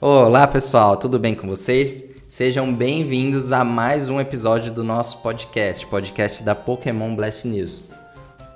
[0.00, 2.04] Olá pessoal, tudo bem com vocês?
[2.28, 7.90] Sejam bem-vindos a mais um episódio do nosso podcast, podcast da Pokémon Blast News.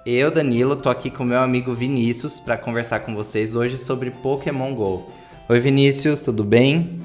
[0.06, 4.72] Eu, Danilo, tô aqui com meu amigo Vinícius para conversar com vocês hoje sobre Pokémon
[4.72, 5.10] Go.
[5.48, 7.00] Oi Vinícius, tudo bem?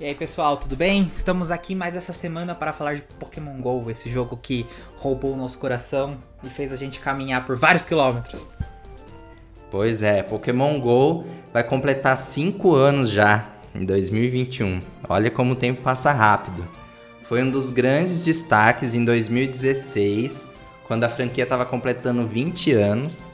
[0.00, 1.12] E aí pessoal, tudo bem?
[1.14, 4.66] Estamos aqui mais essa semana para falar de Pokémon GO, esse jogo que
[4.96, 8.55] roubou o nosso coração e fez a gente caminhar por vários quilômetros.
[9.70, 14.80] Pois é, Pokémon GO vai completar 5 anos já, em 2021.
[15.08, 16.66] Olha como o tempo passa rápido.
[17.24, 20.46] Foi um dos grandes destaques em 2016,
[20.86, 23.26] quando a franquia estava completando 20 anos.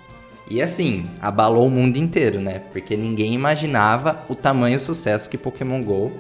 [0.50, 2.62] E assim, abalou o mundo inteiro, né?
[2.72, 6.12] Porque ninguém imaginava o tamanho sucesso que Pokémon GO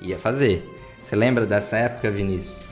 [0.00, 0.66] ia fazer.
[1.02, 2.69] Você lembra dessa época, Vinícius?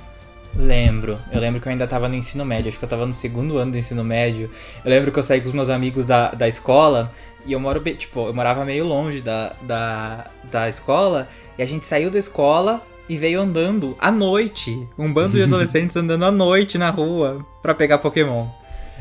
[0.56, 1.18] Lembro.
[1.30, 3.58] Eu lembro que eu ainda tava no ensino médio, acho que eu tava no segundo
[3.58, 4.50] ano do ensino médio.
[4.84, 7.10] Eu lembro que eu saí com os meus amigos da, da escola
[7.46, 11.84] e eu moro, tipo, eu morava meio longe da, da, da escola e a gente
[11.84, 14.86] saiu da escola e veio andando à noite.
[14.98, 18.48] Um bando de adolescentes andando à noite na rua para pegar Pokémon.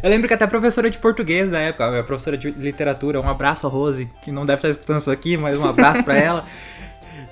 [0.02, 3.28] Eu lembro que até a professora de português da época, a professora de literatura, um
[3.28, 6.45] abraço a Rose, que não deve estar escutando isso aqui, mas um abraço para ela.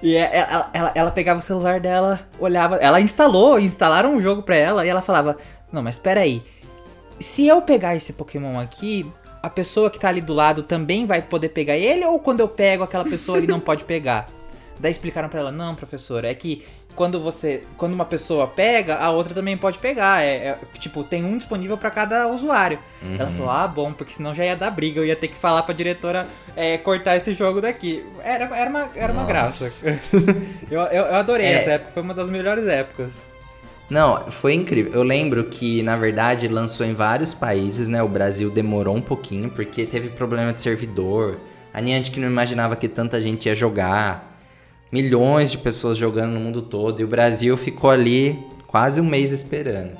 [0.06, 2.76] E é, é, ela, ela, ela, pegava o celular dela, olhava.
[2.76, 5.36] Ela instalou, instalaram um jogo pra ela e ela falava:
[5.72, 6.44] Não, mas espera aí.
[7.20, 9.12] Se eu pegar esse Pokémon aqui,
[9.42, 12.06] a pessoa que tá ali do lado também vai poder pegar ele?
[12.06, 14.28] Ou quando eu pego, aquela pessoa ele não pode pegar?
[14.80, 16.64] Daí explicaram pra ela: Não, professora, é que
[16.96, 17.64] quando você.
[17.78, 20.24] Quando uma pessoa pega, a outra também pode pegar.
[20.24, 22.80] É, é tipo, tem um disponível para cada usuário.
[23.02, 23.16] Uhum.
[23.20, 25.00] Ela falou, ah, bom, porque senão já ia dar briga.
[25.00, 28.06] Eu ia ter que falar pra diretora é, cortar esse jogo daqui.
[28.24, 29.72] Era, era, uma, era uma graça.
[30.72, 31.54] eu, eu, eu, adorei é...
[31.54, 33.12] essa época, foi uma das melhores épocas.
[33.90, 34.94] Não, foi incrível.
[34.94, 38.02] Eu lembro que, na verdade, lançou em vários países, né?
[38.02, 41.38] O Brasil demorou um pouquinho, porque teve problema de servidor.
[41.72, 44.35] A Niantic não imaginava que tanta gente ia jogar
[44.96, 49.30] milhões de pessoas jogando no mundo todo e o Brasil ficou ali quase um mês
[49.30, 49.92] esperando.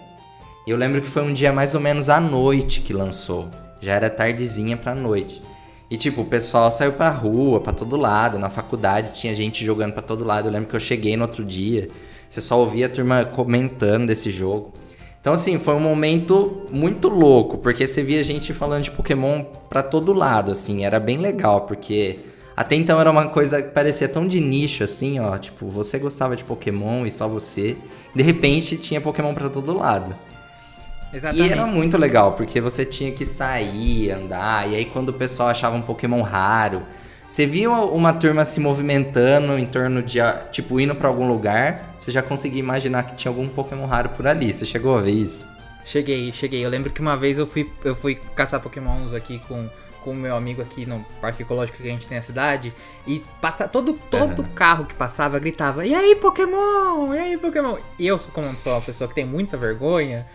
[0.66, 3.50] E eu lembro que foi um dia mais ou menos à noite que lançou.
[3.82, 5.42] Já era tardezinha pra noite.
[5.92, 8.40] E tipo, o pessoal saiu pra rua, pra todo lado.
[8.40, 10.48] Na faculdade tinha gente jogando pra todo lado.
[10.48, 11.90] Eu lembro que eu cheguei no outro dia.
[12.30, 14.74] Você só ouvia a turma comentando desse jogo.
[15.20, 19.84] Então, assim, foi um momento muito louco, porque você via gente falando de Pokémon pra
[19.84, 20.86] todo lado, assim.
[20.86, 22.20] Era bem legal, porque
[22.56, 25.38] até então era uma coisa que parecia tão de nicho assim, ó.
[25.38, 27.76] Tipo, você gostava de Pokémon e só você.
[28.16, 30.16] De repente tinha Pokémon para todo lado.
[31.14, 31.48] Exatamente.
[31.48, 35.50] E era muito legal, porque você tinha que sair, andar, e aí quando o pessoal
[35.50, 36.82] achava um Pokémon raro,
[37.28, 40.20] você via uma turma se movimentando em torno de,
[40.52, 44.28] tipo, indo para algum lugar, você já conseguia imaginar que tinha algum Pokémon raro por
[44.28, 44.54] ali.
[44.54, 45.48] Você chegou a ver isso?
[45.84, 46.66] Cheguei, cheguei.
[46.66, 49.68] Eu lembro que uma vez eu fui, eu fui caçar Pokémons aqui com
[50.06, 52.72] com o meu amigo aqui no parque ecológico que a gente tem na cidade
[53.08, 54.50] e passa todo todo uhum.
[54.54, 57.12] carro que passava gritava: "E aí, Pokémon?
[57.16, 57.78] E aí, Pokémon?".
[57.98, 60.28] E eu, como sou uma pessoa que tem muita vergonha,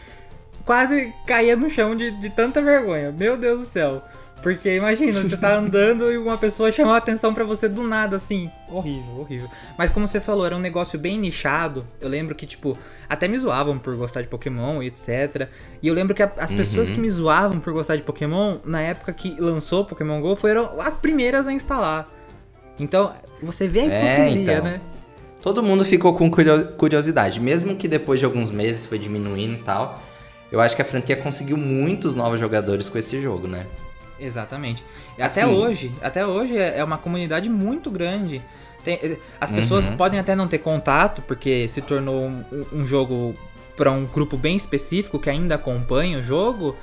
[0.64, 3.12] quase caía no chão de, de tanta vergonha.
[3.12, 4.02] Meu Deus do céu.
[4.42, 8.16] Porque imagina, você tá andando e uma pessoa chama a atenção para você do nada,
[8.16, 8.50] assim.
[8.68, 9.48] Horrível, horrível.
[9.76, 11.86] Mas como você falou, era um negócio bem nichado.
[12.00, 12.76] Eu lembro que, tipo,
[13.08, 15.48] até me zoavam por gostar de Pokémon e etc.
[15.82, 16.56] E eu lembro que a, as uhum.
[16.56, 20.80] pessoas que me zoavam por gostar de Pokémon, na época que lançou Pokémon GO, foram
[20.80, 22.08] as primeiras a instalar.
[22.78, 23.12] Então,
[23.42, 24.64] você vê a é, hipocrisia, é, então.
[24.64, 24.80] né?
[25.42, 30.02] Todo mundo ficou com curiosidade, mesmo que depois de alguns meses foi diminuindo e tal.
[30.52, 33.66] Eu acho que a franquia conseguiu muitos novos jogadores com esse jogo, né?
[34.20, 34.84] Exatamente.
[35.18, 38.42] Assim, até hoje, até hoje é, é uma comunidade muito grande.
[38.84, 39.96] Tem, eh, as pessoas uhum.
[39.96, 43.34] podem até não ter contato, porque se tornou um, um jogo
[43.76, 46.76] para um grupo bem específico que ainda acompanha o jogo.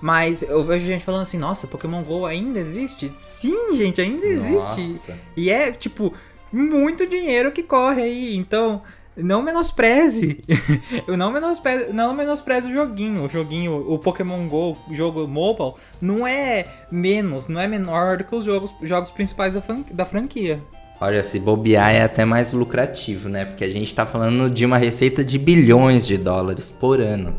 [0.00, 3.10] Mas eu vejo gente falando assim, nossa, Pokémon GO ainda existe?
[3.14, 4.52] Sim, gente, ainda existe.
[4.52, 5.18] Nossa.
[5.36, 6.12] E é, tipo,
[6.52, 8.36] muito dinheiro que corre aí.
[8.36, 8.82] Então,
[9.16, 10.42] não menospreze.
[11.06, 13.24] eu não menospreze, não menospreze o joguinho.
[13.24, 18.34] O joguinho, o Pokémon Go, jogo mobile, não é menos, não é menor do que
[18.34, 20.60] os jogos, jogos principais da, da franquia.
[21.00, 23.44] Olha, se bobear é até mais lucrativo, né?
[23.44, 27.34] Porque a gente tá falando de uma receita de bilhões de dólares por ano.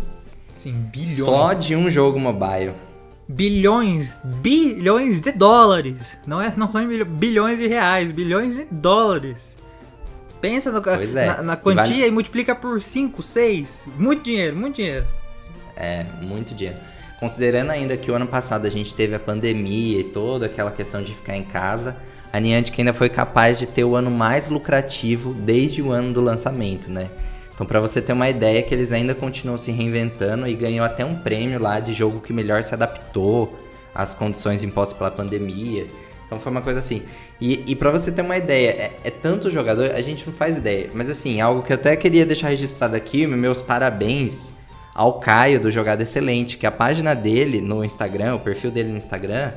[0.52, 1.18] Sim, bilhões.
[1.18, 2.74] Só de um jogo mobile.
[3.26, 6.18] Bilhões, bilhões de dólares.
[6.28, 9.53] Não é, não são bilhões de reais, bilhões de dólares.
[10.44, 11.26] Pensa no, é.
[11.26, 12.08] na, na, quantia e, vale...
[12.08, 13.88] e multiplica por 5, 6.
[13.98, 15.06] Muito dinheiro, muito dinheiro.
[15.74, 16.78] É, muito dinheiro.
[17.18, 21.02] Considerando ainda que o ano passado a gente teve a pandemia e toda aquela questão
[21.02, 21.96] de ficar em casa,
[22.34, 26.20] a Niantic ainda foi capaz de ter o ano mais lucrativo desde o ano do
[26.20, 27.10] lançamento, né?
[27.54, 31.06] Então, para você ter uma ideia, que eles ainda continuam se reinventando e ganhou até
[31.06, 33.58] um prêmio lá de jogo que melhor se adaptou
[33.96, 35.88] às condições impostas pela pandemia.
[36.34, 37.04] Então foi uma coisa assim.
[37.40, 40.58] E, e para você ter uma ideia, é, é, tanto jogador, a gente não faz
[40.58, 40.90] ideia.
[40.92, 44.50] Mas assim, algo que eu até queria deixar registrado aqui, meus parabéns
[44.96, 48.98] ao Caio do Jogada Excelente, que a página dele no Instagram, o perfil dele no
[48.98, 49.52] Instagram,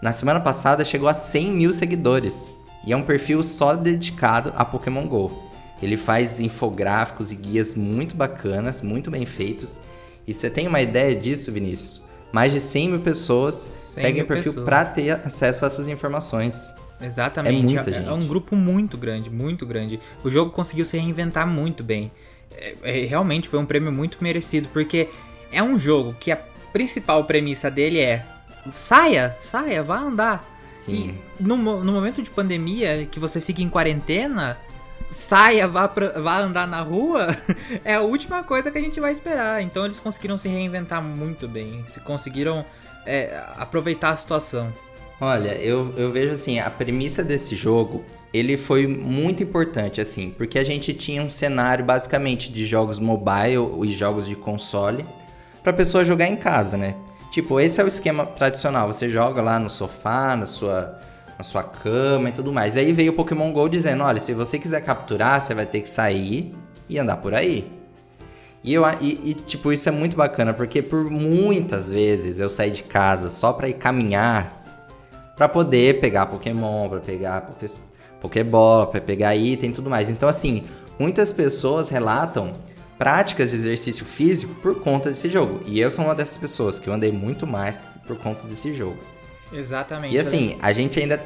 [0.00, 2.52] na semana passada chegou a 100 mil seguidores.
[2.86, 5.50] E é um perfil só dedicado a Pokémon GO.
[5.82, 9.80] Ele faz infográficos e guias muito bacanas, muito bem feitos.
[10.28, 12.02] E você tem uma ideia disso, Vinícius?
[12.34, 15.86] Mais de 100 mil pessoas 100 seguem mil o perfil para ter acesso a essas
[15.86, 16.74] informações.
[17.00, 17.60] Exatamente.
[17.60, 18.08] É, muita é, gente.
[18.08, 20.00] é um grupo muito grande, muito grande.
[20.24, 22.10] O jogo conseguiu se reinventar muito bem.
[22.56, 25.08] É, é, realmente foi um prêmio muito merecido, porque
[25.52, 26.36] é um jogo que a
[26.72, 28.26] principal premissa dele é
[28.74, 30.44] saia, saia, vá andar.
[30.72, 31.16] Sim.
[31.38, 34.58] E no, no momento de pandemia, que você fica em quarentena,
[35.10, 37.36] saia, vá, pra, vá andar na rua,
[37.84, 39.62] é a última coisa que a gente vai esperar.
[39.62, 42.64] Então eles conseguiram se reinventar muito bem, se conseguiram
[43.06, 44.72] é, aproveitar a situação.
[45.20, 50.58] Olha, eu, eu vejo assim, a premissa desse jogo, ele foi muito importante, assim, porque
[50.58, 55.06] a gente tinha um cenário basicamente de jogos mobile e jogos de console
[55.62, 56.96] para pessoa jogar em casa, né?
[57.30, 61.00] Tipo, esse é o esquema tradicional, você joga lá no sofá, na sua
[61.36, 62.76] na sua cama e tudo mais.
[62.76, 65.80] E aí veio o Pokémon GO dizendo, olha, se você quiser capturar, você vai ter
[65.80, 66.54] que sair
[66.88, 67.70] e andar por aí.
[68.62, 72.70] E, eu, e, e, tipo, isso é muito bacana, porque por muitas vezes eu saí
[72.70, 74.62] de casa só pra ir caminhar
[75.36, 77.66] para poder pegar Pokémon, para pegar Poké,
[78.22, 80.08] Pokébola, para pegar item e tudo mais.
[80.08, 80.64] Então, assim,
[80.98, 82.54] muitas pessoas relatam
[82.96, 85.60] práticas de exercício físico por conta desse jogo.
[85.66, 88.96] E eu sou uma dessas pessoas que eu andei muito mais por conta desse jogo.
[89.54, 90.14] Exatamente.
[90.14, 91.22] E assim, a gente ainda.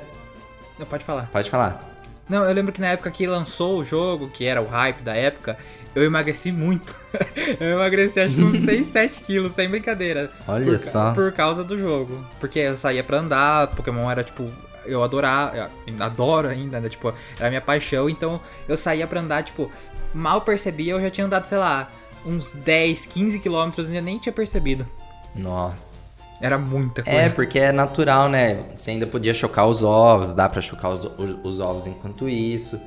[0.79, 1.29] Não, pode falar.
[1.33, 1.85] Pode falar.
[2.29, 5.15] Não, eu lembro que na época que lançou o jogo, que era o hype da
[5.15, 5.57] época,
[5.95, 6.95] eu emagreci muito.
[7.59, 10.31] eu emagreci acho que uns 6, 7 quilos, sem brincadeira.
[10.47, 11.13] Olha por, só.
[11.15, 12.25] Por causa do jogo.
[12.39, 14.51] Porque eu saía pra andar, Pokémon era tipo.
[14.85, 16.89] Eu adorava, eu adoro ainda, né?
[16.89, 19.71] Tipo, era minha paixão, então eu saía pra andar, tipo,
[20.15, 21.91] mal percebia, eu já tinha andado, sei lá,
[22.25, 24.87] uns 10, 15 quilômetros e ainda nem tinha percebido.
[25.35, 25.88] Nossa.
[26.41, 27.19] Era muita coisa.
[27.19, 28.65] É, porque é natural, né?
[28.77, 32.81] Você ainda podia chocar os ovos, dá para chocar os, os, os, ovos enquanto isso.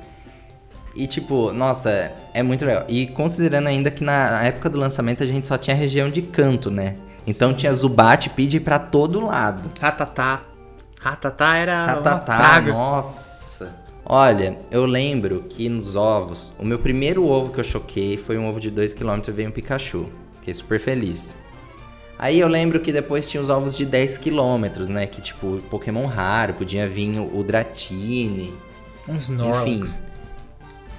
[0.94, 2.84] E tipo, nossa, é muito legal.
[2.88, 6.70] E considerando ainda que na época do lançamento a gente só tinha região de canto,
[6.70, 6.96] né?
[7.26, 7.56] Então Sim.
[7.56, 9.70] tinha Zubat e Pidgey pra todo lado.
[9.80, 10.42] Ratatá.
[10.98, 12.72] Ratatá era Ratatá, uma praga.
[12.72, 13.74] nossa.
[14.04, 18.48] Olha, eu lembro que nos ovos, o meu primeiro ovo que eu choquei foi um
[18.48, 20.08] ovo de 2km e veio um Pikachu.
[20.40, 21.34] Fiquei super feliz.
[22.18, 25.06] Aí eu lembro que depois tinha os ovos de 10 km, né?
[25.06, 28.54] Que tipo, Pokémon raro, podia vir o Dratini.
[29.08, 29.66] Um Snorlax.
[29.66, 30.02] Enfim.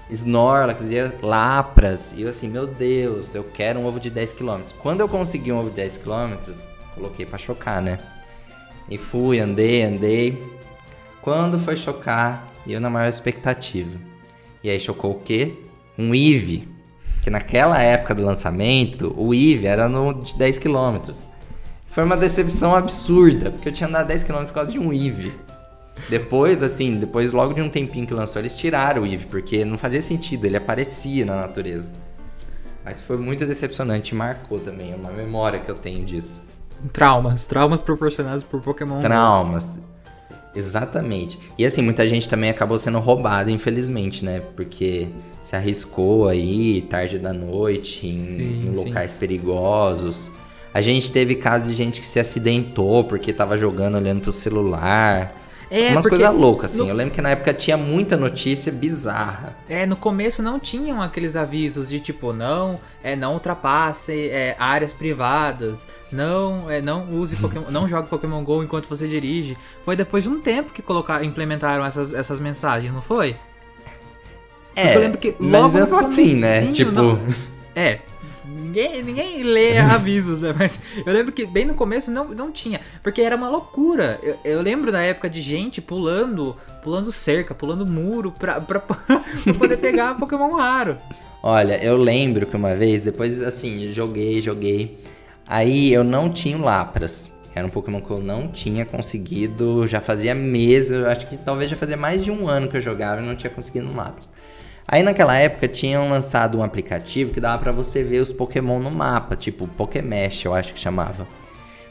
[0.09, 2.13] Snorlax e Lapras.
[2.15, 4.61] E eu assim, meu Deus, eu quero um ovo de 10 km.
[4.81, 6.51] Quando eu consegui um ovo de 10 km,
[6.93, 7.99] coloquei para chocar, né?
[8.89, 10.43] E fui, andei, andei.
[11.21, 13.97] Quando foi chocar, eu na maior expectativa.
[14.63, 15.53] E aí chocou o quê?
[15.97, 16.72] Um Eevee.
[17.23, 21.13] Que naquela época do lançamento, o Eevee era no de 10 km.
[21.87, 25.31] Foi uma decepção absurda, porque eu tinha andado 10 km por causa de um Eevee.
[26.09, 29.77] Depois, assim, depois logo de um tempinho que lançou, eles tiraram o Eevee, porque não
[29.77, 31.93] fazia sentido, ele aparecia na natureza.
[32.83, 36.43] Mas foi muito decepcionante, marcou também, é uma memória que eu tenho disso.
[36.91, 38.99] Traumas, traumas proporcionados por Pokémon.
[38.99, 39.79] Traumas.
[40.53, 41.39] Exatamente.
[41.57, 44.41] E assim, muita gente também acabou sendo roubada, infelizmente, né?
[44.55, 45.07] Porque
[45.43, 49.17] se arriscou aí tarde da noite, em, sim, em locais sim.
[49.17, 50.31] perigosos.
[50.73, 55.33] A gente teve casos de gente que se acidentou porque tava jogando olhando pro celular.
[55.69, 56.83] É, Umas coisas loucas, assim.
[56.83, 56.89] No...
[56.89, 59.55] Eu lembro que na época tinha muita notícia bizarra.
[59.67, 64.93] É, no começo não tinham aqueles avisos de tipo, não, é, não ultrapasse é, áreas
[64.93, 69.57] privadas, não, é, não use Pokémon, não jogue Pokémon GO enquanto você dirige.
[69.83, 73.35] Foi depois de um tempo que colocar, implementaram essas, essas mensagens, não foi?
[74.75, 76.71] É, eu lembro que logo mas mesmo assim, né?
[76.71, 76.91] Tipo.
[76.91, 77.19] Não,
[77.75, 77.99] é,
[78.73, 80.53] Ninguém, ninguém lê avisos, né?
[80.57, 82.81] Mas eu lembro que bem no começo não, não tinha.
[83.01, 84.19] Porque era uma loucura.
[84.21, 89.23] Eu, eu lembro da época de gente pulando, pulando cerca, pulando muro pra, pra, pra
[89.57, 90.97] poder pegar Pokémon raro.
[91.41, 94.97] Olha, eu lembro que uma vez, depois assim, joguei, joguei.
[95.47, 97.31] Aí eu não tinha Lapras.
[97.55, 101.77] Era um Pokémon que eu não tinha conseguido, já fazia meses, acho que talvez já
[101.77, 104.31] fazia mais de um ano que eu jogava e não tinha conseguido um Lapras.
[104.87, 108.91] Aí naquela época tinham lançado um aplicativo que dava para você ver os Pokémon no
[108.91, 111.27] mapa, tipo Pokémesh, eu acho que chamava.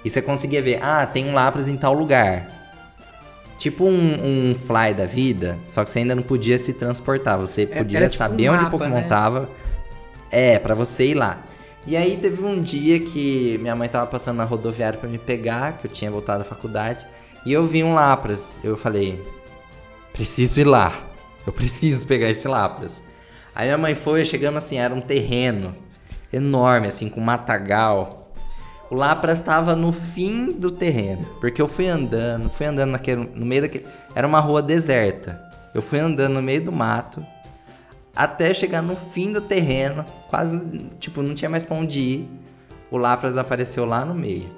[0.04, 2.60] E você conseguia ver, ah, tem um Lapras em tal lugar.
[3.58, 7.62] Tipo um, um Fly da vida, só que você ainda não podia se transportar, você
[7.62, 9.06] é, podia tipo saber um onde mapa, o Pokémon né?
[9.08, 9.48] tava.
[10.30, 11.42] É, para você ir lá.
[11.86, 15.78] E aí teve um dia que minha mãe tava passando na rodoviária para me pegar,
[15.78, 17.06] que eu tinha voltado da faculdade.
[17.44, 18.58] E eu vi um Lapras.
[18.62, 19.20] Eu falei,
[20.12, 21.11] preciso ir lá.
[21.46, 23.02] Eu preciso pegar esse Lapras.
[23.54, 25.74] Aí minha mãe foi, chegamos assim, era um terreno
[26.32, 28.32] enorme, assim, com matagal.
[28.90, 33.44] O Lapras estava no fim do terreno, porque eu fui andando, fui andando naquele, no
[33.44, 33.86] meio daquele.
[34.14, 35.40] Era uma rua deserta.
[35.74, 37.24] Eu fui andando no meio do mato
[38.14, 40.58] até chegar no fim do terreno, quase,
[41.00, 42.30] tipo, não tinha mais pra onde ir.
[42.90, 44.50] O Lapras apareceu lá no meio.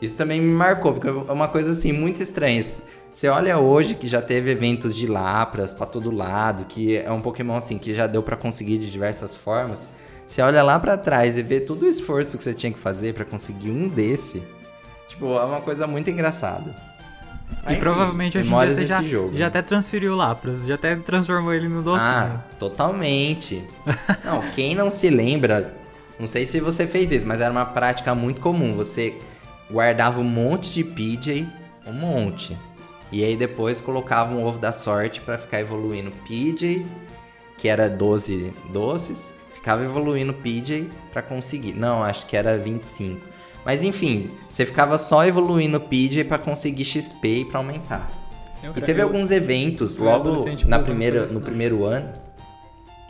[0.00, 2.62] Isso também me marcou, porque é uma coisa assim muito estranha.
[3.12, 7.22] Você olha hoje que já teve eventos de Lapras para todo lado, que é um
[7.22, 9.88] Pokémon assim que já deu para conseguir de diversas formas.
[10.26, 13.14] Você olha lá para trás e vê todo o esforço que você tinha que fazer
[13.14, 14.42] para conseguir um desse.
[15.08, 16.76] Tipo, é uma coisa muito engraçada.
[17.66, 19.46] E Enfim, provavelmente hoje em dia você já, jogo, já né?
[19.46, 22.10] até transferiu o Lapras, já até transformou ele no docinho.
[22.10, 23.64] Ah, totalmente.
[24.24, 25.74] não, quem não se lembra,
[26.18, 28.74] não sei se você fez isso, mas era uma prática muito comum.
[28.74, 29.16] Você
[29.70, 31.46] guardava um monte de PJ,
[31.86, 32.56] um monte.
[33.10, 36.84] E aí depois colocava um ovo da sorte para ficar evoluindo PJ,
[37.56, 41.72] que era 12 doces, ficava evoluindo PJ para conseguir.
[41.72, 43.20] Não, acho que era 25.
[43.64, 48.08] Mas enfim, você ficava só evoluindo PJ para conseguir XP e para aumentar.
[48.62, 52.12] Eu, e teve alguns eventos logo na primeira, no primeiro ano.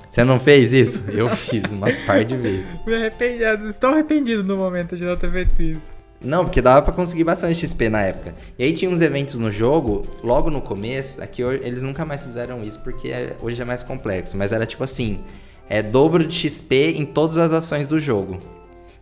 [0.08, 1.10] Você não fez isso?
[1.10, 2.66] Eu fiz umas par de vezes.
[2.86, 5.95] Me arrependi, estou arrependido no momento de não ter feito isso.
[6.20, 8.35] Não, porque dava para conseguir bastante XP na época.
[8.58, 12.62] E aí tinha uns eventos no jogo, logo no começo, aqui eles nunca mais fizeram
[12.62, 15.20] isso porque é, hoje é mais complexo, mas era tipo assim,
[15.68, 18.38] é dobro de XP em todas as ações do jogo.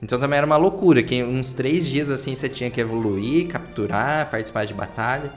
[0.03, 4.31] Então também era uma loucura, que uns três dias assim você tinha que evoluir, capturar,
[4.31, 5.33] participar de batalha.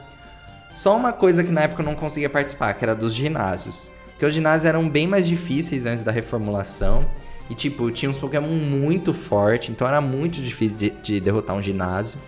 [0.73, 3.89] Só uma coisa que na época eu não conseguia participar, que era dos ginásios.
[4.09, 7.05] Porque os ginásios eram bem mais difíceis antes da reformulação.
[7.49, 11.61] E, tipo, tinha uns Pokémon muito fortes, então era muito difícil de, de derrotar um
[11.61, 12.19] ginásio.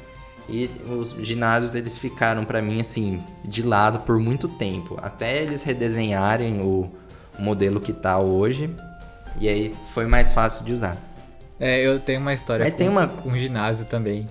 [0.48, 4.98] E os ginásios, eles ficaram para mim, assim, de lado por muito tempo.
[5.02, 6.90] Até eles redesenharem o,
[7.38, 8.70] o modelo que tá hoje.
[9.40, 10.98] E aí foi mais fácil de usar.
[11.60, 13.08] É, eu tenho uma história Mas com, tem uma...
[13.08, 14.28] com ginásio também.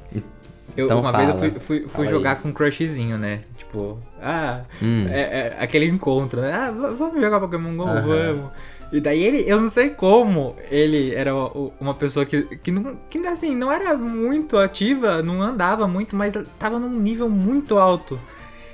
[0.77, 2.37] Eu, então uma fala, vez eu fui, fui, fui jogar aí.
[2.37, 3.41] com um crushzinho, né?
[3.57, 5.07] Tipo, ah, hum.
[5.09, 6.53] é, é, aquele encontro, né?
[6.53, 8.51] Ah, vamos jogar Pokémon GO, vamos.
[8.91, 11.35] E daí ele, eu não sei como, ele era
[11.79, 16.35] uma pessoa que, que, não, que assim, não era muito ativa, não andava muito, mas
[16.59, 18.19] tava num nível muito alto.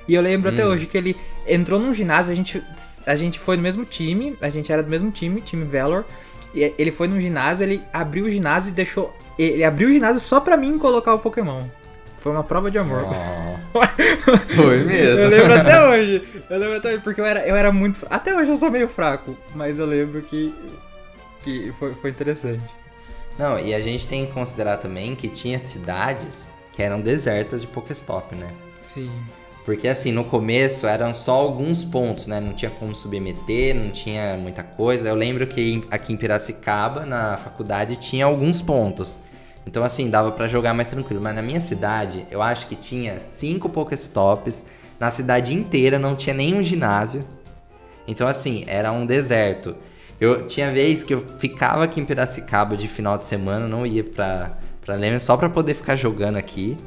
[0.07, 0.53] E eu lembro hum.
[0.53, 2.63] até hoje que ele entrou num ginásio, a gente,
[3.05, 6.05] a gente foi no mesmo time, a gente era do mesmo time, time Valor.
[6.53, 9.13] E ele foi num ginásio, ele abriu o ginásio e deixou.
[9.37, 11.65] Ele abriu o ginásio só pra mim colocar o Pokémon.
[12.25, 13.03] Foi uma prova de amor.
[13.03, 13.79] Oh,
[14.55, 15.19] foi mesmo.
[15.19, 16.23] eu lembro até hoje.
[16.49, 18.03] Eu lembro até hoje, porque eu era, eu era muito.
[18.09, 20.51] Até hoje eu sou meio fraco, mas eu lembro que,
[21.43, 22.63] que foi, foi interessante.
[23.37, 27.67] Não, e a gente tem que considerar também que tinha cidades que eram desertas de
[27.67, 28.49] Pokéstop, né?
[28.81, 29.11] Sim.
[29.63, 32.39] Porque assim, no começo eram só alguns pontos, né?
[32.39, 35.09] Não tinha como submeter, não tinha muita coisa.
[35.09, 39.19] Eu lembro que aqui em Piracicaba, na faculdade, tinha alguns pontos.
[39.65, 41.21] Então, assim, dava para jogar mais tranquilo.
[41.21, 44.65] Mas na minha cidade, eu acho que tinha cinco Pokéstops.
[44.99, 47.25] Na cidade inteira não tinha nenhum ginásio.
[48.07, 49.75] Então, assim, era um deserto.
[50.19, 54.03] Eu tinha vez que eu ficava aqui em Piracicaba de final de semana, não ia
[54.03, 56.77] pra, pra Leme só pra poder ficar jogando aqui.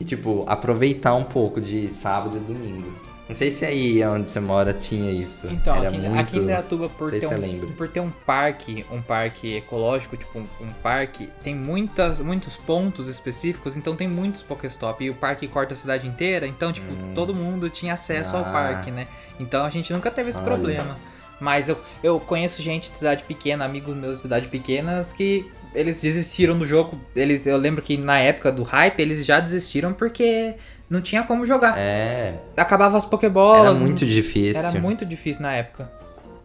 [0.00, 3.03] E, tipo, aproveitar um pouco de sábado e domingo.
[3.26, 5.46] Não sei se aí onde você mora tinha isso.
[5.46, 6.20] Então, Era aqui, muito...
[6.20, 10.46] aqui em Dayatuba, por, ter um, por ter um parque, um parque ecológico, tipo um,
[10.60, 15.02] um, parque, tem muitas, muitos pontos específicos, então tem muitos Pokéstop.
[15.02, 17.12] E o parque corta a cidade inteira, então, tipo, hum.
[17.14, 18.40] todo mundo tinha acesso ah.
[18.40, 19.06] ao parque, né?
[19.40, 20.46] Então a gente nunca teve esse Olha.
[20.46, 20.98] problema.
[21.40, 26.00] Mas eu, eu conheço gente de cidade pequena, amigos meus de cidade pequenas, que eles
[26.00, 27.00] desistiram do jogo.
[27.16, 30.54] Eles, eu lembro que na época do hype, eles já desistiram porque
[30.94, 31.76] não tinha como jogar.
[31.76, 32.36] É.
[32.56, 33.60] Acabava as Pokébolas.
[33.60, 34.62] Era muito difícil.
[34.62, 35.90] Era muito difícil na época.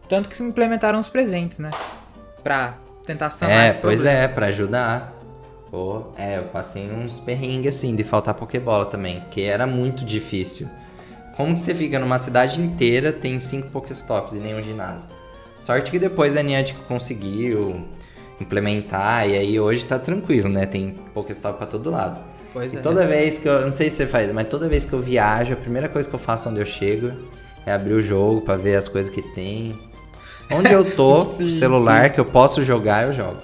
[0.08, 1.70] Tanto que implementaram os presentes, né?
[2.42, 2.74] Pra
[3.06, 5.14] tentar sanar É, pois é, pra ajudar.
[5.70, 10.68] Pô, é, eu passei uns perrengues assim de faltar Pokébola também, que era muito difícil.
[11.36, 15.06] Como que você fica numa cidade inteira, tem cinco Pokéstops e nenhum ginásio?
[15.60, 17.84] Sorte que depois a Niantic conseguiu
[18.40, 20.66] implementar e aí hoje tá tranquilo, né?
[20.66, 22.29] Tem Pokéstop pra todo lado.
[22.52, 22.80] Pois e é.
[22.80, 23.64] toda vez que eu.
[23.64, 26.14] Não sei se você faz, mas toda vez que eu viajo, a primeira coisa que
[26.14, 27.12] eu faço onde eu chego
[27.64, 29.78] é abrir o jogo para ver as coisas que tem.
[30.50, 32.14] Onde eu tô, sim, celular sim.
[32.14, 33.38] que eu posso jogar, eu jogo.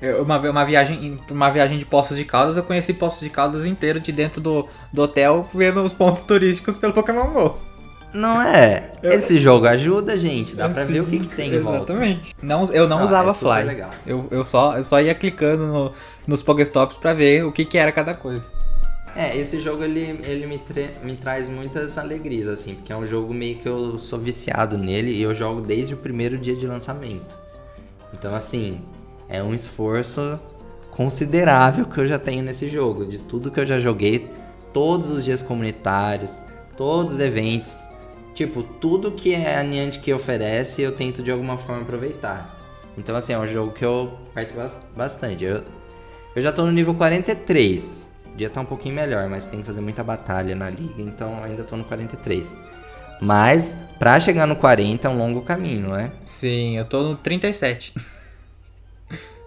[0.00, 3.66] Eu, uma, uma, viagem, uma viagem de Poços de Caldas, eu conheci Poços de Caldas
[3.66, 7.67] inteiro de dentro do, do hotel, vendo os pontos turísticos pelo Pokémon GO.
[8.12, 8.92] Não é?
[9.02, 10.56] Esse jogo ajuda, gente.
[10.56, 11.92] Dá pra Sim, ver o que, que tem em volta.
[11.92, 12.34] Exatamente.
[12.42, 13.86] Não, eu não ah, usava é Fly.
[14.06, 15.92] Eu, eu, só, eu só ia clicando no,
[16.26, 18.44] nos Pokéstops pra ver o que, que era cada coisa.
[19.14, 20.62] É, esse jogo ele, ele me,
[21.02, 25.10] me traz muitas alegrias, assim, porque é um jogo meio que eu sou viciado nele
[25.10, 27.36] e eu jogo desde o primeiro dia de lançamento.
[28.14, 28.80] Então, assim,
[29.28, 30.38] é um esforço
[30.92, 33.04] considerável que eu já tenho nesse jogo.
[33.06, 34.26] De tudo que eu já joguei,
[34.72, 36.30] todos os dias comunitários,
[36.76, 37.88] todos os eventos.
[38.38, 42.56] Tipo, tudo que a Niantic oferece, eu tento de alguma forma aproveitar.
[42.96, 44.60] Então, assim, é um jogo que eu participo
[44.96, 45.42] bastante.
[45.42, 45.64] Eu,
[46.36, 48.00] eu já tô no nível 43.
[48.30, 51.42] Podia estar tá um pouquinho melhor, mas tem que fazer muita batalha na liga, então
[51.42, 52.56] ainda tô no 43.
[53.20, 56.12] Mas, pra chegar no 40 é um longo caminho, não é?
[56.24, 57.92] Sim, eu tô no 37.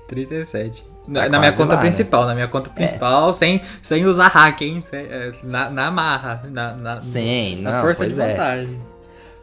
[0.10, 0.84] 37.
[1.12, 1.90] Tá na, minha conta lá, né?
[1.90, 2.28] principal, né?
[2.28, 2.74] na minha conta é.
[2.74, 3.34] principal, é.
[3.34, 4.82] sem, sem usar hack, hein?
[4.82, 8.28] Sem, é, na, na marra, na, na, Sim, na não, força de é.
[8.28, 8.80] vantagem.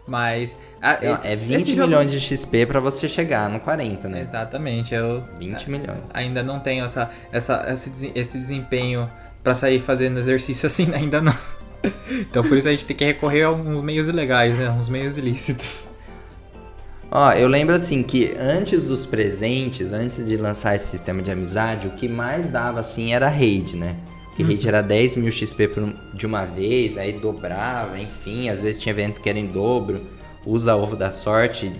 [0.07, 0.57] Mas.
[0.81, 2.21] A, não, é 20 milhões jogo...
[2.21, 4.23] de XP para você chegar no 40, né?
[4.23, 4.95] Exatamente.
[4.95, 6.01] Eu 20 milhões.
[6.15, 9.11] Ainda não tenho essa, essa, esse, esse desempenho
[9.43, 11.35] para sair fazendo exercício assim, ainda não.
[12.11, 14.71] Então por isso a gente tem que recorrer a uns meios ilegais, né?
[14.71, 15.88] Uns meios ilícitos.
[17.11, 21.87] Ó, eu lembro assim que antes dos presentes, antes de lançar esse sistema de amizade,
[21.87, 23.97] o que mais dava assim era raid, né?
[24.27, 24.49] Porque uhum.
[24.49, 25.71] raid era 10 mil XP
[26.13, 30.03] de uma vez, aí dobrava, enfim, às vezes tinha evento que era em dobro,
[30.45, 31.73] usa ovo da sorte,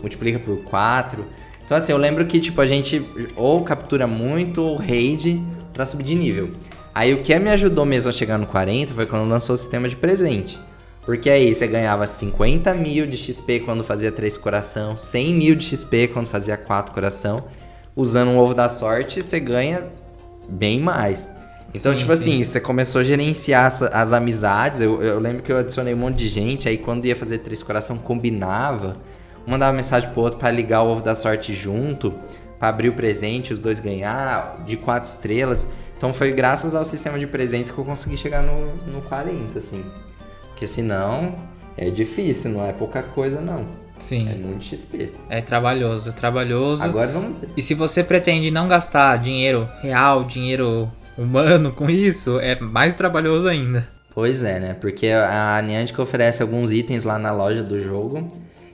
[0.00, 1.22] multiplica por 4.
[1.62, 3.04] Então assim, eu lembro que tipo a gente
[3.36, 5.42] ou captura muito ou raid
[5.74, 6.50] pra subir de nível.
[6.94, 9.86] Aí o que me ajudou mesmo a chegar no 40 foi quando lançou o sistema
[9.86, 10.58] de presente.
[11.04, 15.64] Porque aí você ganhava 50 mil de XP quando fazia 3 coração, 100 mil de
[15.64, 17.44] XP quando fazia 4 coração.
[17.94, 19.88] Usando um ovo da sorte, você ganha
[20.48, 21.30] bem mais.
[21.74, 22.20] Então, sim, tipo sim.
[22.20, 24.80] assim, você começou a gerenciar as, as amizades.
[24.80, 27.62] Eu, eu, lembro que eu adicionei um monte de gente, aí quando ia fazer 3
[27.62, 28.96] coração, combinava.
[29.46, 32.14] Um mandava mensagem pro outro para ligar o ovo da sorte junto,
[32.58, 35.66] para abrir o presente, os dois ganhar, de 4 estrelas.
[35.96, 39.84] Então foi graças ao sistema de presentes que eu consegui chegar no, no 40, assim.
[40.62, 41.34] Porque senão
[41.76, 43.66] é difícil, não é pouca coisa não.
[43.98, 44.28] Sim.
[44.30, 45.10] É muito XP.
[45.28, 46.84] É trabalhoso, é trabalhoso.
[46.84, 47.48] Agora vamos ver.
[47.56, 53.48] E se você pretende não gastar dinheiro real, dinheiro humano com isso, é mais trabalhoso
[53.48, 53.88] ainda.
[54.14, 54.76] Pois é, né?
[54.80, 58.28] Porque a Niantic oferece alguns itens lá na loja do jogo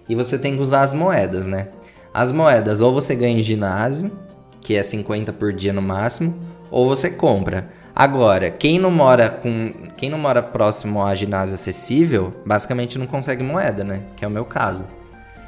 [0.06, 1.68] e você tem que usar as moedas, né?
[2.12, 4.12] As moedas ou você ganha em ginásio,
[4.60, 6.38] que é 50 por dia no máximo,
[6.70, 7.70] ou você compra.
[7.98, 13.42] Agora, quem não mora com, quem não mora próximo a ginásio acessível, basicamente não consegue
[13.42, 14.04] moeda, né?
[14.14, 14.84] Que é o meu caso.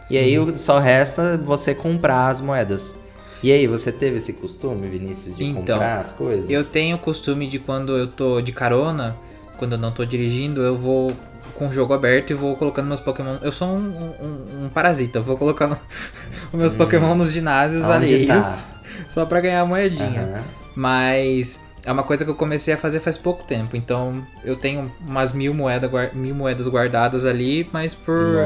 [0.02, 0.14] Sim.
[0.14, 2.96] E aí só resta você comprar as moedas.
[3.40, 6.50] E aí, você teve esse costume, Vinícius, de então, comprar as coisas?
[6.50, 9.16] Eu tenho o costume de quando eu tô de carona,
[9.56, 11.12] quando eu não tô dirigindo, eu vou
[11.54, 13.36] com o jogo aberto e vou colocando meus Pokémon.
[13.42, 15.78] Eu sou um, um, um parasita, vou colocando
[16.52, 18.58] os meus hum, Pokémon nos ginásios alheios tá?
[19.08, 20.34] só pra ganhar moedinha.
[20.34, 20.42] Uhum.
[20.74, 23.76] Mas é uma coisa que eu comecei a fazer faz pouco tempo.
[23.76, 28.44] Então eu tenho umas mil, moeda, mil moedas guardadas ali, mas por,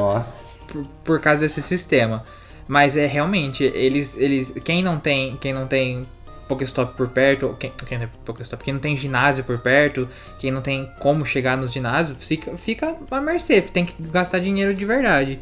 [0.67, 2.25] por, por causa desse sistema.
[2.67, 4.17] Mas é realmente, eles.
[4.17, 5.37] eles quem não tem.
[5.37, 6.03] Quem não tem
[6.49, 10.61] Pokéstop por perto, quem, quem, não Pokéstop, quem não tem ginásio por perto, quem não
[10.61, 15.41] tem como chegar nos ginásios, fica, fica à mercê, tem que gastar dinheiro de verdade.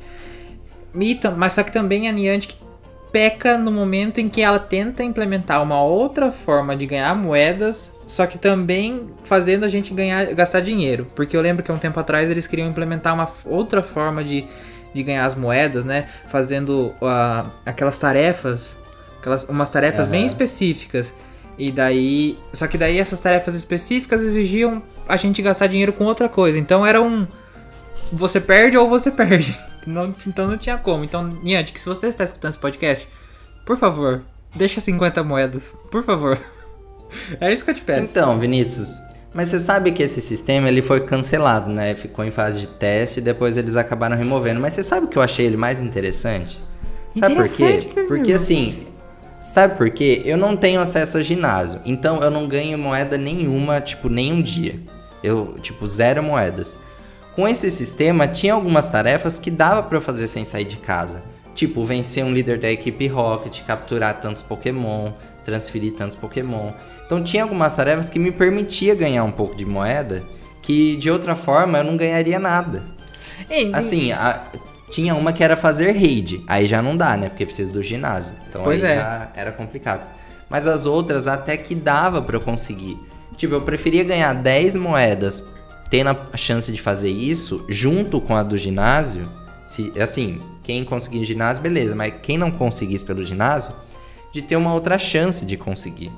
[1.36, 2.54] Mas só que também a Niantic
[3.12, 8.26] peca no momento em que ela tenta implementar uma outra forma de ganhar moedas, só
[8.26, 11.06] que também fazendo a gente ganhar, gastar dinheiro.
[11.14, 14.46] Porque eu lembro que há um tempo atrás eles queriam implementar uma outra forma de,
[14.94, 16.08] de ganhar as moedas, né?
[16.28, 18.76] Fazendo uh, aquelas tarefas,
[19.20, 20.12] aquelas, umas tarefas uhum.
[20.12, 21.12] bem específicas.
[21.58, 22.38] E daí.
[22.52, 26.58] Só que daí essas tarefas específicas exigiam a gente gastar dinheiro com outra coisa.
[26.58, 27.26] Então era um.
[28.10, 29.54] Você perde ou você perde.
[29.86, 31.04] Não, então não tinha como.
[31.04, 33.08] Então, Niantic, se você está escutando esse podcast,
[33.64, 34.22] por favor,
[34.54, 35.72] deixa 50 moedas.
[35.90, 36.38] Por favor.
[37.38, 38.10] É isso que eu te peço.
[38.10, 38.98] Então, Vinícius,
[39.34, 41.94] mas você sabe que esse sistema ele foi cancelado, né?
[41.94, 44.60] Ficou em fase de teste e depois eles acabaram removendo.
[44.60, 46.58] Mas você sabe o que eu achei ele mais interessante?
[47.18, 48.02] Sabe interessante, por quê?
[48.08, 48.86] Porque assim,
[49.40, 50.22] sabe por quê?
[50.24, 51.80] Eu não tenho acesso a ginásio.
[51.84, 54.74] Então eu não ganho moeda nenhuma, tipo, nem um dia.
[55.22, 56.78] Eu, tipo, zero moedas.
[57.34, 61.22] Com esse sistema, tinha algumas tarefas que dava para eu fazer sem sair de casa.
[61.54, 65.12] Tipo, vencer um líder da equipe Rocket, capturar tantos Pokémon,
[65.44, 66.72] transferir tantos Pokémon.
[67.06, 70.22] Então tinha algumas tarefas que me permitia ganhar um pouco de moeda,
[70.60, 72.82] que de outra forma eu não ganharia nada.
[73.72, 74.46] Assim, a,
[74.90, 77.28] tinha uma que era fazer raid, aí já não dá, né?
[77.28, 78.34] Porque precisa do ginásio.
[78.48, 78.96] Então pois aí é.
[78.96, 80.06] já era complicado.
[80.48, 82.98] Mas as outras até que dava para eu conseguir.
[83.36, 85.40] Tipo, eu preferia ganhar 10 moedas
[85.92, 89.28] tendo a chance de fazer isso junto com a do ginásio,
[89.68, 93.74] se assim, quem conseguir ginásio, beleza, mas quem não conseguisse pelo ginásio,
[94.32, 96.10] de ter uma outra chance de conseguir.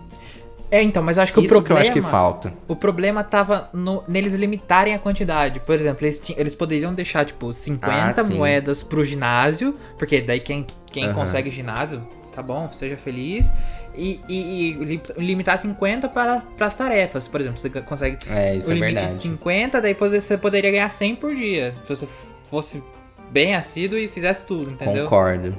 [0.70, 1.66] É, então, mas acho que Isso o problema.
[1.66, 2.54] que eu acho que falta.
[2.68, 5.58] O problema tava no- neles limitarem a quantidade.
[5.58, 10.64] Por exemplo, eles, eles poderiam deixar, tipo, 50 Ah, moedas pro ginásio, porque daí quem,
[10.92, 11.14] quem Aham.
[11.14, 12.00] consegue ginásio,
[12.32, 13.52] tá bom, seja feliz.
[13.96, 17.28] E, e- e li- limitar 50 para as tarefas.
[17.28, 21.14] Por exemplo, você consegue É, o é limite de 50, daí você poderia ganhar 100
[21.16, 21.74] por dia.
[21.84, 22.08] Se você
[22.44, 22.82] fosse
[23.30, 25.04] bem assíduo e fizesse tudo, entendeu?
[25.04, 25.56] Concordo.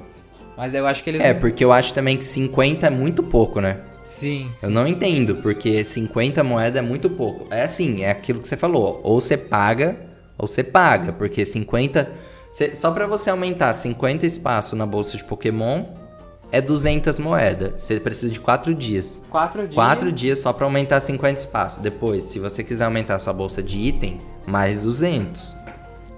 [0.58, 1.22] Mas eu acho que eles.
[1.22, 3.80] É, não- porque eu acho também que 50 é muito pouco, né?
[4.04, 4.74] Sim, Eu sim.
[4.76, 7.48] não entendo, porque 50 moedas é muito pouco.
[7.52, 9.02] É assim, é aquilo que você falou.
[9.04, 9.98] Ou você paga,
[10.38, 11.12] ou você paga.
[11.12, 12.10] Porque 50.
[12.52, 15.86] cê- só pra você aumentar 50 espaço na bolsa de Pokémon,
[16.52, 17.82] é 200 moedas.
[17.84, 19.22] Você precisa de 4 dias.
[19.30, 19.76] Quatro dias.
[19.76, 21.82] 4 dias só pra aumentar 50 espaço.
[21.82, 25.56] Depois, se você quiser aumentar sua bolsa de item, mais 200.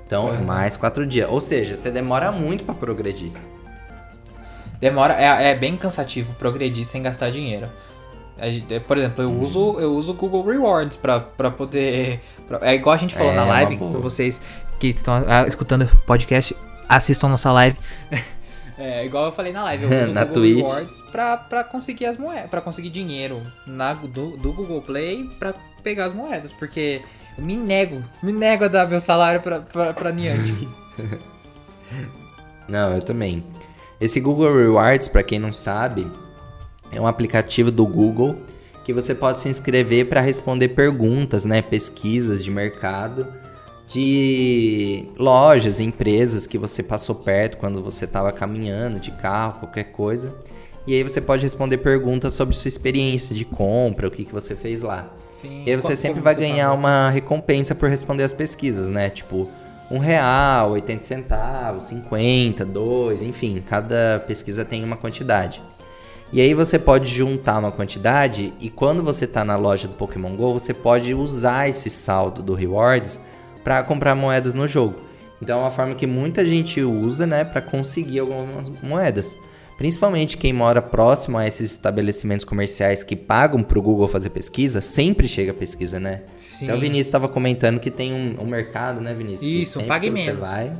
[0.06, 1.28] Então, mais 4 dias.
[1.30, 3.32] Ou seja, você demora muito pra progredir.
[4.80, 7.68] Demora, é, é bem cansativo progredir sem gastar dinheiro.
[8.38, 9.44] É, Por exemplo, eu Uhum.
[9.44, 12.22] uso eu uso o Google Rewards pra, pra poder.
[12.48, 14.40] pra- é igual a gente falou É, na live, vocês
[14.80, 16.56] que estão ah, escutando o podcast,
[16.88, 17.76] assistam nossa live.
[18.78, 20.66] É, igual eu falei na live, eu uso Na o Google Twitch.
[20.66, 25.54] Rewards pra, pra conseguir as moedas, pra conseguir dinheiro na, do, do Google Play pra
[25.84, 27.02] pegar as moedas, porque
[27.38, 30.68] eu me nego, me nego a dar meu salário pra, pra, pra Niantic.
[32.68, 33.44] Não, eu também.
[34.00, 36.12] Esse Google Rewards, pra quem não sabe,
[36.92, 38.36] é um aplicativo do Google
[38.84, 43.28] que você pode se inscrever para responder perguntas, né, pesquisas de mercado
[43.88, 50.36] de lojas, empresas que você passou perto quando você estava caminhando de carro, qualquer coisa.
[50.86, 54.56] E aí você pode responder perguntas sobre sua experiência de compra, o que, que você
[54.56, 55.14] fez lá.
[55.32, 59.10] Sim, E aí você sempre vai você ganhar uma recompensa por responder as pesquisas, né?
[59.10, 59.50] Tipo,
[59.90, 65.62] um real, 80 centavos, 50, 2, enfim, cada pesquisa tem uma quantidade.
[66.32, 70.36] E aí você pode juntar uma quantidade e quando você tá na loja do Pokémon
[70.36, 73.22] GO, você pode usar esse saldo do Rewards
[73.68, 74.96] para comprar moedas no jogo.
[75.42, 79.38] Então é uma forma que muita gente usa, né, para conseguir algumas moedas.
[79.78, 85.28] Principalmente quem mora próximo a esses estabelecimentos comerciais que pagam pro Google fazer pesquisa, sempre
[85.28, 86.24] chega a pesquisa, né?
[86.38, 86.64] Sim.
[86.64, 89.42] Até o Vinícius estava comentando que tem um, um mercado, né, Vinícius?
[89.44, 90.40] Isso, um pague que você menos.
[90.40, 90.74] vai.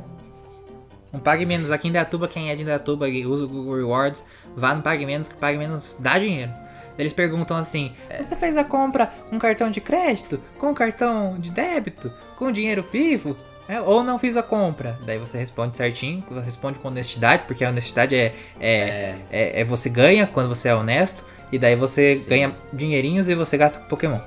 [1.12, 1.70] Um Pague Menos.
[1.70, 4.24] Aqui em Dayatuba, quem é de Dayatuba e usa o Google Rewards,
[4.56, 6.52] vá no Pague Menos, que Pague Menos dá dinheiro.
[6.98, 12.12] Eles perguntam assim: você fez a compra com cartão de crédito, com cartão de débito,
[12.36, 13.36] com dinheiro vivo?
[13.68, 14.98] É, ou não fiz a compra?
[15.04, 19.90] Daí você responde certinho, responde com honestidade, porque a honestidade é, é, é, é você
[19.90, 22.30] ganha quando você é honesto, e daí você Sim.
[22.30, 24.20] ganha dinheirinhos e você gasta com Pokémon.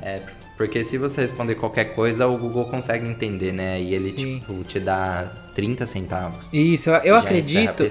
[0.00, 0.43] É, porque
[0.84, 3.80] se você responder qualquer coisa, o Google consegue entender, né?
[3.80, 4.38] E ele, Sim.
[4.38, 6.46] tipo, te dá 30 centavos.
[6.52, 7.82] Isso, eu, acredito.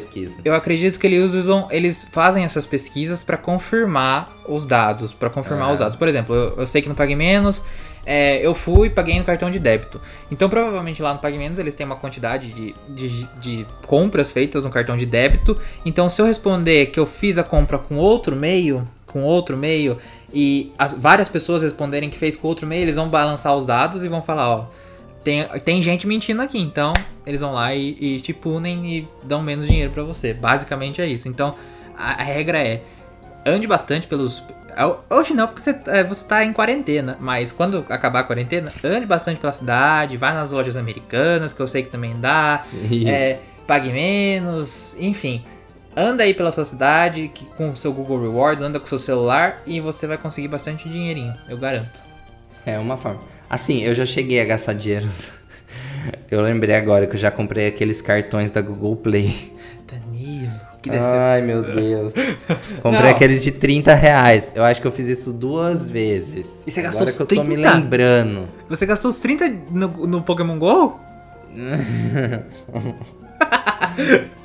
[0.46, 5.70] Eu acredito que eles usam, eles fazem essas pesquisas pra confirmar os dados, pra confirmar
[5.70, 5.74] Ah.
[5.74, 5.96] os dados.
[5.98, 7.62] Por exemplo, eu, eu sei que no Pague Menos,
[8.06, 10.00] é, eu fui e paguei no cartão de débito.
[10.32, 14.64] Então, provavelmente lá no Pague Menos eles têm uma quantidade de, de, de compras feitas
[14.66, 15.58] no cartão de débito.
[15.86, 19.98] Então, se eu responder que eu fiz a compra com outro meio, com outro meio,
[20.34, 24.04] e as, várias pessoas responderem que fez com outro meio, eles vão balançar os dados
[24.04, 24.66] e vão falar, ó,
[25.24, 26.92] tem, tem gente mentindo aqui, então
[27.26, 30.34] eles vão lá e, e te punem e dão menos dinheiro pra você.
[30.34, 31.30] Basicamente é isso.
[31.30, 31.56] Então
[31.98, 32.82] a, a regra é
[33.46, 34.44] ande bastante pelos.
[35.10, 39.06] Hoje não, porque você, é, você tá em quarentena, mas quando acabar a quarentena, ande
[39.06, 42.66] bastante pela cidade, vá nas lojas americanas, que eu sei que também dá,
[43.06, 45.44] é, pague menos, enfim.
[45.96, 48.98] Anda aí pela sua cidade que, com o seu Google Rewards, anda com o seu
[49.00, 52.02] celular e você vai conseguir bastante dinheirinho, eu garanto.
[52.66, 53.22] É uma forma.
[53.50, 55.08] Assim, eu já cheguei a gastar dinheiro.
[56.32, 59.54] Eu lembrei agora que eu já comprei aqueles cartões da Google Play.
[59.88, 60.52] Danilo.
[61.02, 62.14] Ai, meu Deus.
[62.82, 63.10] Comprei Não.
[63.10, 64.52] aqueles de 30 reais.
[64.54, 66.64] Eu acho que eu fiz isso duas vezes.
[66.68, 67.74] E você gastou Agora os que eu tô me 30?
[67.74, 68.50] lembrando.
[68.68, 71.00] Você gastou os 30 no, no Pokémon GO?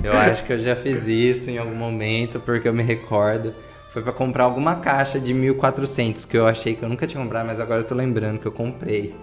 [0.03, 3.53] Eu acho que eu já fiz isso em algum momento, porque eu me recordo.
[3.91, 7.47] Foi pra comprar alguma caixa de 1400 que eu achei que eu nunca tinha comprado,
[7.47, 9.15] mas agora eu tô lembrando que eu comprei.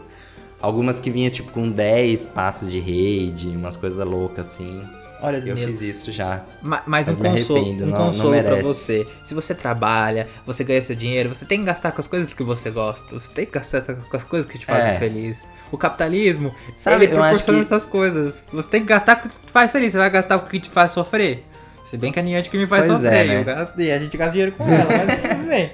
[0.61, 4.83] Algumas que vinha tipo com 10 passos de rede, umas coisas loucas assim.
[5.23, 5.69] Olha, Eu Danilo.
[5.69, 6.45] fiz isso já.
[6.63, 9.07] Ma- Mas um Mas consolo, um não- não consolo pra você.
[9.25, 12.43] Se você trabalha, você ganha seu dinheiro, você tem que gastar com as coisas que
[12.43, 13.15] você gosta.
[13.19, 14.99] Você tem que gastar com as coisas que te fazem É.
[14.99, 15.47] feliz.
[15.73, 18.45] O capitalismo, Sabe, ele proporciona que- essas coisas.
[18.53, 19.93] Você tem que gastar com o que te faz feliz.
[19.93, 21.45] Você vai gastar com o que te faz sofrer.
[21.87, 23.27] Se bem que a Niantic me faz Pois é, sofrer.
[23.29, 23.41] né?
[23.41, 25.73] eu gasto- e a gente gasta dinheiro com ela, mas tudo bem.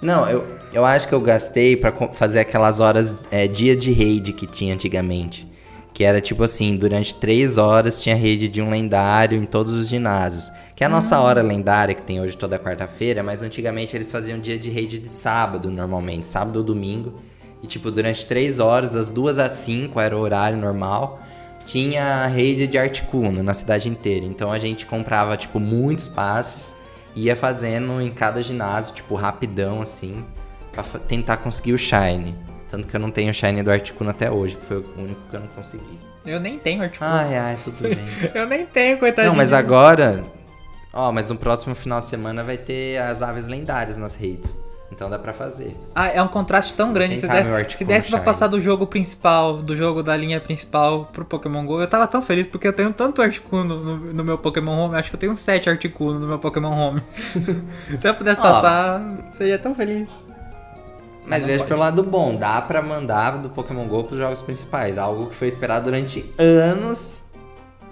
[0.00, 3.92] Não, eu, eu acho que eu gastei pra co- fazer aquelas horas é, dia de
[3.92, 5.47] raid que tinha antigamente.
[5.98, 9.88] Que era tipo assim, durante três horas tinha rede de um lendário em todos os
[9.88, 10.52] ginásios.
[10.76, 14.38] Que é a nossa hora lendária que tem hoje toda quarta-feira, mas antigamente eles faziam
[14.38, 17.14] dia de rede de sábado, normalmente, sábado ou domingo.
[17.64, 21.20] E tipo, durante três horas, das duas às cinco era o horário normal,
[21.66, 24.24] tinha rede de Articuno na cidade inteira.
[24.24, 26.72] Então a gente comprava, tipo, muitos passes,
[27.16, 30.24] ia fazendo em cada ginásio, tipo, rapidão, assim,
[30.70, 32.36] pra tentar conseguir o Shine.
[32.70, 35.20] Tanto que eu não tenho o Shine do Articuno até hoje, que foi o único
[35.30, 35.98] que eu não consegui.
[36.24, 37.10] Eu nem tenho Articuno.
[37.10, 37.98] Ai, ai, tudo bem.
[38.34, 39.32] eu nem tenho, coitadinho.
[39.32, 40.24] Não, mas agora.
[40.92, 44.58] Ó, mas no próximo final de semana vai ter as aves lendárias nas redes.
[44.90, 45.76] Então dá pra fazer.
[45.94, 47.20] Ah, é um contraste tão grande.
[47.20, 51.24] Se, der, se desse pra passar do jogo principal, do jogo da linha principal pro
[51.24, 54.72] Pokémon GO, eu tava tão feliz porque eu tenho tanto Articuno no, no meu Pokémon
[54.72, 54.96] Home.
[54.96, 57.02] Acho que eu tenho 7 Articuno no meu Pokémon Home.
[58.00, 60.08] se eu pudesse passar, seria tão feliz.
[61.28, 64.96] Mas veja pelo lado bom, dá pra mandar do Pokémon GO pros jogos principais.
[64.96, 67.22] Algo que foi esperado durante anos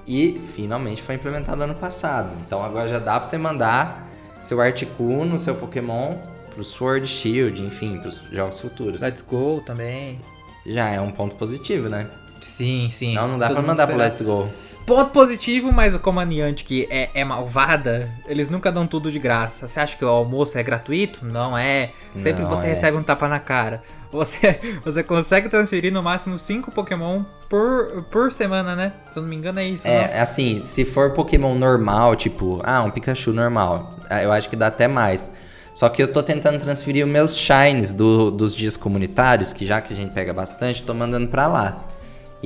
[0.06, 2.34] e finalmente foi implementado ano passado.
[2.44, 4.08] Então agora já dá pra você mandar
[4.42, 6.16] seu Articuno, seu Pokémon
[6.54, 9.00] pro Sword Shield, enfim, pros jogos futuros.
[9.00, 10.20] Let's Go também.
[10.64, 12.08] Já é um ponto positivo, né?
[12.40, 13.14] Sim, sim.
[13.14, 14.48] Não, não dá pra mandar pro Let's Go.
[14.86, 19.66] Ponto positivo, mas como a Niantic é, é malvada, eles nunca dão tudo de graça.
[19.66, 21.24] Você acha que o almoço é gratuito?
[21.24, 21.90] Não é.
[22.16, 22.68] Sempre não, você é.
[22.68, 23.82] recebe um tapa na cara.
[24.12, 28.92] Você, você consegue transferir no máximo 5 Pokémon por, por semana, né?
[29.10, 29.88] Se eu não me engano, é isso.
[29.88, 30.20] É, né?
[30.20, 34.68] assim, se for Pokémon normal, tipo, ah, um Pikachu normal, ah, eu acho que dá
[34.68, 35.32] até mais.
[35.74, 39.80] Só que eu tô tentando transferir os meus shines do, dos dias comunitários, que já
[39.80, 41.76] que a gente pega bastante, tô mandando pra lá.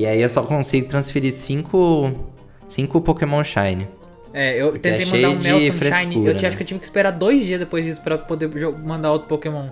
[0.00, 2.30] E aí eu só consigo transferir 5
[2.66, 3.86] cinco Pokémon Shine.
[4.32, 6.16] É, eu Porque tentei é mandar um Melton Shine.
[6.16, 6.48] Eu né?
[6.48, 9.68] acho que eu tive que esperar dois dias depois disso pra poder mandar outro Pokémon.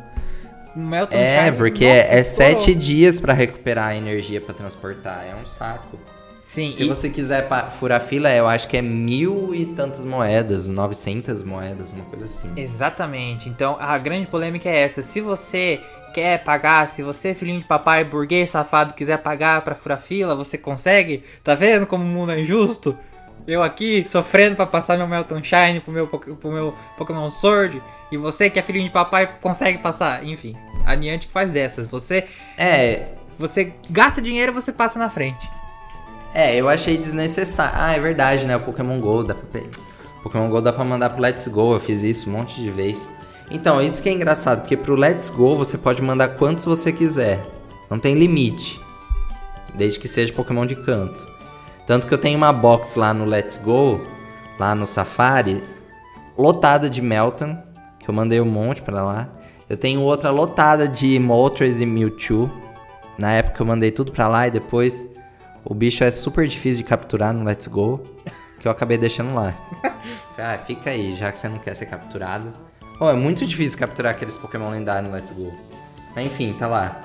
[0.76, 5.24] Melton é, Shine, porque nossa, é sete dias para recuperar a energia para transportar.
[5.26, 5.98] É um saco.
[6.48, 6.72] Sim.
[6.72, 6.88] Se e...
[6.88, 12.06] você quiser furar fila, eu acho que é mil e tantas moedas, 900 moedas, uma
[12.06, 12.50] coisa assim.
[12.56, 13.50] Exatamente.
[13.50, 15.02] Então a grande polêmica é essa.
[15.02, 15.78] Se você
[16.14, 20.56] quer pagar, se você, filhinho de papai burguês safado, quiser pagar pra furar fila, você
[20.56, 21.22] consegue?
[21.44, 22.96] Tá vendo como o mundo é injusto?
[23.46, 27.82] Eu aqui sofrendo para passar meu Melton Shine pro meu, pro meu Pokémon Sword.
[28.10, 30.24] E você que é filhinho de papai consegue passar.
[30.24, 30.56] Enfim,
[30.86, 31.86] a Niantic faz dessas.
[31.86, 32.26] Você.
[32.56, 33.08] É.
[33.38, 35.46] Você gasta dinheiro e você passa na frente.
[36.34, 37.74] É, eu achei desnecessário.
[37.76, 38.56] Ah, é verdade, né?
[38.56, 39.60] O Pokémon GO dá pra.
[40.22, 41.74] Pokémon GO dá pra mandar pro Let's Go.
[41.74, 43.08] Eu fiz isso um monte de vezes.
[43.50, 47.40] Então, isso que é engraçado, porque pro Let's Go você pode mandar quantos você quiser.
[47.90, 48.80] Não tem limite.
[49.74, 51.26] Desde que seja Pokémon de canto.
[51.86, 53.98] Tanto que eu tenho uma box lá no Let's Go,
[54.58, 55.62] lá no Safari,
[56.36, 57.56] lotada de Melton,
[57.98, 59.28] que eu mandei um monte para lá.
[59.68, 62.50] Eu tenho outra lotada de Moltres e Mewtwo.
[63.16, 65.08] Na época eu mandei tudo pra lá e depois
[65.64, 68.02] o bicho é super difícil de capturar no Let's Go,
[68.60, 69.54] que eu acabei deixando lá.
[70.38, 72.52] ah, fica aí, já que você não quer ser capturado.
[73.00, 75.52] Oh, é muito difícil capturar aqueles Pokémon lendários no Let's Go.
[76.14, 77.00] Mas enfim, tá lá.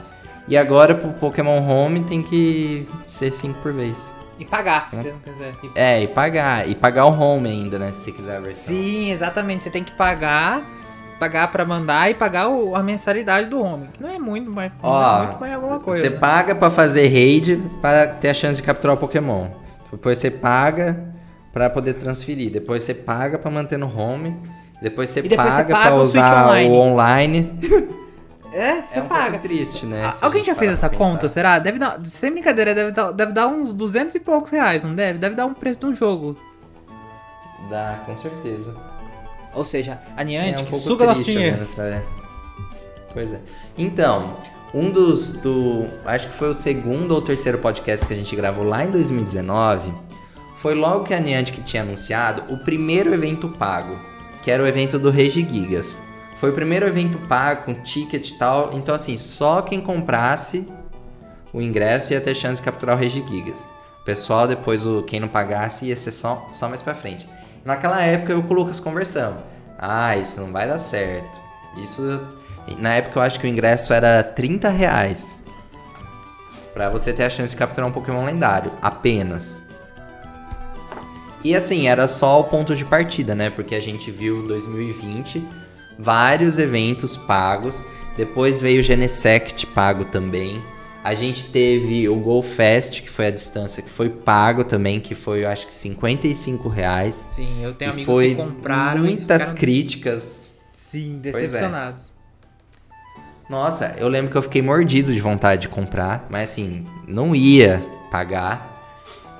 [0.47, 4.11] E agora pro Pokémon Home tem que ser 5 por vez.
[4.39, 5.53] E pagar, se você não quiser.
[5.75, 6.67] É, e pagar.
[6.67, 7.91] E pagar o home ainda, né?
[7.91, 8.75] Se você quiser a versão.
[8.75, 9.63] Sim, exatamente.
[9.63, 10.65] Você tem que pagar.
[11.23, 13.88] Pagar pra mandar e pagar o, a mensalidade do home.
[13.93, 16.01] Que não é muito, mas Ó, não é muito, mas é alguma coisa.
[16.01, 19.47] Você paga pra fazer raid para ter a chance de capturar o Pokémon.
[19.89, 21.01] Depois você paga
[21.53, 22.51] pra poder transferir.
[22.51, 24.36] Depois você paga pra manter no home.
[24.81, 26.69] Depois você, depois paga, paga pra usar online.
[26.69, 27.59] o online.
[28.55, 29.39] É, você é um paga.
[29.39, 30.13] Triste, né?
[30.21, 31.57] Alguém já fez essa conta, será?
[31.57, 35.17] Deve dar, sem brincadeira, deve dar, deve dar uns 200 e poucos reais, não deve?
[35.17, 36.38] Deve dar um preço de um jogo.
[37.67, 38.75] Dá, com certeza.
[39.53, 41.65] Ou seja, a Niantic é um suga nosso dinheiro.
[41.75, 42.01] Pra...
[43.13, 43.39] Pois é.
[43.77, 44.35] Então,
[44.73, 45.29] um dos.
[45.29, 48.89] Do, acho que foi o segundo ou terceiro podcast que a gente gravou lá em
[48.89, 49.93] 2019.
[50.55, 53.99] Foi logo que a Niantic tinha anunciado o primeiro evento pago,
[54.43, 55.97] que era o evento do Regigigas.
[56.39, 58.71] Foi o primeiro evento pago, com ticket e tal.
[58.73, 60.65] Então, assim, só quem comprasse
[61.53, 63.59] o ingresso ia ter chance de capturar o Regigigas.
[64.01, 67.27] O pessoal, depois, o, quem não pagasse, ia ser só, só mais pra frente.
[67.63, 69.39] Naquela época, eu com o Lucas conversamos.
[69.78, 71.39] Ah, isso não vai dar certo.
[71.78, 72.21] Isso...
[72.78, 75.39] Na época, eu acho que o ingresso era 30 reais.
[76.73, 78.71] Pra você ter a chance de capturar um Pokémon lendário.
[78.82, 79.62] Apenas.
[81.43, 83.49] E assim, era só o ponto de partida, né?
[83.49, 85.45] Porque a gente viu 2020
[85.99, 87.86] vários eventos pagos.
[88.15, 90.62] Depois veio o Genesect pago também.
[91.03, 95.13] A gente teve o Go Fest, que foi a distância, que foi pago também, que
[95.13, 97.13] foi, eu acho que 55 reais.
[97.13, 99.01] Sim, eu tenho e amigos foi que compraram.
[99.01, 99.59] Muitas ficaram...
[99.59, 100.53] críticas.
[100.71, 101.19] Sim, é.
[101.19, 101.99] decepcionados.
[101.99, 102.13] É.
[103.49, 107.83] Nossa, eu lembro que eu fiquei mordido de vontade de comprar, mas assim, não ia
[108.09, 108.71] pagar.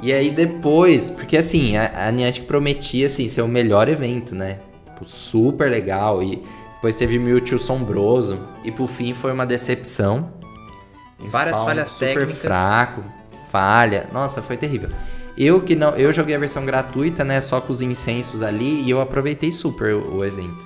[0.02, 4.60] E aí depois, porque assim, a, a Niantic prometia assim, ser o melhor evento, né?
[4.86, 6.22] Tipo, super legal.
[6.22, 6.44] E
[6.76, 8.38] depois teve Mewtwo sombroso.
[8.66, 10.43] E por fim foi uma decepção.
[11.32, 12.38] Várias falhas super técnicas.
[12.40, 13.04] fraco,
[13.50, 14.08] falha.
[14.12, 14.90] Nossa, foi terrível.
[15.38, 18.90] Eu que não, eu joguei a versão gratuita, né, só com os incensos ali e
[18.90, 20.62] eu aproveitei super o, o evento.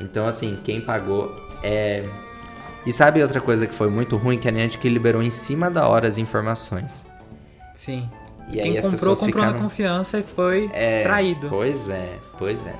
[0.00, 2.04] Então assim, quem pagou é
[2.86, 5.86] E sabe outra coisa que foi muito ruim que a Niantic liberou em cima da
[5.86, 7.04] hora as informações.
[7.74, 8.08] Sim.
[8.48, 11.48] E aí Quem as comprou, pessoas comprou ficaram na confiança e foi É, traído.
[11.50, 12.74] Pois é, pois é.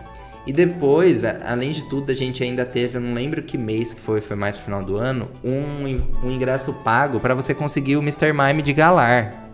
[0.46, 4.00] E depois, além de tudo, a gente ainda teve, eu não lembro que mês que
[4.00, 8.02] foi, foi mais pro final do ano, um, um ingresso pago pra você conseguir o
[8.02, 8.32] Mr.
[8.32, 9.50] Mime de Galar.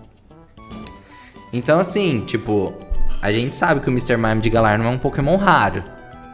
[1.53, 2.73] Então, assim, tipo,
[3.21, 4.17] a gente sabe que o Mr.
[4.17, 5.83] Mime de Galar não é um Pokémon raro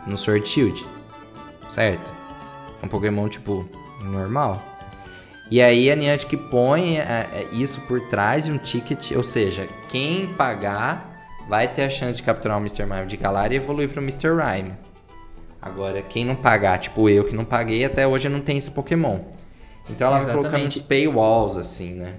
[0.07, 0.85] no Sword Shield,
[1.69, 2.11] certo?
[2.83, 3.67] É um Pokémon, tipo,
[4.03, 4.62] normal.
[5.51, 9.69] E aí a Niantic põe é, é, isso por trás de um ticket, ou seja,
[9.91, 11.12] quem pagar
[11.48, 12.85] vai ter a chance de capturar o Mr.
[12.85, 14.28] Mime de Galar e evoluir para o Mr.
[14.28, 14.72] Rhyme.
[15.61, 19.20] Agora, quem não pagar, tipo eu que não paguei, até hoje não tem esse Pokémon.
[19.88, 20.81] Então ela vai colocando uns Exatamente.
[20.83, 22.14] paywalls, assim, né?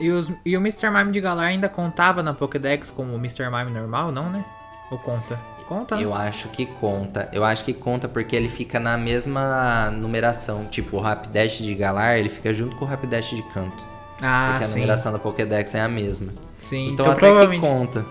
[0.00, 0.90] E, os, e o Mr.
[0.90, 3.50] Mime de Galar ainda contava na Pokédex como o Mr.
[3.50, 4.44] Mime normal, não, né?
[4.90, 5.38] Ou conta?
[5.68, 6.04] Conta, né?
[6.04, 7.28] Eu acho que conta.
[7.30, 10.64] Eu acho que conta porque ele fica na mesma numeração.
[10.64, 13.76] Tipo, o Rapidash de Galar, ele fica junto com o Rapidash de canto.
[14.22, 14.74] Ah, porque a sim.
[14.74, 16.32] numeração da Pokédex é a mesma.
[16.62, 17.60] Sim, Então, então, até provavelmente...
[17.60, 18.06] que conta.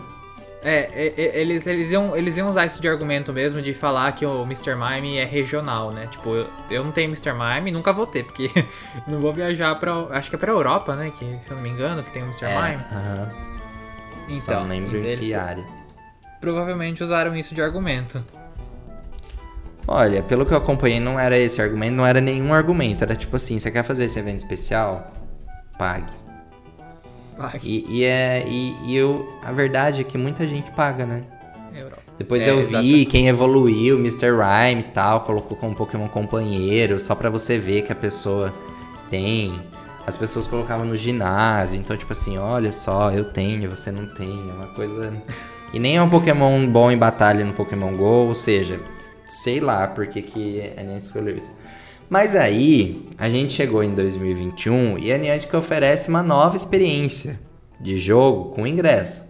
[0.70, 4.12] É, é, é, eles, eles, iam, eles iam usar isso de argumento mesmo, de falar
[4.12, 4.76] que o Mr.
[4.76, 6.08] Mime é regional, né?
[6.12, 7.32] Tipo, eu, eu não tenho Mr.
[7.32, 8.52] Mime, nunca vou ter, porque
[9.08, 9.94] não vou viajar pra...
[10.12, 11.14] Acho que é pra Europa, né?
[11.18, 12.46] Que, se eu não me engano, que tem o Mr.
[12.48, 12.84] É, Mime.
[12.92, 13.30] aham.
[14.28, 15.64] Então, Só lembro em eles que área.
[16.42, 18.22] provavelmente usaram isso de argumento.
[19.88, 23.06] Olha, pelo que eu acompanhei, não era esse argumento, não era nenhum argumento.
[23.06, 25.14] Era tipo assim, você quer fazer esse evento especial?
[25.78, 26.12] Pague.
[27.38, 28.44] Vai, E, e é.
[28.48, 29.32] E, e eu.
[29.44, 31.24] A verdade é que muita gente paga, né?
[31.74, 32.02] Europa.
[32.18, 33.06] Depois É, eu vi exatamente.
[33.06, 34.32] quem evoluiu, Mr.
[34.32, 38.52] Rhyme e tal, colocou como Pokémon companheiro, só pra você ver que a pessoa
[39.10, 39.54] tem.
[40.08, 44.50] As pessoas colocavam no ginásio, então tipo assim, olha só, eu tenho, você não tem,
[44.50, 45.14] é uma coisa.
[45.74, 48.80] E nem é um Pokémon bom em batalha no Pokémon GO, ou seja,
[49.26, 51.52] sei lá por que, que a Niantic escolheu isso.
[52.10, 57.38] Mas aí, a gente chegou em 2021 e a Niantic oferece uma nova experiência
[57.82, 59.24] de jogo com ingresso,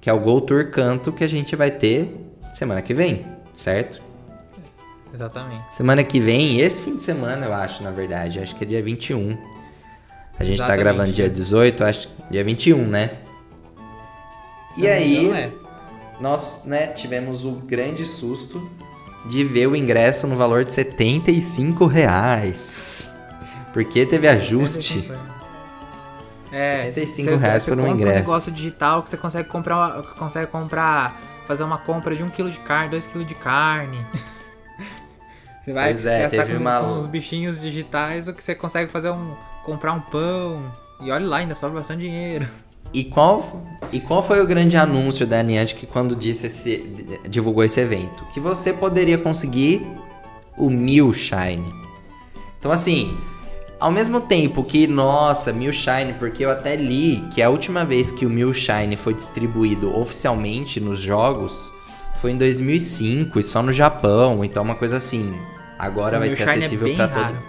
[0.00, 2.12] que é o Go Tour Canto que a gente vai ter
[2.52, 4.02] semana que vem, certo?
[5.12, 5.76] Exatamente.
[5.76, 8.82] Semana que vem, esse fim de semana, eu acho, na verdade, acho que é dia
[8.82, 9.38] 21.
[10.36, 10.78] A gente tá Exatamente.
[10.80, 13.10] gravando dia 18, acho que dia 21, né?
[14.76, 15.52] E aí, é.
[16.20, 18.68] nós, né, tivemos o grande susto
[19.26, 23.12] de ver o ingresso no valor de 75 reais.
[23.72, 25.10] Porque teve ajuste.
[26.52, 28.12] É, 75 você- reais você por um ingresso.
[28.12, 32.50] um negócio digital que você consegue comprar, consegue comprar, fazer uma compra de 1 kg
[32.50, 33.98] de carne, 2 kg de carne.
[35.64, 38.92] Você vai Pois é, gastar com, uma- com os bichinhos digitais o que você consegue
[38.92, 39.34] fazer um
[39.64, 40.70] comprar um pão.
[41.00, 42.46] E olha lá, ainda sobra bastante dinheiro.
[42.94, 43.60] E qual,
[43.92, 48.24] e qual foi o grande anúncio da Niantic quando disse esse, divulgou esse evento?
[48.32, 49.84] Que você poderia conseguir
[50.56, 51.74] o Mil Shine.
[52.58, 53.18] Então assim,
[53.80, 58.12] ao mesmo tempo que, nossa, Mil Shine, porque eu até li que a última vez
[58.12, 61.72] que o Mil Shine foi distribuído oficialmente nos jogos
[62.20, 65.36] foi em 2005 e só no Japão, então é uma coisa assim.
[65.78, 67.34] Agora O vai ser é acessível pra raro.
[67.34, 67.44] todo.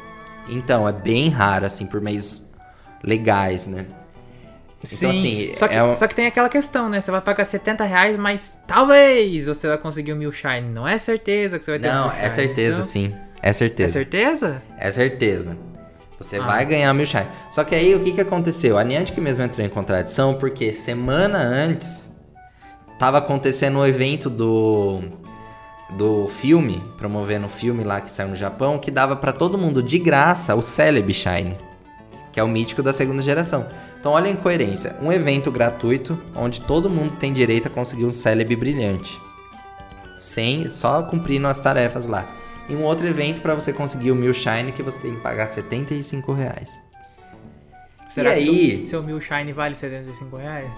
[0.50, 2.52] Então, é bem raro assim por meios
[3.04, 3.86] legais, né?
[4.92, 7.02] Então, Sim, assim, só, que, é um- só que tem aquela questão, né?
[7.02, 10.62] Você vai pagar 70 reais, mas talvez você vai conseguir o Mil Shine.
[10.62, 13.14] Não é certeza que você vai ter o Não, Mil é certeza, Então, sim.
[13.42, 13.94] É É certeza.
[13.94, 14.62] certeza?
[14.78, 15.58] É certeza.
[16.18, 16.44] Você Ah.
[16.44, 17.26] vai ganhar mil shine.
[17.52, 18.78] Só que aí o que, que aconteceu?
[18.78, 22.12] A Niantic mesmo entrou em contradição porque semana antes
[22.98, 25.02] tava acontecendo o evento do
[25.98, 29.84] do filme, promovendo o filme lá que saiu no Japão, que dava pra todo mundo
[29.84, 31.56] de graça o Celebi Shine,
[32.34, 33.68] que é o mítico da segunda geração.
[34.06, 38.12] Então olha a incoerência, um evento gratuito onde todo mundo tem direito a conseguir um
[38.12, 39.20] Celebi brilhante
[40.20, 42.24] sem só cumprindo as tarefas lá.
[42.70, 45.48] E um outro evento para você conseguir o Mil Shine que você tem que pagar
[45.48, 46.80] 75 reais.
[48.14, 50.70] Será e que aí, seu, seu Mil Shine vale 75 reais?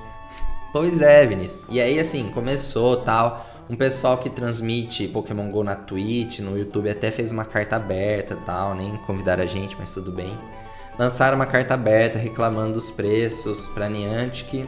[0.72, 1.66] pois é, Vinícius.
[1.70, 6.90] E aí assim, começou tal, um pessoal que transmite Pokémon Go na Twitch, no YouTube
[6.90, 10.34] até fez uma carta aberta, tal, nem convidaram a gente, mas tudo bem.
[10.98, 14.68] Lançaram uma carta aberta reclamando dos preços pra Niantic.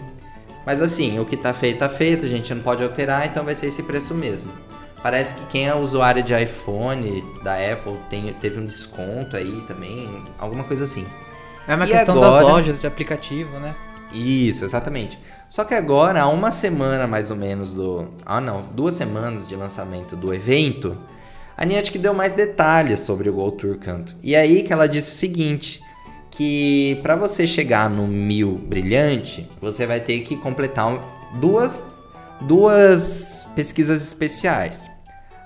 [0.66, 3.56] Mas assim, o que tá feito tá feito, a gente não pode alterar, então vai
[3.56, 4.52] ser esse preço mesmo.
[5.02, 10.22] Parece que quem é usuário de iPhone da Apple tem, teve um desconto aí também,
[10.38, 11.06] alguma coisa assim.
[11.68, 12.54] É uma E questão das agora?
[12.54, 13.74] lojas de aplicativo, né?
[14.12, 15.18] Isso, exatamente.
[15.50, 18.08] Só que agora, há uma semana mais ou menos do.
[18.26, 20.98] Ah, não, duas semanas de lançamento do evento,
[21.56, 24.16] a Niantic deu mais detalhes sobre o Gold Tour Canto.
[24.22, 25.80] E aí que ela disse o seguinte:
[26.40, 30.98] que para você chegar no mil brilhante, você vai ter que completar
[31.34, 31.94] duas,
[32.40, 34.90] duas pesquisas especiais.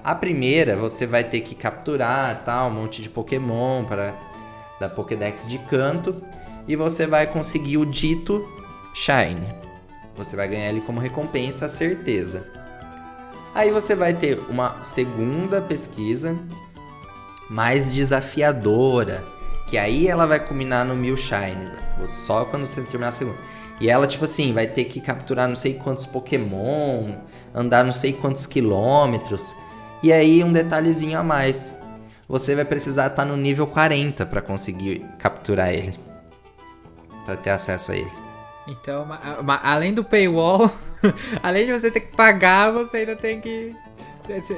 [0.04, 4.14] A primeira, você vai ter que capturar tal, um monte de Pokémon para
[4.80, 6.24] da Pokédex de canto
[6.68, 8.48] e você vai conseguir o dito
[8.94, 9.48] Shine.
[10.16, 12.48] Você vai ganhar ele como recompensa, certeza.
[13.56, 16.38] Aí você vai ter uma segunda pesquisa
[17.50, 19.33] mais desafiadora,
[19.74, 21.68] que aí ela vai culminar no Mil Shine,
[22.08, 23.40] só quando você terminar a segunda.
[23.82, 27.08] E ela, tipo assim, vai ter que capturar não sei quantos Pokémon,
[27.56, 29.56] andar não sei quantos quilômetros.
[30.04, 31.74] E aí, um detalhezinho a mais.
[32.30, 35.98] Você vai precisar estar no nível 40 para conseguir capturar ele.
[37.26, 38.12] para ter acesso a ele.
[38.68, 39.08] Então,
[39.64, 40.72] além do paywall,
[41.42, 43.76] além de você ter que pagar, você ainda tem que.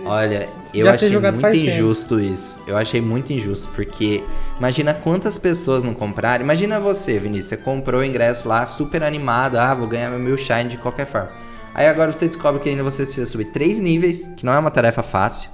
[0.05, 2.33] Olha, eu achei muito injusto tempo.
[2.33, 2.59] isso.
[2.67, 4.23] Eu achei muito injusto, porque
[4.59, 6.43] imagina quantas pessoas não compraram.
[6.43, 10.37] Imagina você, Vinícius, você comprou o ingresso lá, super animado, ah, vou ganhar meu mil
[10.37, 11.31] shine de qualquer forma.
[11.73, 14.71] Aí agora você descobre que ainda você precisa subir três níveis, que não é uma
[14.71, 15.49] tarefa fácil.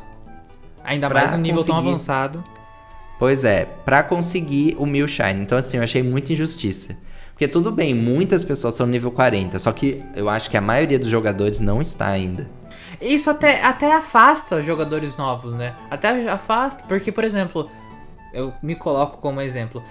[0.83, 1.79] Ainda mais um nível conseguir...
[1.79, 2.43] tão avançado.
[3.17, 5.41] Pois é, para conseguir o mil shine.
[5.41, 6.97] Então assim, eu achei muita injustiça.
[7.31, 10.61] Porque tudo bem, muitas pessoas estão no nível 40, só que eu acho que a
[10.61, 12.47] maioria dos jogadores não está ainda.
[13.01, 15.73] Isso até, até afasta jogadores novos, né?
[15.89, 17.69] Até afasta, porque, por exemplo,
[18.33, 19.83] eu me coloco como exemplo.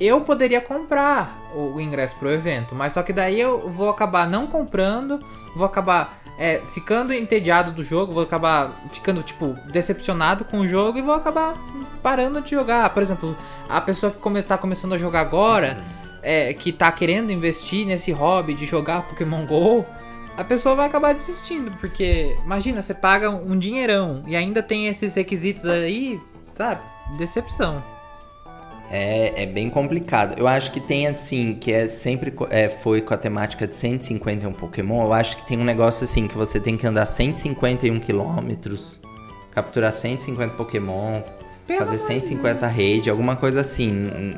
[0.00, 4.26] Eu poderia comprar o, o ingresso pro evento, mas só que daí eu vou acabar
[4.26, 5.20] não comprando,
[5.54, 10.98] vou acabar é, ficando entediado do jogo, vou acabar ficando, tipo, decepcionado com o jogo
[10.98, 11.54] e vou acabar
[12.02, 12.88] parando de jogar.
[12.90, 13.36] Por exemplo,
[13.68, 15.76] a pessoa que come, tá começando a jogar agora.
[15.78, 19.84] Uhum é, que tá querendo investir nesse hobby de jogar Pokémon GO,
[20.36, 25.14] a pessoa vai acabar desistindo, porque imagina, você paga um dinheirão e ainda tem esses
[25.14, 26.20] requisitos aí,
[26.54, 26.80] sabe?
[27.18, 27.82] Decepção.
[28.90, 30.38] É, é bem complicado.
[30.38, 34.52] Eu acho que tem assim, que é sempre é, foi com a temática de 151
[34.52, 35.04] Pokémon.
[35.04, 39.00] Eu acho que tem um negócio assim que você tem que andar 151 quilômetros,
[39.50, 41.22] capturar 150 Pokémon,
[41.78, 43.92] fazer 150 raid, alguma coisa assim,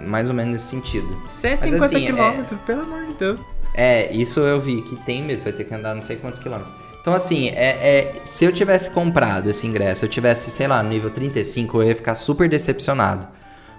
[0.06, 1.20] mais ou menos nesse sentido.
[1.30, 2.66] 150 assim, quilômetros, é...
[2.66, 3.40] pelo amor de Deus.
[3.74, 6.72] É, isso eu vi que tem mesmo, vai ter que andar não sei quantos quilômetros.
[7.00, 10.88] Então, assim, é, é, se eu tivesse comprado esse ingresso, eu tivesse, sei lá, no
[10.88, 13.28] nível 35, eu ia ficar super decepcionado.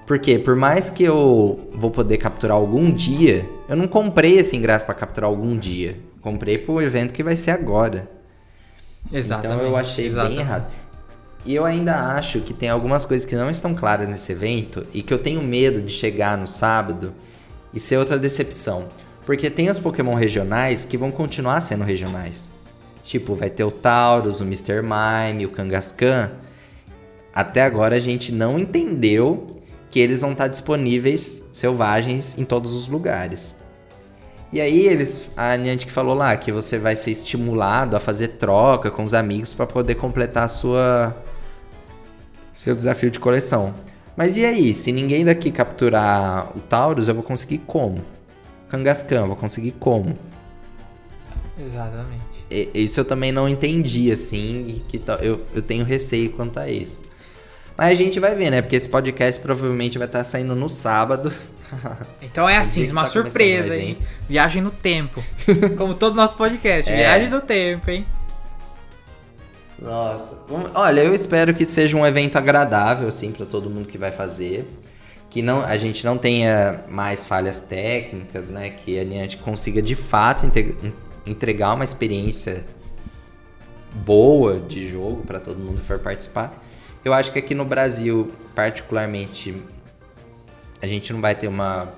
[0.05, 4.85] Porque, por mais que eu vou poder capturar algum dia, eu não comprei esse ingresso
[4.85, 5.97] para capturar algum dia.
[6.21, 8.07] Comprei pro evento que vai ser agora.
[9.11, 9.55] Exatamente.
[9.55, 10.37] Então eu achei exatamente.
[10.37, 10.71] bem errado.
[11.45, 15.01] E eu ainda acho que tem algumas coisas que não estão claras nesse evento e
[15.01, 17.13] que eu tenho medo de chegar no sábado
[17.73, 18.87] e ser outra decepção.
[19.25, 22.47] Porque tem os Pokémon regionais que vão continuar sendo regionais.
[23.03, 24.81] Tipo, vai ter o Taurus, o Mr.
[24.81, 26.31] Mime, o Kangaskhan.
[27.33, 29.47] Até agora a gente não entendeu
[29.89, 33.55] que eles vão estar disponíveis selvagens em todos os lugares.
[34.51, 38.89] E aí eles, a Niantic falou lá que você vai ser estimulado a fazer troca
[38.91, 41.15] com os amigos para poder completar sua
[42.53, 43.75] seu desafio de coleção.
[44.15, 48.01] Mas e aí, se ninguém daqui capturar o Taurus, eu vou conseguir como?
[48.75, 50.17] Kangaskhan, vou conseguir como?
[51.59, 52.23] Exatamente.
[52.51, 57.05] E, isso eu também não entendi, assim, que eu, eu tenho receio quanto a isso.
[57.77, 58.61] Mas a gente vai ver, né?
[58.61, 61.31] Porque esse podcast provavelmente vai estar saindo no sábado.
[62.21, 63.97] Então é assim, uma tá surpresa, hein?
[64.29, 65.21] Viagem no tempo.
[65.77, 66.95] Como todo nosso podcast, é.
[66.95, 68.05] viagem no tempo, hein?
[69.81, 70.37] Nossa.
[70.73, 74.67] Olha, eu espero que seja um evento agradável, assim, para todo mundo que vai fazer.
[75.35, 78.69] Que não, a gente não tenha mais falhas técnicas, né?
[78.69, 80.49] Que a Niantic consiga de fato
[81.25, 82.63] entregar uma experiência
[83.93, 86.57] boa de jogo para todo mundo que for participar.
[87.03, 89.61] Eu acho que aqui no Brasil, particularmente,
[90.81, 91.89] a gente não vai ter uma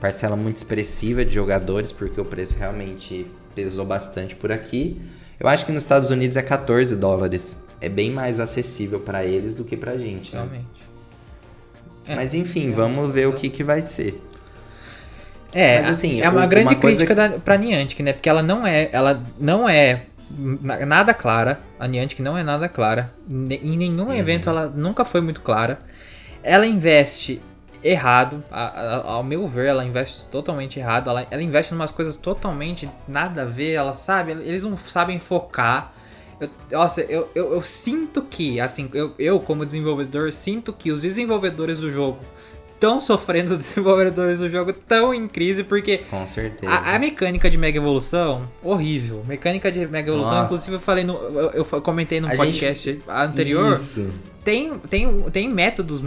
[0.00, 5.00] parcela muito expressiva de jogadores, porque o preço realmente pesou bastante por aqui.
[5.38, 7.56] Eu acho que nos Estados Unidos é 14 dólares.
[7.80, 10.42] É bem mais acessível para eles do que pra gente, né?
[10.42, 10.83] Realmente.
[12.06, 14.22] É, Mas enfim, vamos ver o que, que vai ser.
[15.52, 17.28] É, Mas, assim, é uma grande uma crítica coisa...
[17.30, 18.12] da, pra Niantic, né?
[18.12, 20.02] Porque ela não é, ela não é
[20.86, 21.60] nada clara.
[21.78, 23.10] A Niantic não é nada clara.
[23.28, 24.14] Em nenhum uhum.
[24.14, 25.78] evento ela nunca foi muito clara.
[26.42, 27.40] Ela investe
[27.82, 28.42] errado.
[28.50, 31.08] A, a, ao meu ver, ela investe totalmente errado.
[31.08, 33.74] Ela, ela investe em umas coisas totalmente nada a ver.
[33.74, 35.93] Ela sabe, eles não sabem focar.
[36.40, 41.02] Eu, nossa, eu, eu, eu, sinto que, assim, eu, eu como desenvolvedor, sinto que os
[41.02, 42.18] desenvolvedores do jogo
[42.78, 46.70] tão sofrendo os desenvolvedores do jogo tão em crise, porque Com certeza.
[46.70, 49.24] a, a mecânica de Mega Evolução, horrível.
[49.26, 50.44] Mecânica de Mega Evolução, Nossa.
[50.44, 51.14] inclusive eu falei no.
[51.14, 53.74] Eu, eu comentei no A podcast anterior.
[53.74, 54.12] Isso.
[54.44, 56.02] Tem, tem, tem métodos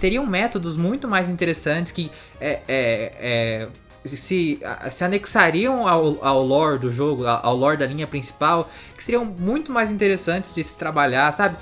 [0.00, 2.10] teriam métodos muito mais interessantes que
[2.40, 3.68] é, é, é,
[4.04, 9.24] se, se anexariam ao, ao lore do jogo, ao lore da linha principal, que seriam
[9.24, 11.56] muito mais interessantes de se trabalhar, sabe?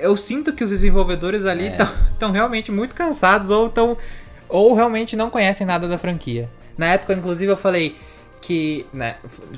[0.00, 1.76] Eu sinto que os desenvolvedores ali É.
[2.12, 3.96] estão realmente muito cansados ou tão,
[4.48, 6.48] ou realmente não conhecem nada da franquia.
[6.78, 7.96] Na época, inclusive, eu falei
[8.40, 9.16] que, né,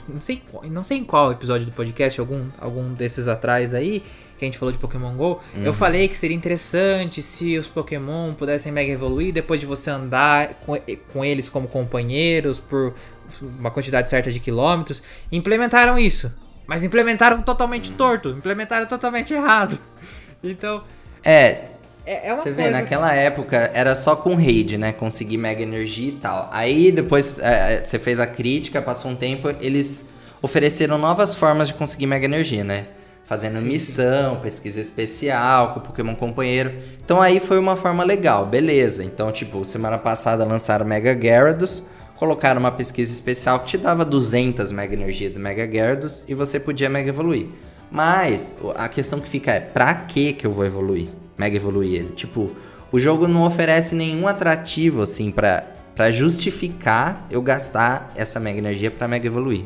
[0.09, 4.03] não sei, não sei em qual episódio do podcast, algum, algum desses atrás aí,
[4.39, 8.35] que a gente falou de Pokémon GO, eu falei que seria interessante se os Pokémon
[8.35, 10.79] pudessem mega evoluir depois de você andar com,
[11.13, 12.95] com eles como companheiros por
[13.41, 15.03] uma quantidade certa de quilômetros.
[15.33, 16.33] Implementaram isso,
[16.67, 19.79] mas implementaram totalmente torto, implementaram totalmente errado.
[20.45, 20.85] Então,
[21.25, 21.65] É,
[22.07, 24.93] é, é Você vê, naquela época era só com raid, né?
[24.93, 26.49] Conseguir mega energia e tal.
[26.53, 30.07] Aí depois é, é, você fez a crítica, passou um tempo, eles
[30.41, 32.85] ofereceram novas formas de conseguir mega energia, né?
[33.27, 36.73] Fazendo missão, pesquisa especial, com o Pokémon companheiro.
[37.05, 39.03] Então aí foi uma forma legal, beleza.
[39.03, 44.71] Então, tipo, semana passada lançaram Mega Gyarados, colocaram uma pesquisa especial que te dava 200
[44.71, 47.49] mega energia do Mega Gyarados e você podia mega evoluir.
[47.91, 51.09] Mas a questão que fica é, pra que que eu vou evoluir?
[51.37, 52.13] Mega evoluir ele?
[52.13, 52.51] Tipo,
[52.93, 55.65] o jogo não oferece nenhum atrativo assim pra
[55.97, 59.65] para justificar eu gastar essa mega energia pra mega evoluir.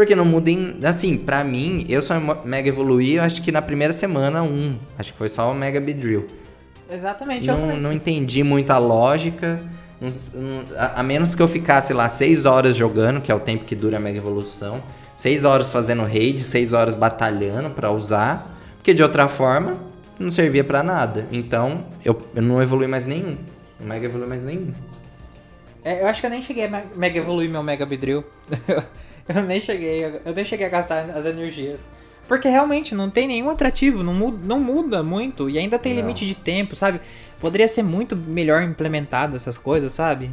[0.00, 0.78] Porque não muda em.
[0.82, 4.78] Assim, pra mim, eu só mega evoluí, eu acho que na primeira semana, um.
[4.98, 6.26] Acho que foi só o Mega Beedrill.
[6.90, 9.60] Exatamente, eu Não, não entendi muito a lógica.
[10.00, 13.34] não s- não- a, a menos que eu ficasse lá 6 horas jogando, que é
[13.34, 14.82] o tempo que dura a Mega Evolução.
[15.14, 18.58] 6 horas fazendo raid, 6 horas batalhando pra usar.
[18.76, 19.76] Porque de outra forma,
[20.18, 21.26] não servia pra nada.
[21.30, 23.36] Então, eu, eu não evolui mais nenhum.
[23.78, 24.72] Não Mega evolui mais nenhum.
[25.84, 28.24] É, eu acho que eu nem cheguei a me- mega evoluir meu Mega Beedrill.
[29.34, 31.80] eu nem cheguei, a- eu nem cheguei a gastar as energias.
[32.28, 36.00] Porque realmente não tem nenhum atrativo, não muda, não muda muito e ainda tem Não.
[36.02, 37.00] limite de tempo, sabe?
[37.40, 40.30] Poderia ser muito melhor implementado essas coisas, sabe?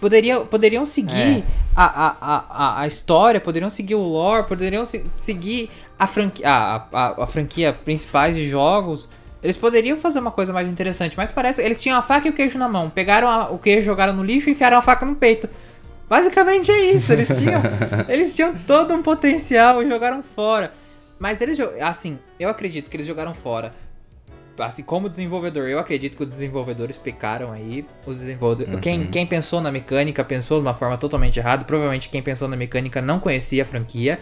[0.00, 1.42] Poderia, poderiam seguir É.
[1.74, 5.68] a, a, a, a- a história, poderiam seguir o lore, poderiam se- seguir
[5.98, 9.08] a franquia, a, a, a franquia principais de jogos.
[9.42, 12.34] Eles poderiam fazer uma coisa mais interessante, mas parece eles tinham a faca e o
[12.34, 12.88] queijo na mão.
[12.88, 15.48] Pegaram a- o queijo, jogaram no lixo e enfiaram a faca no peito.
[16.08, 17.12] Basicamente é isso.
[17.12, 17.62] Eles tinham,
[18.08, 20.72] eles tinham todo um potencial e jogaram fora.
[21.18, 23.74] Mas eles, assim, eu acredito que eles jogaram fora.
[24.58, 27.84] Assim, como desenvolvedor, eu acredito que os desenvolvedores pecaram aí.
[28.06, 31.64] Os desenvolvedores, quem, quem pensou na mecânica pensou de uma forma totalmente errada.
[31.64, 34.20] Provavelmente quem pensou na mecânica não conhecia a franquia.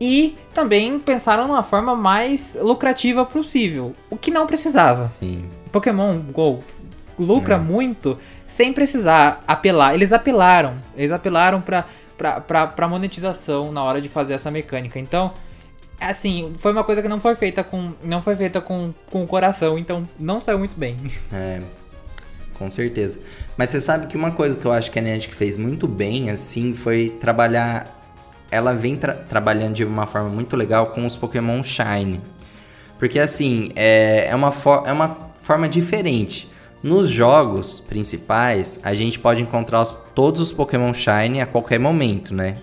[0.00, 3.94] E também pensaram numa forma mais lucrativa possível.
[4.10, 5.06] O que não precisava.
[5.06, 5.44] Sim.
[5.70, 6.62] Pokémon GO
[7.18, 8.18] lucra muito
[8.52, 9.94] sem precisar apelar.
[9.94, 10.74] Eles apelaram.
[10.94, 11.86] Eles apelaram pra,
[12.66, 14.98] pra monetização na hora de fazer essa mecânica.
[14.98, 15.32] Então,
[15.98, 17.94] assim, foi uma coisa que não foi feita com.
[18.04, 20.96] Não foi feita com, com o coração, então não saiu muito bem.
[21.32, 21.62] É,
[22.58, 23.20] com certeza.
[23.56, 26.30] Mas você sabe que uma coisa que eu acho que a Niantic fez muito bem,
[26.30, 27.98] assim, foi trabalhar.
[28.50, 32.20] Ela vem tra- trabalhando de uma forma muito legal com os Pokémon Shine.
[32.98, 34.52] Porque, assim, é, é, uma,
[34.84, 36.51] é uma forma diferente.
[36.82, 42.34] Nos jogos principais, a gente pode encontrar os- todos os Pokémon Shine a qualquer momento,
[42.34, 42.56] né?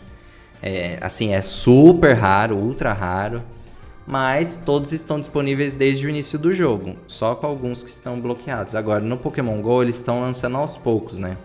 [0.62, 3.42] É, assim, é super raro, ultra raro.
[4.06, 8.74] Mas todos estão disponíveis desde o início do jogo, só com alguns que estão bloqueados.
[8.76, 11.38] Agora, no Pokémon GO, eles estão lançando aos poucos, né?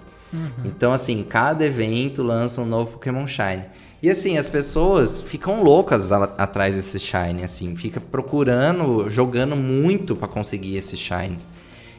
[0.65, 3.65] Então, assim, cada evento lança um novo Pokémon Shine.
[4.03, 10.17] E assim, as pessoas ficam loucas a- atrás desse Shine, assim, fica procurando, jogando muito
[10.17, 11.37] pra conseguir esse Shine.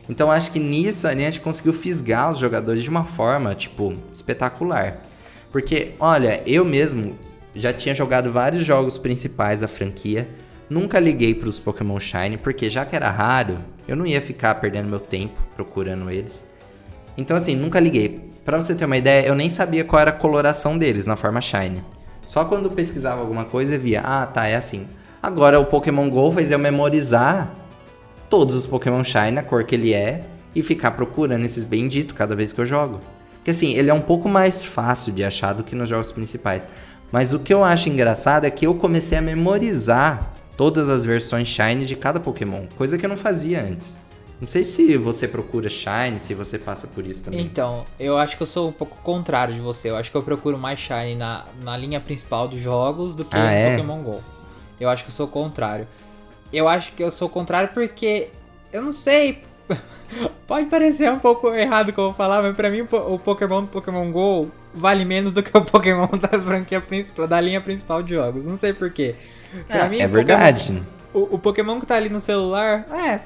[0.08, 5.01] Então, acho que nisso a gente conseguiu fisgar os jogadores de uma forma, tipo, espetacular.
[5.51, 7.18] Porque, olha, eu mesmo
[7.56, 10.28] já tinha jogado vários jogos principais da franquia,
[10.70, 14.89] nunca liguei pros Pokémon Shine, porque já que era raro, eu não ia ficar perdendo
[14.89, 16.49] meu tempo procurando eles.
[17.18, 18.30] Então, assim, nunca liguei.
[18.43, 21.41] Pra você ter uma ideia, eu nem sabia qual era a coloração deles na forma
[21.41, 21.84] Shine.
[22.28, 24.88] Só quando pesquisava alguma coisa via, ah, tá, é assim.
[25.22, 27.51] Agora o Pokémon GO fez eu memorizar
[28.30, 32.36] todos os Pokémon Shine, a cor que ele é, e ficar procurando esses benditos cada
[32.36, 32.99] vez que eu jogo.
[33.36, 36.63] Porque assim, ele é um pouco mais fácil de achar do que nos jogos principais.
[37.11, 41.47] Mas o que eu acho engraçado é que eu comecei a memorizar todas as versões
[41.47, 43.95] Shine de cada Pokémon, coisa que eu não fazia antes.
[44.39, 47.39] Não sei se você procura Shine, se você passa por isso também.
[47.39, 49.89] Então, eu acho que eu sou um pouco contrário de você.
[49.89, 53.36] Eu acho que eu procuro mais Shine na, na linha principal dos jogos do que
[53.36, 53.71] Ah, no é?
[53.71, 54.21] Pokémon GO.
[54.80, 55.88] Eu acho que eu sou o contrário.
[56.52, 58.30] Eu acho que eu sou o contrário porque
[58.72, 59.41] eu não sei.
[60.48, 63.68] Pode parecer um pouco errado que eu vou falar, mas pra mim o Pokémon do
[63.68, 68.14] Pokémon GO vale menos do que o Pokémon da franquia principal, da linha principal de
[68.14, 68.46] jogos.
[68.46, 69.16] Não sei porquê.
[69.70, 70.68] Ah, mim, é verdade.
[70.68, 70.84] Pokémon,
[71.14, 73.22] o, o, Pokémon que tá ali no celular, é.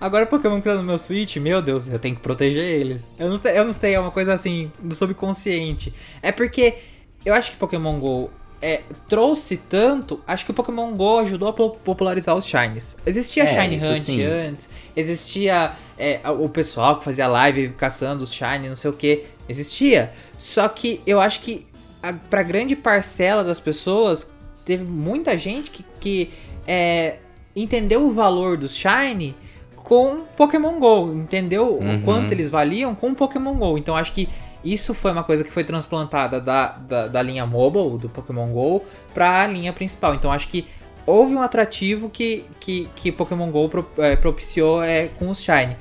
[0.00, 3.10] Agora o Pokémon que tá no meu Switch, meu Deus, eu tenho que proteger eles.
[3.18, 5.92] Eu não sei, eu não sei, é uma coisa assim, do subconsciente.
[6.22, 6.76] É porque
[7.24, 8.30] eu acho que Pokémon GO
[8.62, 12.96] é, trouxe tanto, acho que o Pokémon GO ajudou a popularizar os Shines.
[13.06, 14.22] Existia é, Shine Hunt sim.
[14.22, 19.24] antes, existia é, o pessoal que fazia live caçando os Shine, não sei o que,
[19.48, 20.12] existia.
[20.38, 21.66] Só que eu acho que
[22.02, 24.30] a, pra grande parcela das pessoas,
[24.64, 26.30] teve muita gente que, que
[26.66, 27.16] é,
[27.56, 29.34] entendeu o valor dos Shine
[29.76, 31.96] com Pokémon GO, entendeu uhum.
[31.96, 33.78] o quanto eles valiam com Pokémon GO.
[33.78, 34.28] Então acho que
[34.64, 38.82] isso foi uma coisa que foi transplantada da, da, da linha mobile, do Pokémon GO,
[39.14, 40.14] para a linha principal.
[40.14, 40.66] Então acho que
[41.06, 45.76] houve um atrativo que, que, que Pokémon GO pro, é, propiciou é, com os Shine.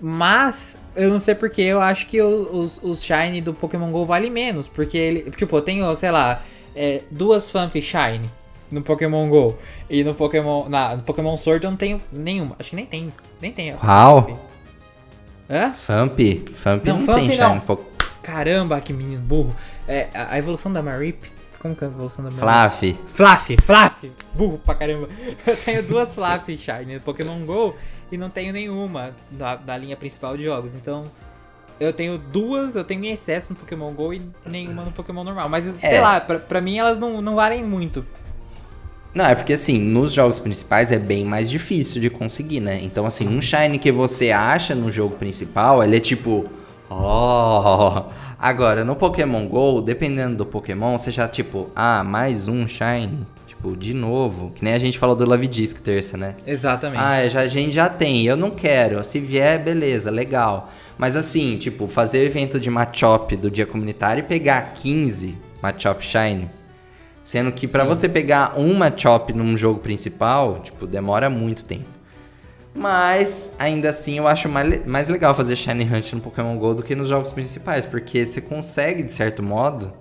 [0.00, 4.30] Mas, eu não sei porque, eu acho que os, os Shine do Pokémon GO valem
[4.30, 4.68] menos.
[4.68, 6.42] Porque ele, tipo, eu tenho, sei lá,
[6.74, 8.30] é, duas Fanfi Shine
[8.70, 9.56] no Pokémon GO.
[9.90, 10.68] E no Pokémon.
[10.68, 12.54] Na, no Pokémon Sword eu não tenho nenhuma.
[12.58, 13.12] Acho que nem tem.
[13.40, 13.74] Nem tem.
[13.74, 14.38] Uau!
[15.50, 15.72] Hã?
[15.72, 16.18] Famp?
[16.52, 17.60] Famp não, não tem Shine.
[18.28, 19.56] Caramba, que menino burro.
[19.88, 21.32] É, a, a evolução da Marip.
[21.58, 22.70] Como que é a evolução da Marip?
[22.76, 22.98] Fluffy.
[23.06, 24.12] Fluffy, Fluffy.
[24.34, 25.08] Burro pra caramba.
[25.46, 27.74] Eu tenho duas Fluffy Shine no Pokémon GO
[28.12, 30.74] e não tenho nenhuma da, da linha principal de jogos.
[30.74, 31.10] Então,
[31.80, 35.48] eu tenho duas, eu tenho em excesso no Pokémon GO e nenhuma no Pokémon normal.
[35.48, 35.88] Mas, é.
[35.88, 38.04] sei lá, pra, pra mim elas não, não valem muito.
[39.14, 42.78] Não, é porque assim, nos jogos principais é bem mais difícil de conseguir, né?
[42.82, 46.57] Então, assim, um Shine que você acha no jogo principal, ele é tipo.
[46.90, 48.04] Oh!
[48.38, 53.26] Agora, no Pokémon GO, dependendo do Pokémon, você já, tipo, ah, mais um Shine.
[53.46, 54.52] Tipo, de novo.
[54.54, 56.34] Que nem a gente falou do Love Disc terça, né?
[56.46, 57.02] Exatamente.
[57.02, 58.24] Ah, já, a gente já tem.
[58.24, 59.02] Eu não quero.
[59.02, 60.70] Se vier, beleza, legal.
[60.96, 66.04] Mas assim, tipo, fazer o evento de Machop do dia comunitário e pegar 15 Machop
[66.04, 66.48] Shine.
[67.28, 71.97] Sendo que para você pegar uma Chop num jogo principal, tipo, demora muito tempo.
[72.78, 76.82] Mas, ainda assim, eu acho mais, mais legal fazer Shiny Hunt no Pokémon GO do
[76.84, 79.92] que nos jogos principais, porque você consegue, de certo modo,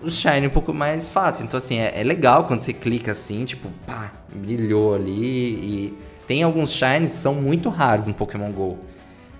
[0.00, 1.44] o Shiny um pouco mais fácil.
[1.44, 5.10] Então, assim, é, é legal quando você clica assim, tipo, pá, brilhou ali.
[5.10, 8.78] E tem alguns Shines que são muito raros no Pokémon GO.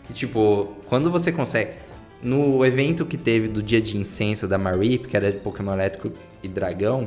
[0.08, 1.70] Que, tipo, quando você consegue.
[2.20, 6.12] No evento que teve do dia de incenso da Marip, que era de Pokémon Elétrico
[6.42, 7.06] e Dragão,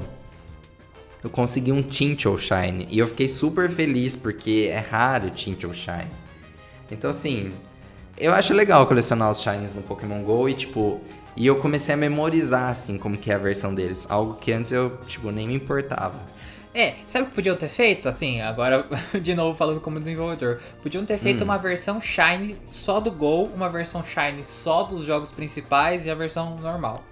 [1.25, 2.87] eu consegui um Tintle Shine.
[2.87, 6.07] E eu fiquei super feliz porque é raro o Tintle Shine.
[6.91, 7.51] Então, assim,
[8.15, 11.01] eu acho legal colecionar os Shines no Pokémon GO e, tipo,
[11.35, 14.05] e eu comecei a memorizar, assim, como que é a versão deles.
[14.07, 16.13] Algo que antes eu, tipo, nem me importava.
[16.75, 18.07] É, sabe o que podiam ter feito?
[18.07, 18.85] Assim, agora,
[19.19, 20.59] de novo falando como desenvolvedor.
[20.83, 21.45] Podiam ter feito hum.
[21.45, 26.13] uma versão Shine só do Gol, uma versão Shine só dos jogos principais e a
[26.13, 27.03] versão normal.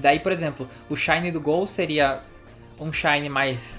[0.00, 2.20] Daí, por exemplo, o Shine do Gol seria
[2.80, 3.78] um Shine mais.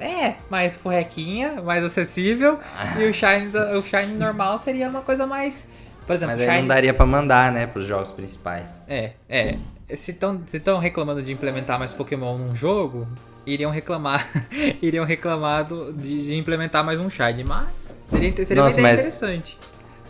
[0.00, 2.58] É, mais forrequinha, mais acessível.
[2.98, 5.66] e o Shine, o Shine normal seria uma coisa mais.
[6.06, 6.60] Por exemplo, Mas aí Shine...
[6.60, 8.80] não daria para mandar, né, pros jogos principais.
[8.86, 9.58] É, é.
[9.94, 13.08] Se estão se reclamando de implementar mais Pokémon num jogo,
[13.44, 14.28] iriam reclamar,
[14.80, 17.68] iriam reclamar do, de, de, implementar mais um Shine, mas
[18.08, 19.58] seria, seria Nossa, ideia interessante.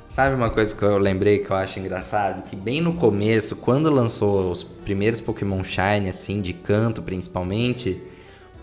[0.09, 2.43] Sabe uma coisa que eu lembrei que eu acho engraçado?
[2.49, 8.01] Que bem no começo, quando lançou os primeiros Pokémon Shine, assim, de canto principalmente,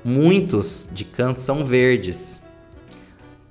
[0.05, 2.43] muitos de canto são verdes.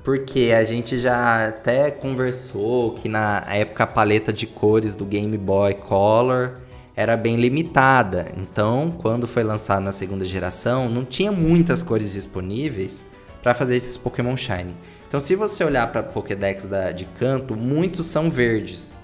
[0.04, 5.36] Porque a gente já até conversou que na época a paleta de cores do Game
[5.36, 6.58] Boy Color
[6.94, 8.32] era bem limitada.
[8.36, 13.04] Então, quando foi lançado na segunda geração, não tinha muitas cores disponíveis
[13.42, 14.74] para fazer esses Pokémon Shine.
[15.08, 18.94] Então, se você olhar para Pokédex da, de canto, muitos são verdes.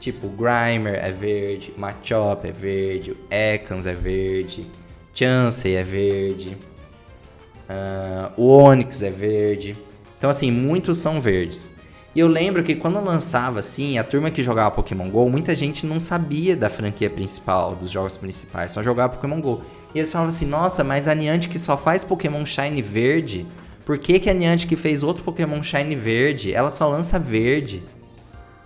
[0.00, 4.66] Tipo, Grimer é verde, Machop é verde, Ekans é verde,
[5.14, 6.56] Chansey é verde,
[7.70, 9.76] uh, o Onix é verde.
[10.18, 11.70] Então, assim, muitos são verdes.
[12.14, 15.86] E eu lembro que quando lançava assim, a turma que jogava Pokémon GO, muita gente
[15.86, 19.62] não sabia da franquia principal, dos jogos principais, só jogava Pokémon GO.
[19.94, 23.46] E eles falavam assim: nossa, mas a Niantic só faz Pokémon Shine verde.
[23.84, 26.52] Por que, que a Niantic fez outro Pokémon Shine verde?
[26.52, 27.82] Ela só lança verde.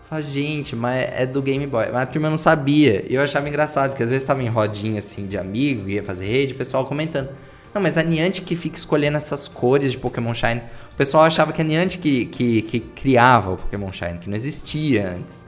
[0.08, 1.86] Fala, gente, mas é do Game Boy.
[1.92, 3.04] Mas a turma não sabia.
[3.08, 6.26] E eu achava engraçado, porque às vezes tava em rodinha assim de amigo, ia fazer
[6.26, 7.28] rede, o pessoal comentando.
[7.74, 10.62] Não, mas a Niantic que fica escolhendo essas cores de Pokémon Shine.
[10.92, 14.36] O pessoal achava que a Niantic que, que, que criava o Pokémon Shine, que não
[14.36, 15.44] existia antes.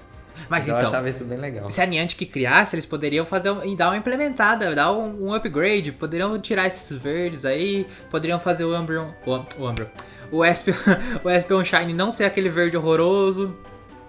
[0.49, 1.71] Mas então, eu achava isso bem legal.
[1.71, 5.93] Se a Niantic criasse, eles poderiam fazer e dar uma implementada, dar um, um, upgrade,
[5.93, 9.89] poderiam tirar esses verdes aí, poderiam fazer o Umbreon, o, o Umbreon,
[10.31, 10.75] o Espion,
[11.25, 13.57] o Espion Shine não ser aquele verde horroroso.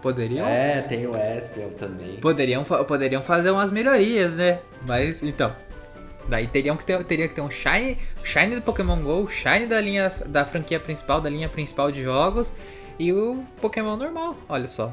[0.02, 0.48] Poderiam?
[0.48, 2.18] É, tem o Espion também.
[2.18, 4.60] Poderiam, poderiam fazer umas melhorias, né?
[4.88, 5.56] Mas, então.
[6.28, 9.80] Daí teriam que ter, teria que ter um Shine, Shine do Pokémon GO, Shine da
[9.80, 12.54] linha da franquia principal, da linha principal de jogos,
[13.00, 14.92] e o Pokémon normal, olha só.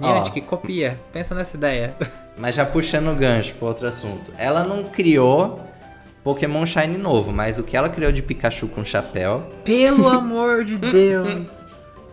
[0.00, 0.48] Niantic, oh.
[0.48, 1.94] copia, pensa nessa ideia.
[2.36, 4.32] Mas já puxando o gancho para outro assunto.
[4.36, 5.60] Ela não criou
[6.24, 9.42] Pokémon Shine novo, mas o que ela criou de Pikachu com chapéu.
[9.62, 11.63] Pelo amor de Deus!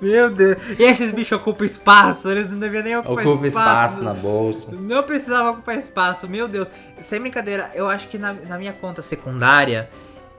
[0.02, 0.58] Meu Deus.
[0.80, 3.70] E esses bichos ocupam espaço, eles não deviam nem ocupar Ocupa espaço.
[3.70, 4.72] espaço na bolsa.
[4.72, 6.68] Não precisava ocupar espaço, meu Deus.
[6.99, 9.89] Sem brincadeira, eu acho que na, na minha conta secundária,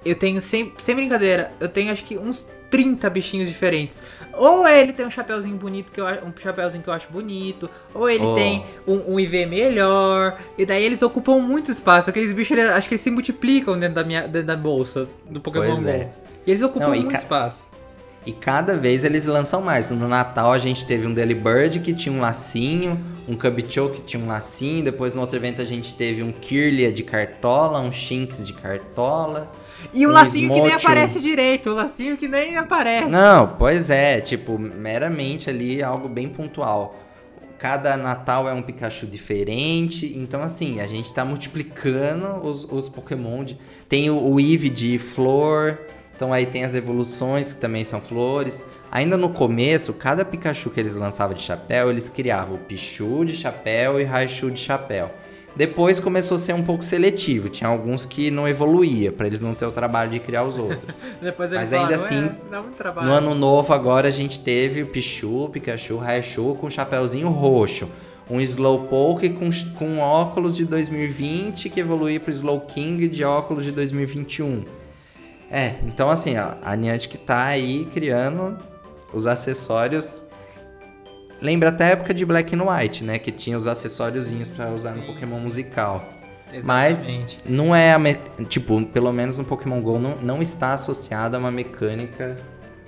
[0.05, 4.03] eu tenho, sem, sem brincadeira, eu tenho acho que uns 30 bichinhos diferentes.
[4.33, 8.09] Ou ele tem um chapéuzinho bonito, que eu, um chapéuzinho que eu acho bonito, ou
[8.09, 8.35] ele oh.
[8.35, 12.09] tem um, um, IV melhor, e daí eles ocupam muito espaço.
[12.09, 15.39] Aqueles bichos, eles, acho que eles se multiplicam dentro da minha dentro da bolsa do
[15.39, 15.89] Pokémon pois Go.
[15.89, 16.09] É.
[16.47, 17.72] E eles ocupam Não, muito espaço.
[18.25, 19.91] E cada vez eles lançam mais.
[19.91, 24.23] No Natal a gente teve um Delibird que tinha um lacinho, um Cubchou que tinha
[24.23, 28.47] um lacinho, depois no outro evento a gente teve um Kirlia de cartola, um Shinx
[28.47, 29.51] de cartola.
[29.93, 30.63] E um, um lacinho Smocho.
[30.63, 33.09] que nem aparece direito, um lacinho que nem aparece.
[33.09, 36.99] Não, pois é, tipo, meramente ali algo bem pontual.
[37.59, 43.45] Cada Natal é um Pikachu diferente, então assim, a gente tá multiplicando os, os Pokémon.
[43.45, 43.57] De...
[43.89, 45.79] Tem o, o Eevee de flor,
[46.23, 48.65] então aí tem as evoluções que também são flores.
[48.93, 53.37] Ainda no começo, cada Pikachu que eles lançavam de chapéu, eles criavam o Pichu de
[53.37, 55.11] chapéu e Raichu de chapéu.
[55.57, 59.53] Depois começou a ser um pouco seletivo, tinha alguns que não evoluía, para eles não
[59.53, 60.95] ter o trabalho de criar os outros.
[61.37, 66.55] Mas ainda assim, é, no ano novo agora a gente teve o Pichu, Pikachu, Raichu
[66.55, 67.91] com chapéuzinho roxo.
[68.31, 73.73] Um Slowpoke com, com óculos de 2020 que evoluiu para o Slowking de óculos de
[73.73, 74.82] 2021.
[75.53, 78.57] É, então assim, ó, a Niantic tá aí criando
[79.13, 80.23] os acessórios.
[81.43, 83.19] Lembra até a época de Black and White, né?
[83.19, 86.09] Que tinha os acessóriozinhos para usar no Pokémon musical.
[86.51, 86.65] Exatamente.
[86.65, 88.17] Mas não é a me...
[88.49, 92.39] tipo, pelo menos no Pokémon Go não, não está associado a uma mecânica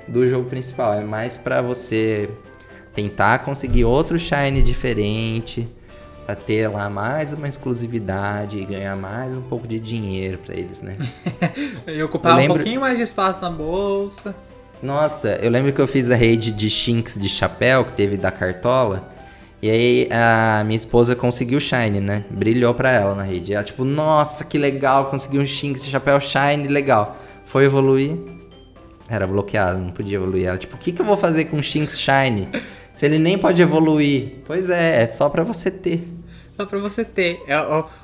[0.08, 0.94] do jogo principal.
[0.94, 2.30] É mais para você
[2.94, 5.68] tentar conseguir outro shine diferente
[6.24, 10.80] Pra ter lá mais uma exclusividade e ganhar mais um pouco de dinheiro para eles,
[10.80, 10.96] né?
[11.86, 12.54] e ocupar lembro...
[12.54, 14.34] um pouquinho mais de espaço na bolsa.
[14.82, 18.30] Nossa, eu lembro que eu fiz a rede de Shinx de chapéu que teve da
[18.30, 19.12] Cartola.
[19.60, 22.24] E aí a minha esposa conseguiu Shine, né?
[22.30, 23.52] Brilhou pra ela na rede.
[23.52, 27.16] E ela, tipo, nossa, que legal, consegui um Shinx de chapéu Shine, legal.
[27.46, 28.14] Foi evoluir,
[29.08, 30.46] era bloqueado, não podia evoluir.
[30.46, 32.48] Ela, tipo, o que, que eu vou fazer com um Shinx Shine?
[32.94, 34.34] Se ele nem pode evoluir.
[34.46, 36.13] Pois é, é só para você ter.
[36.56, 37.42] Só pra você ter.
[37.46, 37.56] É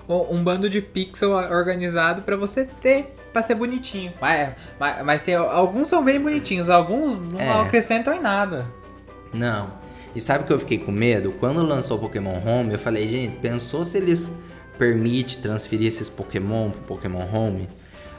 [0.09, 3.15] um bando de pixel organizado para você ter.
[3.33, 4.13] Pra ser bonitinho.
[4.21, 7.61] Mas, mas, mas, tem, alguns são bem bonitinhos, alguns não é.
[7.61, 8.67] acrescentam em nada.
[9.33, 9.73] Não.
[10.15, 11.33] E sabe que eu fiquei com medo?
[11.39, 14.35] Quando lançou o Pokémon Home, eu falei, gente, pensou se eles
[14.77, 17.69] permitem transferir esses Pokémon pro Pokémon Home?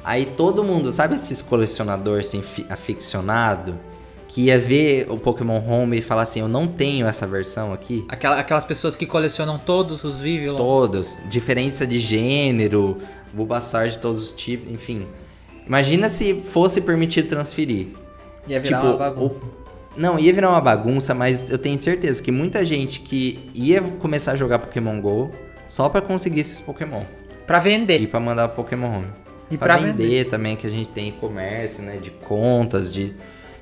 [0.04, 3.78] Aí todo mundo, sabe esses colecionadores assim, aficionado?
[4.34, 8.06] Que ia ver o Pokémon Home e falar assim, eu não tenho essa versão aqui.
[8.08, 10.56] Aquela, aquelas pessoas que colecionam todos os Vivillon.
[10.56, 11.20] Todos.
[11.30, 12.98] Diferença de gênero,
[13.34, 15.06] Bulbasaur de todos os tipos, enfim.
[15.68, 17.88] Imagina se fosse permitido transferir.
[18.48, 19.36] Ia virar tipo, uma bagunça.
[19.36, 19.62] O...
[19.98, 24.32] Não, ia virar uma bagunça, mas eu tenho certeza que muita gente que ia começar
[24.32, 25.30] a jogar Pokémon GO
[25.68, 27.04] só para conseguir esses Pokémon.
[27.46, 28.00] Pra vender.
[28.00, 29.08] E pra mandar Pokémon Home.
[29.52, 31.98] E pra, pra vender, vender também, que a gente tem comércio, né?
[31.98, 33.14] De contas, de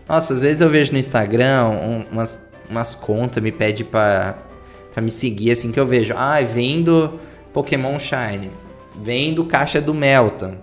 [0.10, 4.40] nossa, às vezes eu vejo no Instagram um, umas, umas contas, me pede pra,
[4.92, 6.16] pra me seguir, assim, que eu vejo.
[6.18, 7.20] Ah, vendo
[7.54, 8.50] Pokémon Shine.
[8.96, 10.56] Vendo caixa do Melton.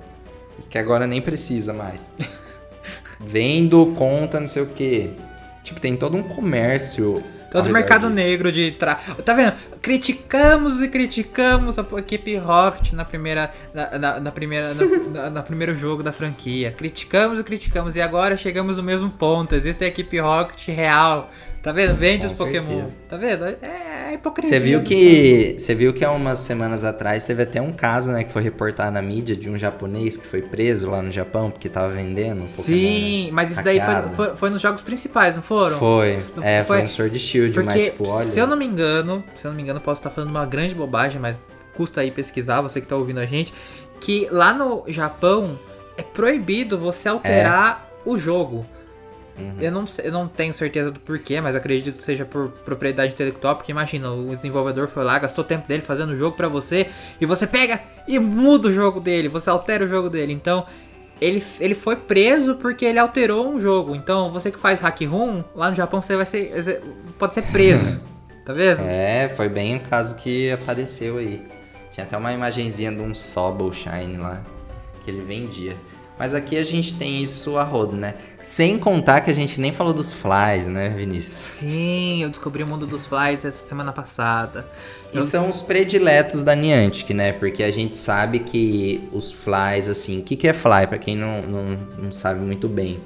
[0.68, 2.10] Que agora nem precisa mais.
[3.20, 5.12] vendo conta não sei o que.
[5.62, 7.22] Tipo, tem todo um comércio
[7.62, 8.14] Todo mercado disso.
[8.14, 8.94] negro de tra...
[8.94, 9.54] Tá vendo?
[9.80, 13.50] Criticamos e criticamos a equipe Rocket na primeira.
[13.72, 14.74] Na, na, na primeira.
[15.12, 16.72] Na, na, primeiro jogo da franquia.
[16.72, 17.96] Criticamos e criticamos.
[17.96, 19.54] E agora chegamos no mesmo ponto.
[19.54, 21.30] Existe a equipe Rocket real.
[21.62, 21.94] Tá vendo?
[21.94, 22.66] Vende Com os Pokémon.
[22.66, 22.96] Certeza.
[23.08, 23.44] Tá vendo?
[23.44, 24.58] É hipocrisia.
[24.58, 25.56] Você viu que.
[25.58, 28.90] Você viu que há umas semanas atrás teve até um caso, né, que foi reportado
[28.90, 32.46] na mídia de um japonês que foi preso lá no Japão porque tava vendendo um
[32.46, 35.78] Sim, mas isso daí foi, foi, foi, nos jogos principais, não foram?
[35.78, 36.24] Foi.
[36.36, 38.26] Não, é, foi, foi no Sword Shield, porque, mas tipo, olha.
[38.26, 40.74] Se eu não me engano, se eu não me engano, posso estar falando uma grande
[40.74, 41.44] bobagem, mas
[41.76, 43.52] custa aí pesquisar, você que tá ouvindo a gente,
[44.00, 45.58] que lá no Japão
[45.96, 48.08] é proibido você alterar é.
[48.08, 48.66] o jogo.
[49.38, 49.56] Uhum.
[49.60, 53.56] Eu, não, eu não tenho certeza do porquê, mas acredito que seja por propriedade intelectual,
[53.56, 56.88] porque imagina, o desenvolvedor foi lá, gastou tempo dele fazendo o jogo para você,
[57.20, 60.32] e você pega e muda o jogo dele, você altera o jogo dele.
[60.32, 60.64] Então,
[61.20, 63.94] ele, ele foi preso porque ele alterou um jogo.
[63.94, 66.82] Então, você que faz hack room, lá no Japão você vai ser
[67.18, 68.00] pode ser preso.
[68.46, 68.80] Tá vendo?
[68.82, 71.44] É, foi bem o caso que apareceu aí.
[71.90, 74.40] Tinha até uma imagenzinha de um Sobble Shine lá,
[75.04, 75.76] que ele vendia.
[76.18, 78.14] Mas aqui a gente tem isso a rodo, né?
[78.42, 81.58] Sem contar que a gente nem falou dos flies, né, Vinícius?
[81.58, 84.66] Sim, eu descobri o mundo dos flies essa semana passada.
[85.12, 85.26] E eu...
[85.26, 87.32] são os prediletos da Niantic, né?
[87.32, 90.20] Porque a gente sabe que os flies, assim...
[90.20, 93.00] O que, que é fly, para quem não, não, não sabe muito bem?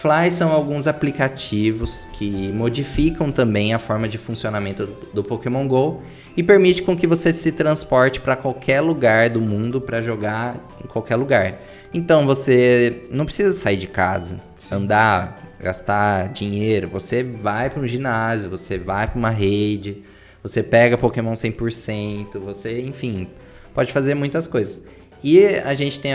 [0.00, 6.02] Fly são alguns aplicativos que modificam também a forma de funcionamento do Pokémon Go
[6.34, 10.86] e permite com que você se transporte para qualquer lugar do mundo para jogar em
[10.86, 11.60] qualquer lugar.
[11.92, 14.40] Então você não precisa sair de casa,
[14.72, 16.88] andar, gastar dinheiro.
[16.88, 20.02] Você vai para um ginásio, você vai para uma rede,
[20.42, 23.28] você pega Pokémon 100%, você, enfim,
[23.74, 24.82] pode fazer muitas coisas.
[25.22, 26.14] E a gente tem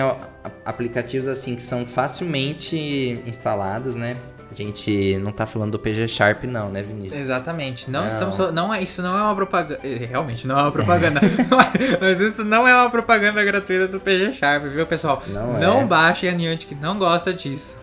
[0.64, 4.18] aplicativos assim que são facilmente instalados, né?
[4.52, 7.20] A gente não tá falando do PG Sharp não, né, Vinícius?
[7.20, 7.90] Exatamente.
[7.90, 8.08] Não, não.
[8.08, 11.20] estamos não é isso não é uma propaganda, eh, realmente não é uma propaganda.
[12.00, 15.22] mas isso não é uma propaganda gratuita do PG Sharp, viu, pessoal?
[15.28, 15.86] Não, não é.
[15.86, 17.78] baixem a Niantic, não gosta disso.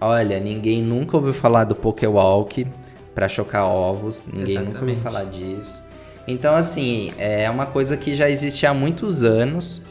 [0.00, 2.66] Olha, ninguém nunca ouviu falar do Pokewalk
[3.14, 4.74] para chocar ovos, ninguém Exatamente.
[4.74, 5.86] nunca ouviu falar disso.
[6.28, 9.82] Então, assim, é uma coisa que já existe há muitos anos.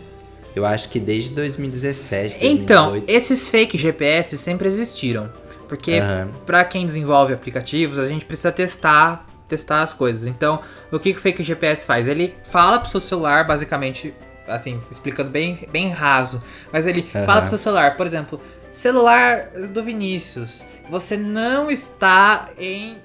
[0.56, 2.39] Eu acho que desde 2017.
[2.39, 2.62] 2018.
[2.62, 5.30] Então, esses fake GPS sempre existiram.
[5.68, 6.32] Porque uhum.
[6.45, 10.28] para quem desenvolve aplicativos, a gente precisa testar testar as coisas.
[10.28, 10.60] Então,
[10.91, 12.08] o que, que o Fake GPS faz?
[12.08, 14.14] Ele fala pro seu celular, basicamente,
[14.47, 16.41] assim, explicando bem, bem raso,
[16.72, 17.26] mas ele uhum.
[17.26, 18.41] fala pro seu celular, por exemplo,
[18.72, 22.97] celular do Vinícius, você não está em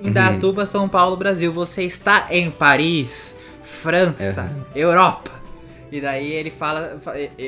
[0.00, 0.66] Indatuba, uhum.
[0.66, 4.50] São Paulo, Brasil, você está em Paris, França.
[4.74, 5.30] Europa.
[5.94, 6.98] E daí ele fala,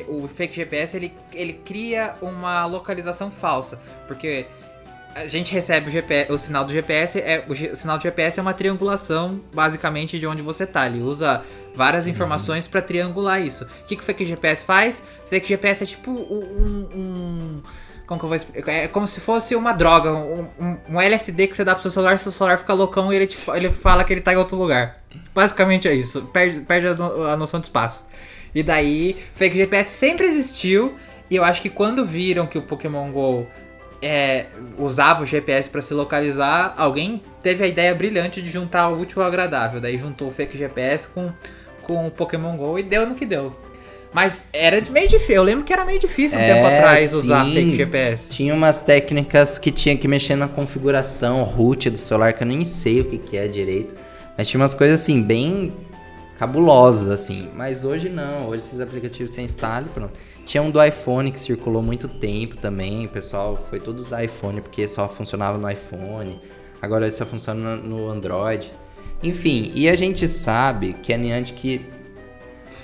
[0.06, 3.76] o fake GPS ele, ele cria uma localização falsa,
[4.06, 4.46] porque
[5.16, 8.38] a gente recebe o, GPS, o sinal do GPS, é, o, o, sinal do GPS
[8.38, 10.86] é uma triangulação basicamente de onde você tá.
[10.86, 11.42] Ele usa
[11.74, 12.12] várias uhum.
[12.12, 13.64] informações para triangular isso.
[13.64, 15.02] O que, que o fake GPS faz?
[15.24, 17.62] O fake GPS é tipo um, um
[18.06, 18.70] como que eu vou explicar?
[18.70, 21.90] É como se fosse uma droga, um, um, um LSD que você dá pro seu
[21.90, 24.56] celular, seu celular fica loucão e ele, te, ele fala que ele tá em outro
[24.56, 25.02] lugar.
[25.34, 26.22] Basicamente é isso.
[26.32, 28.04] Perde, perde a, a noção de espaço.
[28.56, 30.94] E daí, fake GPS sempre existiu.
[31.30, 33.46] E eu acho que quando viram que o Pokémon GO
[34.00, 34.46] é,
[34.78, 39.20] usava o GPS para se localizar, alguém teve a ideia brilhante de juntar o útil
[39.20, 39.78] ao agradável.
[39.78, 41.30] Daí juntou o fake GPS com,
[41.82, 43.54] com o Pokémon GO e deu no que deu.
[44.10, 45.34] Mas era meio difícil.
[45.34, 47.16] Eu lembro que era meio difícil um é, tempo atrás sim.
[47.18, 48.30] usar fake GPS.
[48.30, 52.64] Tinha umas técnicas que tinha que mexer na configuração, root do celular, que eu nem
[52.64, 53.94] sei o que, que é direito.
[54.38, 55.74] Mas tinha umas coisas assim, bem
[56.38, 57.48] cabulosas, assim.
[57.54, 60.12] Mas hoje não, hoje esses aplicativos você instala e pronto.
[60.44, 64.86] Tinha um do iPhone que circulou muito tempo também, o pessoal foi todos iPhone porque
[64.86, 66.40] só funcionava no iPhone.
[66.80, 68.70] Agora só funciona no Android.
[69.22, 71.86] Enfim, e a gente sabe que a Niantic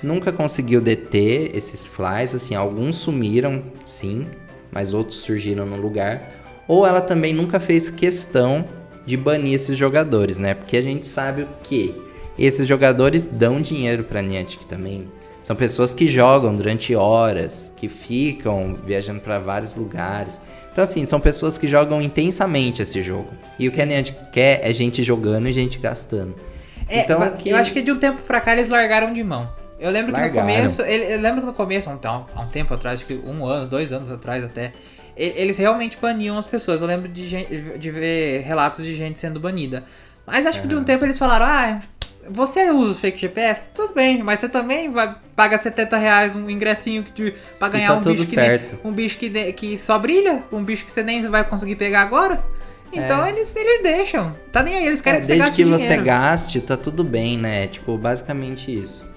[0.02, 4.26] nunca conseguiu deter esses flies, assim, alguns sumiram, sim,
[4.72, 6.30] mas outros surgiram no lugar.
[6.66, 8.64] Ou ela também nunca fez questão
[9.04, 10.54] de banir esses jogadores, né?
[10.54, 11.94] Porque a gente sabe o que
[12.38, 15.08] esses jogadores dão dinheiro para Niantic também.
[15.42, 20.40] São pessoas que jogam durante horas, que ficam viajando para vários lugares.
[20.70, 23.28] Então, assim, são pessoas que jogam intensamente esse jogo.
[23.58, 23.68] E Sim.
[23.68, 26.34] o que a Niantic quer é gente jogando e gente gastando.
[26.88, 27.50] É, então, que...
[27.50, 29.50] eu acho que de um tempo pra cá eles largaram de mão.
[29.78, 30.32] Eu lembro largaram.
[30.32, 33.06] que no começo, eu lembro que no começo, há um, há um tempo atrás, acho
[33.06, 34.72] que um ano, dois anos atrás até,
[35.16, 36.80] eles realmente baniam as pessoas.
[36.80, 39.84] Eu lembro de, gente, de ver relatos de gente sendo banida.
[40.26, 40.62] Mas acho uhum.
[40.62, 41.80] que de um tempo eles falaram, ah,
[42.28, 43.66] você usa o fake GPS?
[43.74, 48.10] Tudo bem, mas você também vai pagar 70 reais um ingressinho que, pra ganhar tá
[48.10, 51.28] um, bicho que nem, um bicho que, que só brilha, um bicho que você nem
[51.28, 52.42] vai conseguir pegar agora.
[52.92, 53.30] Então é.
[53.30, 54.34] eles, eles deixam.
[54.52, 57.02] Tá nem aí, eles querem é, que você gaste Desde que você gaste, tá tudo
[57.02, 57.66] bem, né?
[57.66, 59.10] Tipo, basicamente isso.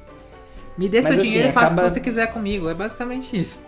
[0.78, 1.82] Me dê Mas, seu assim, dinheiro e faça acaba...
[1.82, 2.70] o que você quiser comigo.
[2.70, 3.60] É basicamente isso.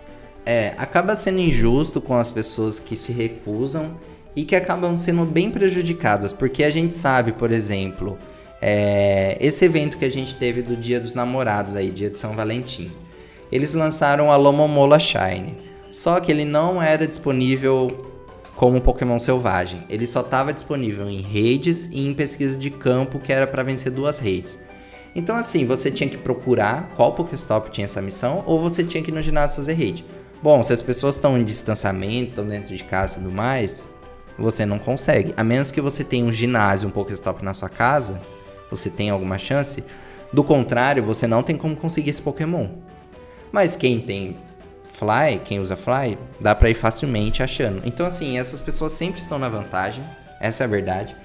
[0.46, 3.98] É, acaba sendo injusto com as pessoas que se recusam
[4.34, 6.32] e que acabam sendo bem prejudicadas.
[6.32, 8.18] Porque a gente sabe, por exemplo,
[8.62, 12.36] é, esse evento que a gente teve do Dia dos Namorados aí, Dia de São
[12.36, 12.92] Valentim.
[13.52, 15.58] Eles lançaram a Lomomola Shine.
[15.90, 17.88] Só que ele não era disponível
[18.56, 19.84] como Pokémon selvagem.
[19.90, 23.92] Ele só estava disponível em redes e em pesquisa de campo, que era para vencer
[23.92, 24.60] duas redes.
[25.16, 29.12] Então assim, você tinha que procurar qual Pokéstop tinha essa missão ou você tinha que
[29.12, 30.04] ir no ginásio fazer rede.
[30.42, 33.90] Bom, se as pessoas estão em distanciamento, estão dentro de casa e tudo mais,
[34.38, 35.34] você não consegue.
[35.36, 38.22] A menos que você tenha um ginásio, um Pokéstop na sua casa,
[38.70, 39.84] você tem alguma chance.
[40.32, 42.68] Do contrário, você não tem como conseguir esse Pokémon.
[43.52, 44.38] Mas quem tem
[44.94, 47.82] Fly, quem usa Fly, dá pra ir facilmente achando.
[47.86, 50.04] Então, assim, essas pessoas sempre estão na vantagem.
[50.40, 51.16] Essa é a verdade.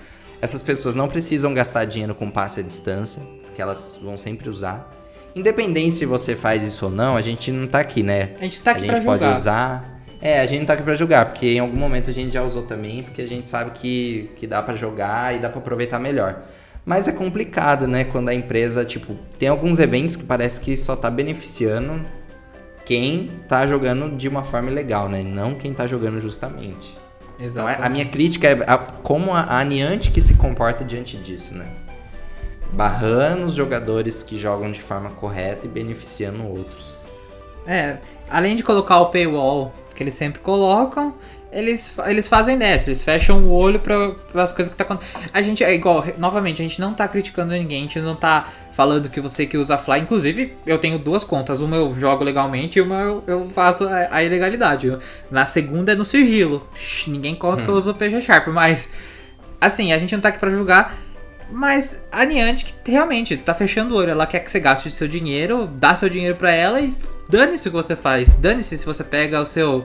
[0.40, 3.22] Essas pessoas não precisam gastar dinheiro com passe à distância,
[3.54, 4.92] que elas vão sempre usar.
[5.34, 8.30] Independente se você faz isso ou não, a gente não tá aqui, né?
[8.38, 9.38] A gente tá aqui a pra gente pode julgar.
[9.38, 10.02] usar.
[10.20, 12.42] É, a gente não tá aqui pra julgar, porque em algum momento a gente já
[12.42, 15.98] usou também, porque a gente sabe que, que dá pra jogar e dá pra aproveitar
[15.98, 16.42] melhor.
[16.84, 18.04] Mas é complicado, né?
[18.04, 22.04] Quando a empresa, tipo, tem alguns eventos que parece que só tá beneficiando
[22.84, 25.22] quem tá jogando de uma forma legal, né?
[25.22, 26.96] Não quem tá jogando justamente.
[27.38, 31.16] Então, é- a minha crítica é a- como a, a Niantic que se comporta diante
[31.16, 31.66] disso, né?
[32.72, 36.94] Barrando os jogadores que jogam de forma correta e beneficiando outros.
[37.66, 41.14] É, além de colocar o paywall que eles sempre colocam,
[41.52, 45.30] eles, eles fazem dessa, eles fecham o olho para as coisas que tá acontecendo.
[45.32, 48.48] A gente é igual, novamente, a gente não tá criticando ninguém, a gente não tá
[48.72, 52.78] falando que você que usa Fly, inclusive eu tenho duas contas, uma eu jogo legalmente
[52.78, 54.96] e uma eu, eu faço a, a ilegalidade.
[55.30, 56.66] Na segunda é no sigilo.
[56.74, 58.90] Shhh, ninguém conta que eu uso o PG Sharp, mas
[59.60, 60.96] assim, a gente não tá aqui pra julgar.
[61.52, 64.10] Mas a Niantic realmente tá fechando o olho.
[64.10, 66.94] Ela quer que você gaste seu dinheiro, dá seu dinheiro pra ela e
[67.28, 68.32] dane-se o que você faz.
[68.34, 69.84] Dane-se se você pega o seu,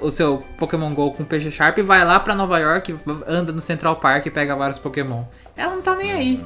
[0.00, 2.94] o seu Pokémon GO com PG Sharp e vai lá pra Nova York,
[3.26, 5.24] anda no Central Park e pega vários Pokémon.
[5.56, 6.44] Ela não tá nem aí.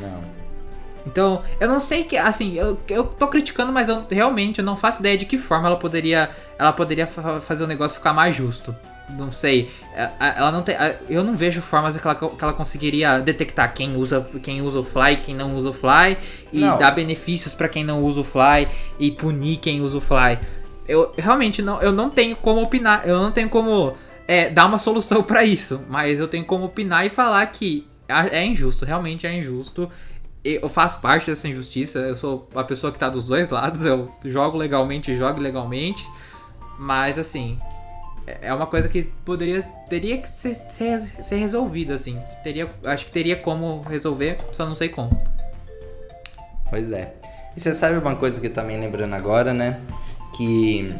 [0.00, 0.22] Não.
[1.06, 4.76] Então, eu não sei que, assim, eu, eu tô criticando, mas eu realmente eu não
[4.76, 8.36] faço ideia de que forma ela poderia, ela poderia fa- fazer o negócio ficar mais
[8.36, 8.74] justo.
[9.10, 9.70] Não sei.
[9.94, 10.76] É, Ela não tem,
[11.08, 14.84] eu não vejo formas que ela, que ela conseguiria detectar quem usa, quem usa o
[14.84, 16.16] Fly, quem não usa o Fly
[16.52, 16.78] e Não.
[16.78, 20.38] dar benefícios pra quem não usa o Fly e punir quem usa o Fly.
[20.88, 23.94] Eu realmente não, eu não tenho como opinar, eu não tenho como
[24.26, 28.44] é, dar uma solução pra isso, mas eu tenho como opinar e falar que é
[28.44, 29.90] injusto, realmente é injusto
[30.44, 34.10] eu faço parte dessa injustiça, eu sou a pessoa que tá dos dois lados, eu
[34.24, 36.04] jogo legalmente e jogo ilegalmente,
[36.78, 37.58] mas assim,
[38.26, 43.06] é é uma coisa que poderia, teria que ser, ser, ser resolvida, assim, teria, acho
[43.06, 45.10] que teria como resolver, só não sei como.
[46.70, 47.14] Pois é.
[47.56, 49.80] E você sabe uma coisa que também lembrando agora, né?
[50.34, 50.94] Que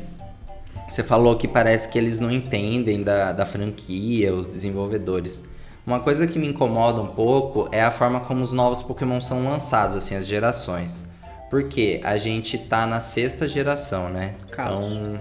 [0.88, 5.48] você falou que parece que eles não entendem da, da franquia, os desenvolvedores.
[5.86, 9.44] Uma coisa que me incomoda um pouco é a forma como os novos Pokémon são
[9.44, 11.08] lançados, assim, as gerações.
[11.48, 14.34] Porque a gente tá na sexta geração, né?
[14.50, 14.92] Kalos.
[14.92, 15.20] Então,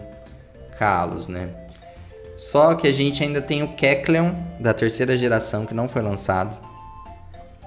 [0.77, 1.49] Kalos, né?
[2.41, 6.57] Só que a gente ainda tem o Kecleon da terceira geração que não foi lançado.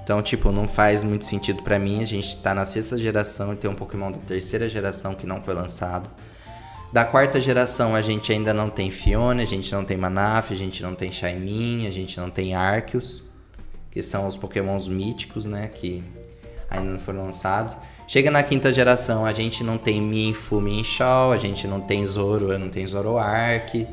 [0.03, 2.03] Então, tipo, não faz muito sentido pra mim.
[2.03, 5.41] A gente tá na sexta geração e tem um Pokémon da terceira geração que não
[5.41, 6.11] foi lançado.
[6.93, 10.57] Da quarta geração a gente ainda não tem Fiona, a gente não tem Manaf, a
[10.57, 13.23] gente não tem Shaymin, a gente não tem Arceus,
[13.93, 16.03] que são os Pokémons míticos, né, que
[16.69, 17.77] ainda não foram lançados.
[18.09, 22.59] Chega na quinta geração, a gente não tem Minfu, Minshao, a gente não tem Zoro,
[22.59, 23.87] não tem Zoroark,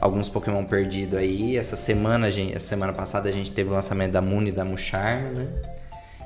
[0.00, 1.56] alguns Pokémon perdidos aí.
[1.56, 4.52] Essa semana, a gente, essa semana passada a gente teve o lançamento da Moon e
[4.52, 5.46] da Musharm, né?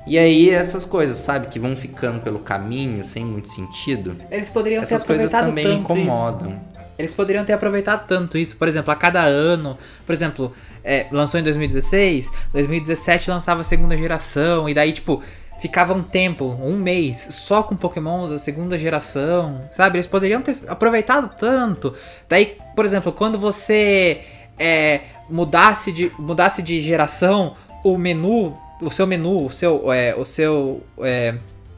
[0.07, 4.17] E aí essas coisas, sabe, que vão ficando pelo caminho sem muito sentido.
[4.31, 6.01] Eles poderiam Essas ter coisas aproveitado também me tanto isso.
[6.01, 6.61] incomodam.
[6.97, 9.77] Eles poderiam ter aproveitado tanto isso, por exemplo, a cada ano.
[10.05, 10.53] Por exemplo,
[10.83, 15.21] é, lançou em 2016, 2017 lançava a segunda geração, e daí, tipo,
[15.61, 19.97] ficava um tempo, um mês, só com Pokémon da segunda geração, sabe?
[19.97, 21.93] Eles poderiam ter aproveitado tanto.
[22.27, 24.21] Daí, por exemplo, quando você
[24.57, 29.93] é, mudasse, de, mudasse de geração, o menu, o seu menu, o seu.
[29.93, 31.35] É, o seu é,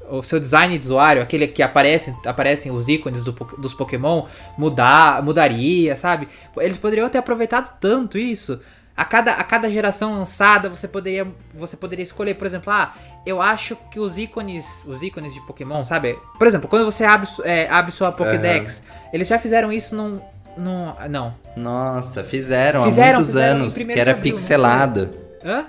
[0.10, 4.26] o seu design de usuário, aquele que aparece, aparecem os ícones do dos Pokémon,
[4.58, 6.28] mudar, mudaria, sabe?
[6.58, 8.60] Eles poderiam ter aproveitado tanto isso.
[8.96, 12.94] A cada, a cada geração lançada, você poderia, você poderia escolher, por exemplo, ah,
[13.26, 16.18] eu acho que os ícones, os ícones de Pokémon, sabe?
[16.38, 20.22] Por exemplo, quando você abre, é, abre sua Pokédex, eles já fizeram isso num,
[20.56, 21.34] num não.
[21.56, 25.10] Nossa, fizeram, Fizeram, há muitos fizeram, anos, que era abril, pixelado.
[25.44, 25.66] Hã?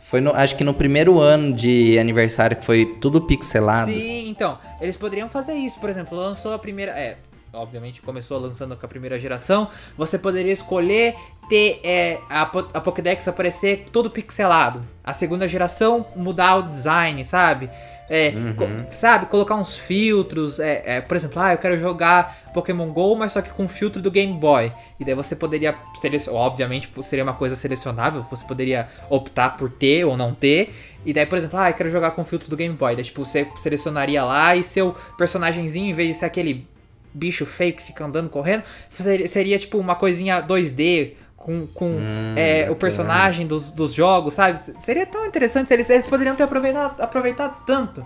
[0.00, 3.92] Foi no, acho que no primeiro ano de aniversário que foi tudo pixelado.
[3.92, 6.90] Sim, então, eles poderiam fazer isso, por exemplo, lançou a primeira.
[6.98, 7.16] É,
[7.52, 9.68] obviamente começou lançando com a primeira geração.
[9.96, 11.14] Você poderia escolher
[11.48, 14.80] ter é, a, a Pokédex aparecer todo pixelado.
[15.02, 17.68] A segunda geração mudar o design, sabe?
[18.12, 22.88] É, co- sabe, colocar uns filtros, é, é, por exemplo, ah, eu quero jogar Pokémon
[22.92, 24.72] GO, mas só que com filtro do Game Boy.
[24.98, 30.04] E daí você poderia selecionar, obviamente seria uma coisa selecionável, você poderia optar por ter
[30.04, 30.74] ou não ter.
[31.06, 32.96] E daí, por exemplo, ah, eu quero jogar com filtro do Game Boy.
[32.96, 36.66] Daí, tipo, você selecionaria lá e seu personagemzinho, em vez de ser aquele
[37.12, 42.34] bicho feio que fica andando correndo, seria, seria, tipo uma coisinha 2D com, com Hum,
[42.36, 44.60] é, o personagem dos, dos jogos, sabe?
[44.80, 48.04] Seria tão interessante se eles, eles poderiam ter aproveitado, aproveitado tanto.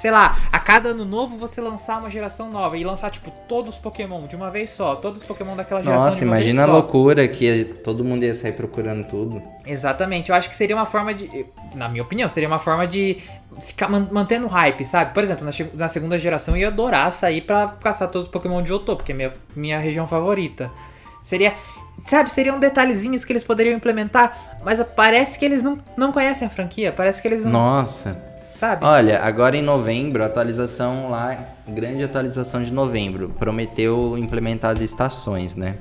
[0.00, 3.74] Sei lá, a cada ano novo você lançar uma geração nova e lançar, tipo, todos
[3.74, 6.62] os Pokémon de uma vez só, todos os Pokémon daquela geração Nossa, de uma imagina
[6.64, 6.72] a só.
[6.72, 9.42] loucura que todo mundo ia sair procurando tudo.
[9.66, 11.44] Exatamente, eu acho que seria uma forma de.
[11.74, 13.18] Na minha opinião, seria uma forma de
[13.60, 15.12] ficar man- mantendo hype, sabe?
[15.12, 18.68] Por exemplo, na, segunda geração eu ia adorar sair pra caçar todos os Pokémon de
[18.68, 20.70] Johto, porque é minha, minha região favorita.
[21.22, 21.52] Seria.
[22.06, 26.50] Sabe, seriam detalhezinhos que eles poderiam implementar, mas parece que eles não, não conhecem a
[26.50, 27.52] franquia, parece que eles não.
[27.52, 28.29] Nossa.
[28.60, 28.84] Sabe?
[28.84, 35.78] Olha, agora em novembro, atualização lá, grande atualização de novembro, prometeu implementar as estações, né?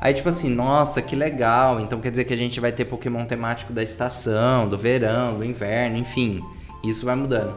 [0.00, 1.78] Aí, tipo assim, nossa, que legal.
[1.78, 5.44] Então quer dizer que a gente vai ter Pokémon temático da estação, do verão, do
[5.44, 6.42] inverno, enfim.
[6.82, 7.54] Isso vai mudando.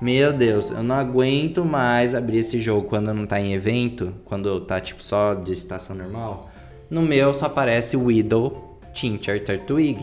[0.00, 4.60] Meu Deus, eu não aguento mais abrir esse jogo quando não tá em evento, quando
[4.60, 6.48] tá tipo só de estação normal.
[6.88, 8.52] No meu só aparece Weedle,
[8.92, 10.00] Tinchar, Turtwig,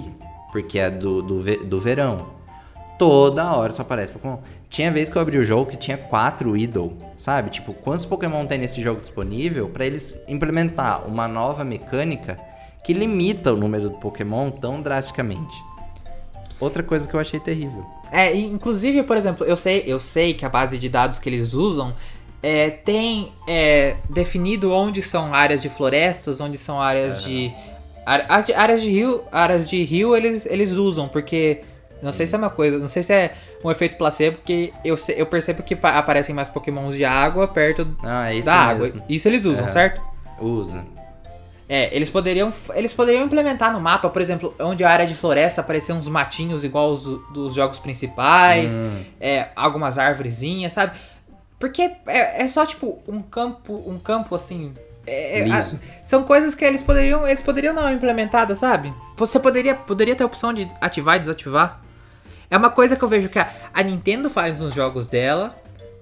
[0.51, 2.36] porque é do, do, do verão.
[2.97, 4.37] Toda hora só aparece Pokémon.
[4.69, 7.49] Tinha vez que eu abri o jogo que tinha quatro Idol, sabe?
[7.49, 12.35] Tipo, quantos Pokémon tem nesse jogo disponível pra eles implementar uma nova mecânica
[12.83, 15.55] que limita o número do Pokémon tão drasticamente.
[16.59, 17.85] Outra coisa que eu achei terrível.
[18.11, 21.53] É, inclusive, por exemplo, eu sei, eu sei que a base de dados que eles
[21.53, 21.93] usam
[22.41, 27.51] é, tem é, definido onde são áreas de florestas, onde são áreas de.
[28.05, 31.61] ar- As de- áreas de rio, áreas de rio eles, eles usam, porque.
[32.01, 33.33] Não sei se é uma coisa, não sei se é
[33.63, 37.87] um efeito placebo, porque eu, eu percebo que pa- aparecem mais pokémons de água perto
[38.03, 38.85] Ah, é da mesmo.
[38.85, 39.05] água.
[39.09, 39.69] Isso eles usam, É.
[39.69, 40.01] certo?
[40.39, 40.85] Usa.
[41.69, 45.59] É, eles poderiam, eles poderiam implementar no mapa, por exemplo, onde a área de floresta
[45.59, 49.03] aparecer uns matinhos igual os do- dos jogos principais, Hum.
[49.19, 50.97] é, algumas árvorezinhas, sabe?
[51.59, 54.73] Porque é, é só tipo um campo, um campo assim.
[55.09, 55.63] é- é- a-
[56.03, 58.93] são coisas que eles poderiam, eles poderiam dar uma implementada, sabe?
[59.15, 61.79] Você poderia, poderia ter a opção de ativar e desativar.
[62.49, 65.55] É uma coisa que eu vejo que a, a Nintendo faz nos jogos dela,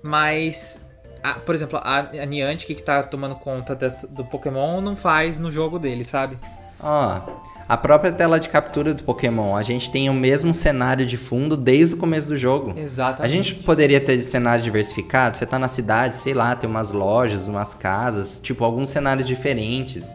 [0.04, 0.80] mas
[1.24, 5.40] a- por exemplo, a, a Niantic que tá tomando conta dessa- do Pokémon não faz
[5.40, 6.38] no jogo dele, sabe?
[6.80, 7.22] Ó,
[7.68, 11.58] a própria tela de captura do Pokémon, a gente tem o mesmo cenário de fundo
[11.58, 12.76] desde o começo do jogo.
[12.78, 13.32] A Exatamente.
[13.32, 15.36] gente poderia ter cenário diversificado.
[15.36, 20.06] Você tá na cidade, sei lá, tem umas lojas, umas casas, tipo, alguns cenários diferentes.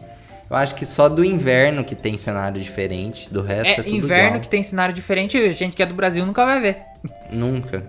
[0.51, 3.87] Eu acho que só do inverno que tem cenário diferente, do resto é, É tudo
[3.95, 4.41] inverno igual.
[4.41, 6.81] que tem cenário diferente, a gente que é do Brasil nunca vai ver.
[7.31, 7.81] Nunca,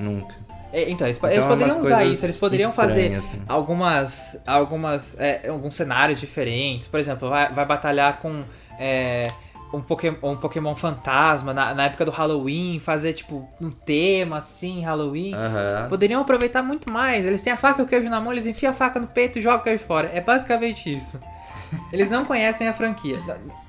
[0.00, 0.34] nunca.
[0.72, 3.20] É, Então, eles, Então, eles é poderiam usar isso, eles poderiam fazer né?
[3.46, 6.88] algumas, algumas, é, alguns cenários diferentes.
[6.88, 8.42] Por exemplo, vai, vai batalhar com
[8.80, 9.30] é,
[9.70, 14.80] um, Pokémon, um Pokémon fantasma na, na época do Halloween, fazer tipo um tema assim,
[14.82, 15.34] Halloween.
[15.34, 15.88] Aham.
[15.90, 17.26] Poderiam aproveitar muito mais.
[17.26, 19.38] Eles têm a faca e o queijo na mão, eles enfiam a faca no peito
[19.38, 20.10] e jogam o queijo fora.
[20.14, 21.20] É basicamente isso.
[21.92, 23.20] Eles não conhecem a franquia.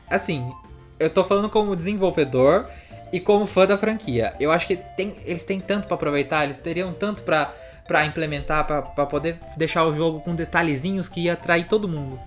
[0.10, 0.52] Assim,
[1.00, 2.68] eu tô falando como desenvolvedor
[3.12, 4.34] e como fã da franquia.
[4.40, 7.54] Eu acho que tem, eles têm tanto pra aproveitar, eles teriam tanto pra,
[7.88, 12.20] pra implementar, pra poder deixar o jogo com detalhezinhos que ia atrair todo mundo.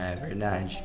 [0.00, 0.82] É verdade.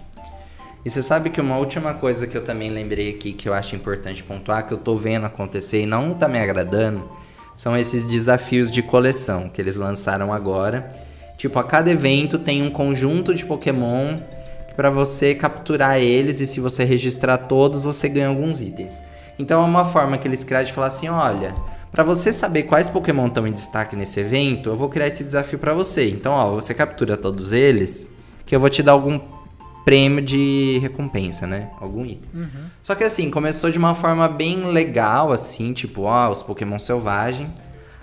[0.85, 3.75] E você sabe que uma última coisa que eu também lembrei aqui que eu acho
[3.75, 7.09] importante pontuar, que eu tô vendo acontecer e não tá me agradando,
[7.55, 10.87] são esses desafios de coleção que eles lançaram agora.
[11.37, 14.17] Tipo, a cada evento tem um conjunto de Pokémon
[14.75, 18.93] para você capturar eles e se você registrar todos, você ganha alguns itens.
[19.37, 21.55] Então é uma forma que eles criaram de falar assim, olha,
[21.91, 25.59] para você saber quais Pokémon estão em destaque nesse evento, eu vou criar esse desafio
[25.59, 26.09] para você.
[26.09, 28.11] Então, ó, você captura todos eles,
[28.45, 29.19] que eu vou te dar algum
[29.85, 31.69] prêmio de recompensa, né?
[31.79, 32.29] Algum item.
[32.81, 37.53] Só que assim, começou de uma forma bem legal, assim, tipo, ó, os Pokémon selvagem.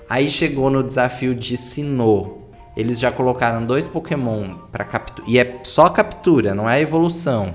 [0.09, 2.40] Aí chegou no desafio de Sinnoh.
[2.81, 5.29] Eles já colocaram dois Pokémon pra captura.
[5.29, 7.55] E é só captura, não é evolução.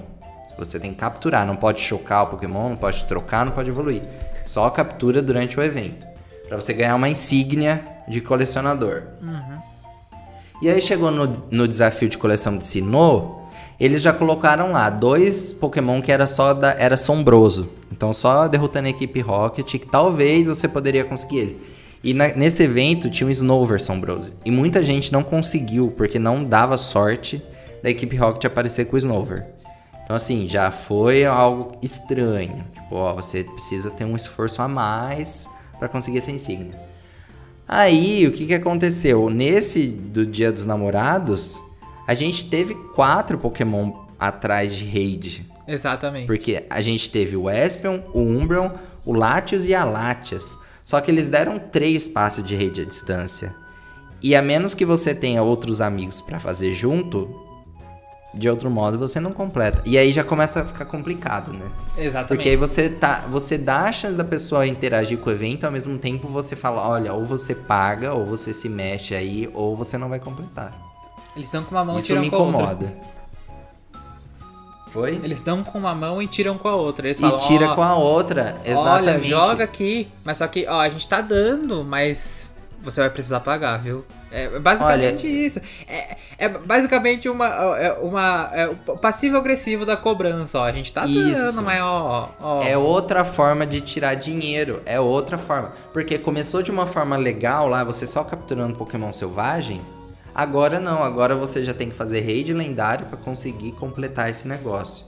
[0.56, 4.03] Você tem que capturar, não pode chocar o Pokémon, não pode trocar, não pode evoluir.
[4.45, 6.06] Só captura durante o evento.
[6.47, 9.02] Pra você ganhar uma insígnia de colecionador.
[10.61, 13.41] E aí chegou no, no desafio de coleção de Sinnoh,
[13.80, 17.68] eles já colocaram lá dois Pokémon que era só da, era sombroso.
[17.91, 21.74] Então só derrotando a equipe Rocket que talvez você poderia conseguir ele.
[22.06, 24.34] E na- nesse evento tinha um Snover sombroso.
[24.45, 27.41] E muita gente não conseguiu porque não dava sorte
[27.82, 29.44] da equipe Rocket aparecer com o Snover.
[30.03, 32.64] Então assim, já foi algo estranho.
[32.76, 35.49] Tipo, ó, você precisa ter um esforço a mais
[35.80, 36.80] para conseguir essa insígnia.
[37.68, 39.27] Aí, o que, que aconteceu?
[39.30, 41.60] Nesse do Dia dos Namorados,
[42.07, 45.44] a gente teve quatro Pokémon atrás de Raid.
[45.68, 46.27] Exatamente.
[46.27, 48.69] Porque a gente teve o Espion, o Umbreon,
[49.03, 50.56] o Latios e a Latias.
[50.85, 53.53] Só que eles deram três passes de Raid à distância.
[54.21, 57.43] E a menos que você tenha outros amigos pra fazer junto,
[58.33, 59.81] de outro modo você não completa.
[59.83, 61.71] E aí já começa a ficar complicado, né?
[61.97, 62.27] Exatamente.
[62.27, 65.71] Porque aí você tá, você dá a chance da pessoa interagir com o evento, ao
[65.71, 69.97] mesmo tempo você fala, olha, ou você paga, ou você se mexe aí, ou você
[69.97, 70.71] não vai completar.
[71.35, 72.93] Eles estão com uma mão Isso me com a outra.
[74.95, 75.11] Incomoda.
[75.11, 75.19] Oi?
[75.23, 77.07] Eles dão com uma mão e tiram com a outra.
[77.07, 79.09] Eles E falam, tira ó, com a outra, exatamente.
[79.09, 80.07] Olha, joga aqui.
[80.23, 82.49] Mas só que, ó, a gente tá dando, mas
[82.81, 84.05] você vai precisar pagar, viu?
[84.31, 85.61] É basicamente isso.
[85.88, 87.47] É, é basicamente uma,
[87.77, 88.67] é uma é
[89.01, 90.65] passivo agressivo da cobrança, ó.
[90.65, 91.41] A gente tá Isso.
[91.41, 92.61] dando, mas ó, ó.
[92.61, 94.81] É outra forma de tirar dinheiro.
[94.85, 95.72] É outra forma.
[95.93, 99.80] Porque começou de uma forma legal lá, você só capturando Pokémon selvagem.
[100.35, 105.05] Agora não, agora você já tem que fazer raid lendário pra conseguir completar esse negócio.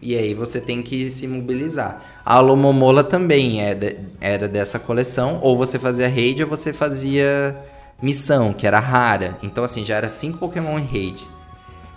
[0.00, 2.02] E aí você tem que se mobilizar.
[2.24, 5.38] A Alomomola também é de- era dessa coleção.
[5.42, 7.54] Ou você fazia raid ou você fazia
[8.02, 9.38] missão, que era rara.
[9.42, 11.24] Então assim, já era 5 Pokémon em raid.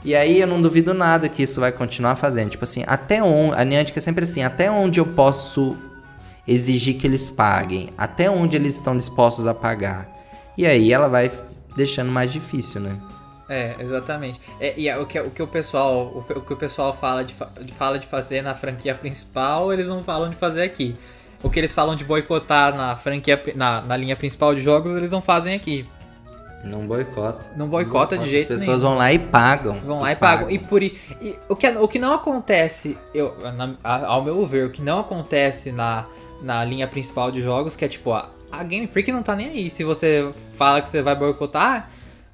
[0.05, 2.51] E aí eu não duvido nada que isso vai continuar fazendo.
[2.51, 3.55] Tipo assim, até onde.
[3.59, 5.75] A Niantic é sempre assim, até onde eu posso
[6.47, 7.89] exigir que eles paguem?
[7.97, 10.07] Até onde eles estão dispostos a pagar?
[10.57, 11.29] E aí ela vai
[11.77, 12.97] deixando mais difícil, né?
[13.47, 14.41] É, exatamente.
[14.59, 17.23] É, e é o, que, o que o pessoal, o, o que o pessoal fala
[17.23, 20.97] de, fa- de- fala de fazer na franquia principal, eles não falam de fazer aqui.
[21.41, 25.11] O que eles falam de boicotar na franquia na, na linha principal de jogos, eles
[25.11, 25.87] não fazem aqui.
[26.63, 27.39] Não boicota.
[27.55, 28.89] Não boicota de jeito As pessoas nenhum.
[28.89, 29.75] vão lá e pagam.
[29.85, 30.49] Vão lá e pagam.
[30.49, 30.97] E por e
[31.47, 33.75] o que o que não acontece, eu, na-
[34.05, 36.05] ao meu ver, o que não acontece na,
[36.41, 39.49] na linha principal de jogos, que é tipo a, a Game Freak não tá nem
[39.49, 39.69] aí.
[39.69, 41.89] Se você fala que você vai boicotar,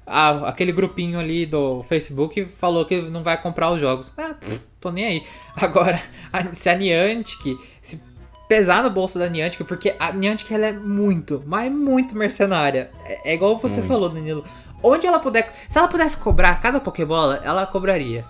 [0.06, 4.12] a- aquele grupinho ali do Facebook falou que não vai comprar os jogos.
[4.16, 5.22] Ah, pff, tô nem aí.
[5.56, 6.00] Agora,
[6.32, 8.02] a- se a Niantic se
[8.48, 12.90] pesar no bolso da Niantic, porque a Niantic ela é muito, mas muito mercenária.
[13.04, 13.88] É, é igual você Muito.
[13.88, 14.44] falou, Danilo.
[14.82, 15.50] Onde ela puder.
[15.68, 18.22] Se ela pudesse cobrar cada Pokébola, ela cobraria.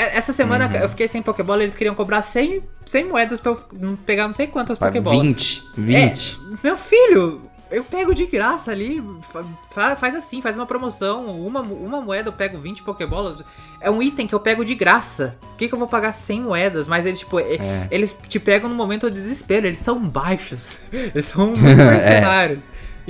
[0.00, 0.76] E- Essa semana Uhum.
[0.76, 3.56] eu fiquei sem Pokébola, eles queriam cobrar 100, 100 moedas pra eu
[4.06, 5.20] pegar não sei quantas Pra Pokébolas.
[5.20, 6.38] 20, 20.
[6.52, 9.00] É, meu filho, eu pego de graça ali,
[9.30, 13.44] fa- fa- faz assim, faz uma promoção, uma, uma moeda eu pego 20 Pokébolas.
[13.80, 15.36] É um item que eu pego de graça.
[15.40, 16.88] Por que, que eu vou pagar 100 moedas?
[16.88, 17.86] Mas eles, tipo, É.
[17.90, 20.78] eles te pegam no momento de desespero, eles são baixos.
[20.92, 22.58] Eles são muito mercenários.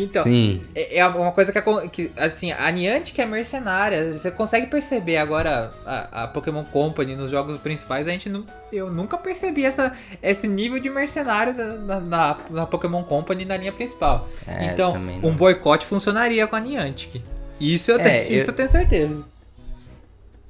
[0.02, 0.62] Então, Sim.
[0.74, 4.12] é é uma coisa que, que, assim, a Niantic é mercenária.
[4.12, 8.06] Você consegue perceber agora a, a Pokémon Company nos jogos principais.
[8.09, 13.02] A gente não, eu nunca percebi essa, esse nível de mercenário na, na, na- Pokémon
[13.02, 14.28] Company na linha principal.
[14.47, 17.22] É, então, um boicote funcionaria com a Niantic.
[17.60, 19.24] Isso eu, É, tenho, eu- isso eu tenho certeza.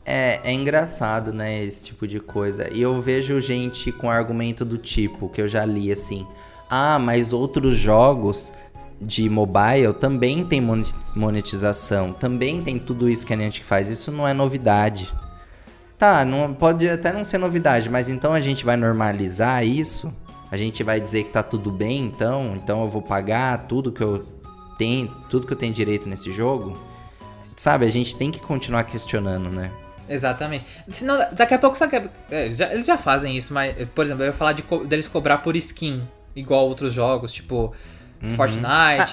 [0.05, 2.69] É, é engraçado, né, esse tipo de coisa.
[2.73, 6.27] E eu vejo gente com argumento do tipo, que eu já li assim:
[6.69, 8.53] ah, mas outros jogos
[9.01, 10.61] de mobile também tem
[11.17, 13.89] monetização, também tem tudo isso que a Niantic faz.
[13.89, 15.13] Isso não é novidade.
[15.97, 20.13] Tá, não, pode até não ser novidade, mas então a gente vai normalizar isso?
[20.51, 22.55] A gente vai dizer que tá tudo bem, então?
[22.57, 24.25] Então eu vou pagar tudo que eu
[24.79, 26.79] tenho, tudo que eu tenho direito nesse jogo?
[27.57, 29.71] Sabe, a gente tem que continuar questionando, né?
[30.09, 30.65] Exatamente.
[30.89, 34.23] Senão, daqui a pouco, sabe, que- é, já- eles já fazem isso, mas, por exemplo,
[34.25, 36.03] eu ia falar de, deles cobrar por skin,
[36.35, 37.73] igual outros jogos, tipo
[38.37, 38.65] Fortnite.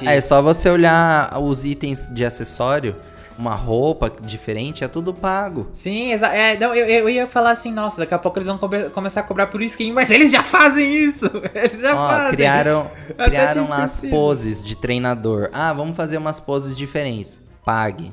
[0.07, 2.95] Ah, é só você olhar os itens de acessório,
[3.37, 5.69] uma roupa diferente, é tudo pago.
[5.71, 8.89] Sim, é, não, eu, eu ia falar assim, nossa, daqui a pouco eles vão come-
[8.89, 11.25] começar a cobrar por skin, mas eles já fazem isso!
[11.53, 12.31] Eles já Ó, fazem!
[12.31, 12.91] criaram,
[13.25, 15.49] criaram lá as poses de treinador.
[15.53, 17.39] Ah, vamos fazer umas poses diferentes.
[17.63, 18.11] Pague.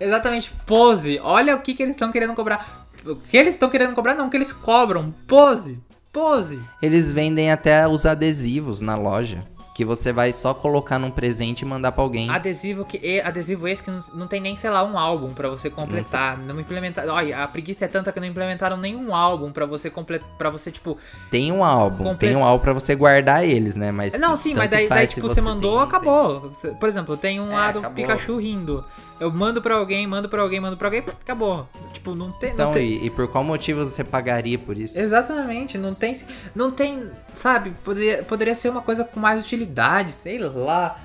[0.00, 1.20] Exatamente, pose.
[1.22, 2.86] Olha o que, que eles estão querendo cobrar.
[3.04, 5.14] O que eles estão querendo cobrar, não, o que eles cobram.
[5.28, 5.78] Pose!
[6.12, 6.60] Pose!
[6.80, 9.44] Eles vendem até os adesivos na loja.
[9.76, 12.30] Que você vai só colocar num presente e mandar pra alguém.
[12.30, 15.68] Adesivo que adesivo esse que não, não tem nem, sei lá, um álbum pra você
[15.68, 16.38] completar.
[16.38, 17.12] Não implementaram.
[17.12, 20.26] Olha, a preguiça é tanta que não implementaram nenhum álbum pra você completar.
[20.38, 20.96] para você, tipo.
[21.30, 23.92] Tem um álbum, Comple- tem um álbum pra você guardar eles, né?
[23.92, 26.48] Mas Não, sim, mas daí, daí tipo, você, mandou, tem, acabou.
[26.48, 27.96] Você- Por exemplo, tem um É, lá do acabou.
[27.96, 28.82] Pikachu rindo.
[29.18, 31.66] Eu mando pra alguém, mando pra alguém, mando pra alguém, acabou.
[31.92, 32.50] Tipo, não tem.
[32.52, 32.86] Então, não tem...
[32.86, 34.98] e, e por qual motivo você pagaria por isso?
[34.98, 36.14] Exatamente, não tem.
[36.54, 37.10] Não tem.
[37.34, 39.65] Sabe, poderia, poderia ser uma coisa com mais utilidade,
[40.12, 40.98] sei lá.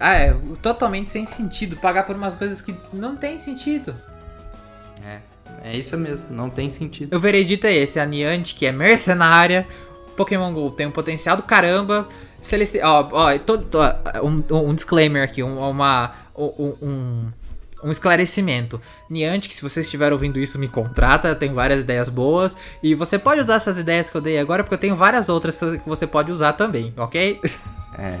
[0.00, 3.94] Ah, é totalmente sem sentido pagar por umas coisas que não tem sentido.
[5.04, 5.18] É,
[5.64, 7.16] é isso mesmo, não tem sentido.
[7.16, 9.66] O veredito é esse, a Niantic, que é mercenária,
[10.16, 12.08] Pokémon GO tem um potencial do caramba.
[12.40, 13.78] Se ele se, ó, ó, to- to-
[14.22, 17.32] um, um disclaimer aqui, um, uma, um, um,
[17.82, 18.80] um esclarecimento.
[19.08, 22.56] Niantic, se você estiver ouvindo isso, me contrata, eu tenho várias ideias boas.
[22.82, 25.58] E você pode usar essas ideias que eu dei agora, porque eu tenho várias outras
[25.58, 27.40] que você pode usar também, ok?
[27.98, 28.16] É.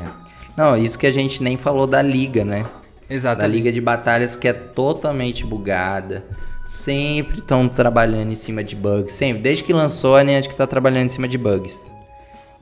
[0.56, 2.62] Não, isso que a gente nem falou da liga, né?
[3.08, 3.52] Da Exatamente.
[3.52, 6.24] liga de batalhas que é totalmente bugada.
[6.66, 9.14] sempre estão trabalhando em cima de bugs.
[9.14, 9.42] Sempre.
[9.42, 11.88] Desde que lançou, a Niantic tá trabalhando em cima de bugs.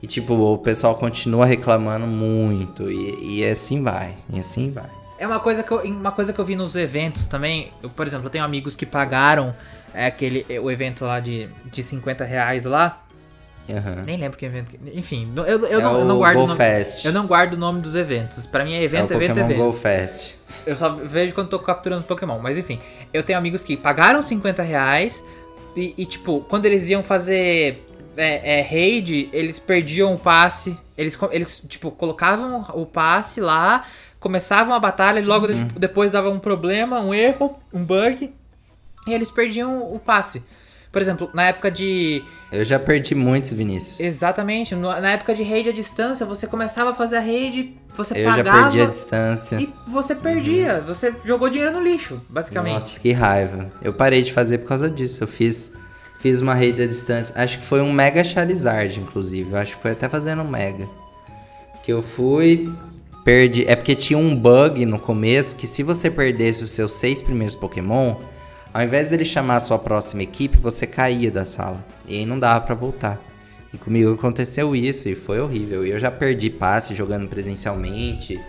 [0.01, 2.89] E tipo, o pessoal continua reclamando muito.
[2.89, 4.15] E, e assim vai.
[4.31, 4.89] E assim vai.
[5.19, 7.71] É uma coisa que eu, uma coisa que eu vi nos eventos também.
[7.81, 9.55] Eu, por exemplo, eu tenho amigos que pagaram
[9.93, 13.03] é, aquele, o evento lá de, de 50 reais lá.
[13.69, 14.03] Uhum.
[14.05, 14.71] Nem lembro que evento.
[14.93, 16.37] Enfim, eu, eu, É não, eu não guardo.
[16.37, 16.59] o nome-
[17.03, 18.45] eu não guardo o nome dos eventos.
[18.45, 19.57] Pra mim é É o evento, evento, Pokémon evento.
[19.65, 20.35] Go Fest.
[20.65, 22.39] Eu só vejo quando tô capturando os Pokémon.
[22.39, 22.79] Mas enfim,
[23.13, 25.23] eu tenho amigos que pagaram 50 reais
[25.75, 27.85] e, e, tipo, quando eles iam fazer
[28.15, 30.77] é, é, raid, eles perdiam o passe.
[30.97, 33.85] Eles, eles, tipo, colocavam o passe lá,
[34.19, 38.33] começavam a batalha e logo de- depois dava um problema, um erro, um bug.
[39.07, 40.43] E eles perdiam o passe.
[40.91, 42.23] Por exemplo, na época de.
[42.51, 43.99] Eu já perdi muitos, Vinícius.
[43.99, 48.23] Exatamente, na época de raid à distância, você começava a fazer a raid, você Eu
[48.23, 48.61] já pagava.
[48.63, 49.57] perdi a distância.
[49.61, 52.73] E você perdia, você jogou dinheiro no lixo, basicamente.
[52.73, 53.69] Nossa, que raiva.
[53.81, 55.23] Eu parei de fazer por causa disso.
[55.23, 55.73] Eu fiz,
[56.19, 57.35] fiz uma rede à distância.
[57.39, 59.51] Acho que foi um Mega Charizard, inclusive.
[59.51, 60.87] Eu acho que foi até fazendo um Mega.
[61.83, 62.69] Que eu fui,
[63.27, 63.65] perdi.
[63.67, 67.55] É porque tinha um bug no começo que se você perdesse os seus seis primeiros
[67.55, 68.15] Pokémon,
[68.73, 71.83] ao invés dele chamar a sua próxima equipe, você caía da sala.
[72.07, 73.21] E aí não dava pra voltar.
[73.73, 75.85] E comigo aconteceu isso e foi horrível.
[75.85, 78.39] E eu já perdi passe jogando presencialmente.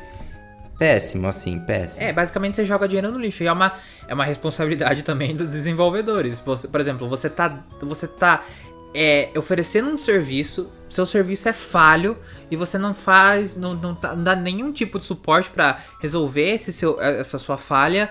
[0.79, 2.01] Péssimo, assim, péssimo.
[2.01, 3.43] É, basicamente você joga dinheiro no lixo.
[3.43, 3.73] E é uma,
[4.07, 6.39] é uma responsabilidade também dos desenvolvedores.
[6.39, 8.45] Você, por exemplo, você tá, você tá
[8.95, 12.17] é, oferecendo um serviço, seu serviço é falho
[12.51, 16.51] e você não faz, não, não, tá- não dá nenhum tipo de suporte pra resolver
[16.55, 18.11] esse seu, essa sua falha.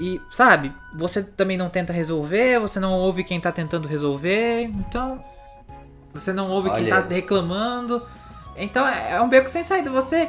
[0.00, 5.22] E, sabe, você também não tenta resolver, você não ouve quem tá tentando resolver, então.
[6.12, 8.02] Você não ouve quem Olha- tá reclamando.
[8.56, 9.90] Então é, é um beco sem saída.
[9.90, 10.28] Você.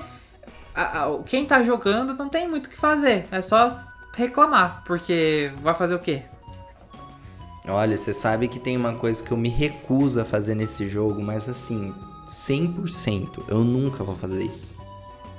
[0.75, 3.25] a- a- quem tá jogando não tem muito o que fazer.
[3.31, 3.69] É só
[4.13, 4.83] reclamar.
[4.85, 6.23] Porque vai fazer o quê?
[7.67, 11.21] Olha, você sabe que tem uma coisa que eu me recuso a fazer nesse jogo,
[11.21, 11.93] mas assim,
[12.27, 14.75] 100%, eu nunca vou fazer isso.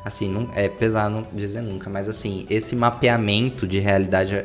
[0.04, 4.44] Assim, não, é pesado dizer nunca, mas assim, esse mapeamento de realidade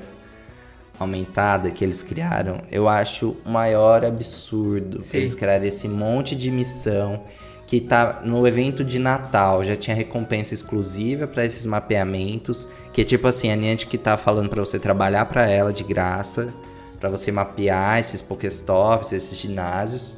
[0.99, 5.01] aumentada que eles criaram, eu acho o maior absurdo.
[5.01, 5.17] Sim.
[5.17, 7.23] Eles criaram esse monte de missão
[7.65, 13.03] que tá no evento de Natal, já tinha recompensa exclusiva pra esses mapeamentos, que é
[13.03, 16.53] tipo assim, a Niantic tá falando pra você trabalhar pra ela de graça,
[17.01, 20.15] pra você mapear esses Pokéstops, esses ginásios.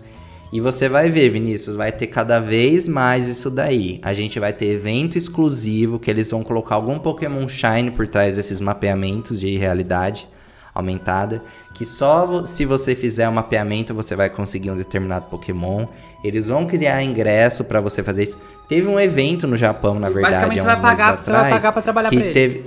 [0.51, 3.99] E você vai ver, Vinícius, vai ter cada vez mais isso daí.
[4.03, 8.35] A gente vai ter evento exclusivo que eles vão colocar algum Pokémon Shine por trás
[8.35, 10.27] desses mapeamentos de realidade
[10.75, 11.41] aumentada,
[11.73, 15.85] que só se você fizer o mapeamento você vai conseguir um determinado Pokémon.
[16.23, 18.37] Eles vão criar ingresso pra você fazer isso.
[18.67, 21.55] Teve um evento no Japão, na verdade, Basicamente, você vai pagar- meses você vai atrás,
[21.61, 22.33] pagar pra trabalhar pra eles.
[22.33, 22.59] teve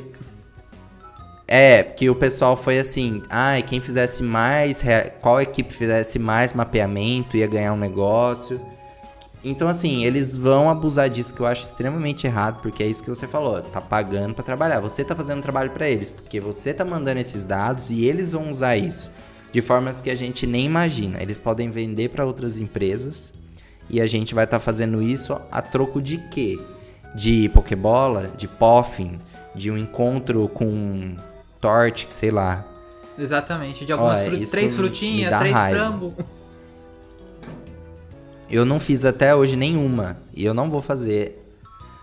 [1.48, 4.82] é, que o pessoal foi assim, ai, quem fizesse mais,
[5.20, 8.60] qual equipe fizesse mais mapeamento ia ganhar um negócio.
[9.44, 13.08] Então assim, eles vão abusar disso que eu acho extremamente errado, porque é isso que
[13.08, 14.80] você falou, tá pagando pra trabalhar.
[14.80, 18.50] Você tá fazendo trabalho pra eles, porque você tá mandando esses dados e eles vão
[18.50, 19.08] usar isso
[19.52, 21.22] de formas que a gente nem imagina.
[21.22, 23.32] Eles podem vender pra outras empresas
[23.88, 26.58] e a gente vai estar fazendo isso a troco de quê?
[27.14, 29.18] De Pokébola, de Poffin,
[29.54, 31.14] de um encontro com
[31.60, 32.64] Torte, sei lá.
[33.18, 33.84] Exatamente.
[33.84, 35.78] De algumas Olha, fru- três frutinhas, três raiva.
[35.78, 36.12] frangos.
[38.48, 41.42] Eu não fiz até hoje nenhuma e eu não vou fazer.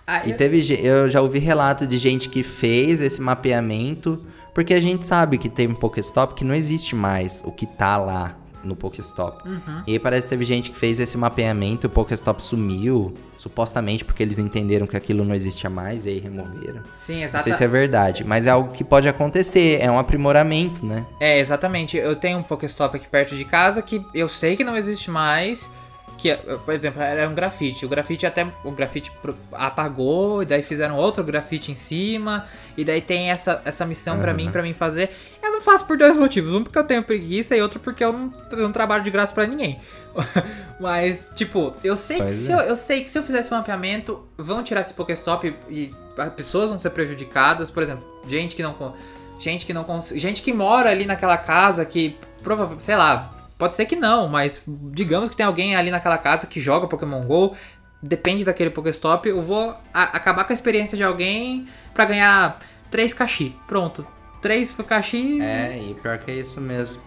[0.05, 4.21] Ah, E eu- teve, eu já ouvi relato de gente que fez esse mapeamento,
[4.53, 7.95] porque a gente sabe que tem um Pokéstop que não existe mais o que tá
[7.95, 9.47] lá no Pokéstop.
[9.47, 9.83] Uhum.
[9.87, 14.05] E aí parece que teve gente que fez esse mapeamento e o Pokéstop sumiu, supostamente
[14.05, 16.81] porque eles entenderam que aquilo não existia mais e aí removeram.
[16.95, 19.99] Sim, Não exata- sei se é verdade, mas é algo que pode acontecer, é um
[19.99, 21.05] aprimoramento, né?
[21.19, 21.97] É, exatamente.
[21.97, 25.69] Eu tenho um Pokéstop aqui perto de casa que eu sei que não existe mais.
[26.17, 27.85] Que, por exemplo, era um grafite.
[27.85, 28.47] O grafite até.
[28.63, 29.11] O grafite
[29.51, 32.45] apagou, e daí fizeram outro grafite em cima.
[32.77, 35.09] E daí tem essa, essa missão pra mim, pra mim fazer.
[35.41, 36.53] Eu não faço por dois motivos.
[36.53, 39.45] Um porque eu tenho preguiça e outro porque eu não, não trabalho de graça pra
[39.45, 39.79] ninguém.
[40.79, 42.55] Mas, tipo, eu sei, que Pois se é.
[42.55, 45.95] eu, eu sei que se eu fizer esse mapeamento, vão tirar esse Pokéstop e, e
[46.17, 47.69] as pessoas vão ser prejudicadas.
[47.71, 48.93] Por exemplo, gente que não.
[49.39, 49.85] Gente que não.
[50.15, 54.61] Gente que mora ali naquela casa que provavelmente, sei lá, pode ser que não, mas
[54.91, 57.55] digamos que tem alguém ali naquela casa que joga Pokémon GO,
[58.01, 62.59] depende daquele Pokéstop, eu vou acabar com a experiência de alguém pra ganhar
[62.91, 63.55] 3 Kashi.
[63.67, 64.05] Pronto.
[64.41, 65.41] 3 Kashi.
[65.41, 67.01] É, e pior que é isso mesmo.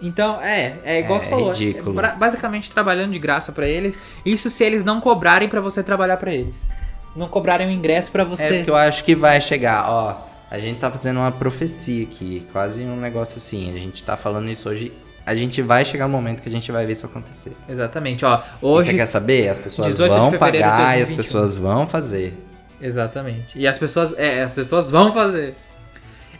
[0.00, 1.50] Então, é, é igual É, você falou.
[1.52, 1.92] ridículo.
[1.94, 3.98] bra- basicamente trabalhando de graça pra eles.
[4.24, 6.56] Isso se eles não cobrarem pra você trabalhar pra eles.
[7.16, 8.54] Não cobrarem o ingresso pra É você.
[8.58, 10.16] porque eu acho que vai chegar, ó.
[10.50, 13.74] A gente tá fazendo uma profecia aqui, quase um negócio assim.
[13.74, 14.92] A gente tá falando isso hoje.
[15.28, 17.52] A gente vai chegar um momento que a gente vai ver isso acontecer.
[17.68, 18.42] Exatamente, ó.
[18.62, 18.90] Hoje.
[18.90, 19.48] Você quer saber?
[19.48, 21.16] As pessoas 18 de vão pagar e as 2021.
[21.16, 22.34] pessoas vão fazer.
[22.80, 23.58] Exatamente.
[23.58, 24.14] E as pessoas.
[24.16, 25.54] É, as pessoas vão fazer.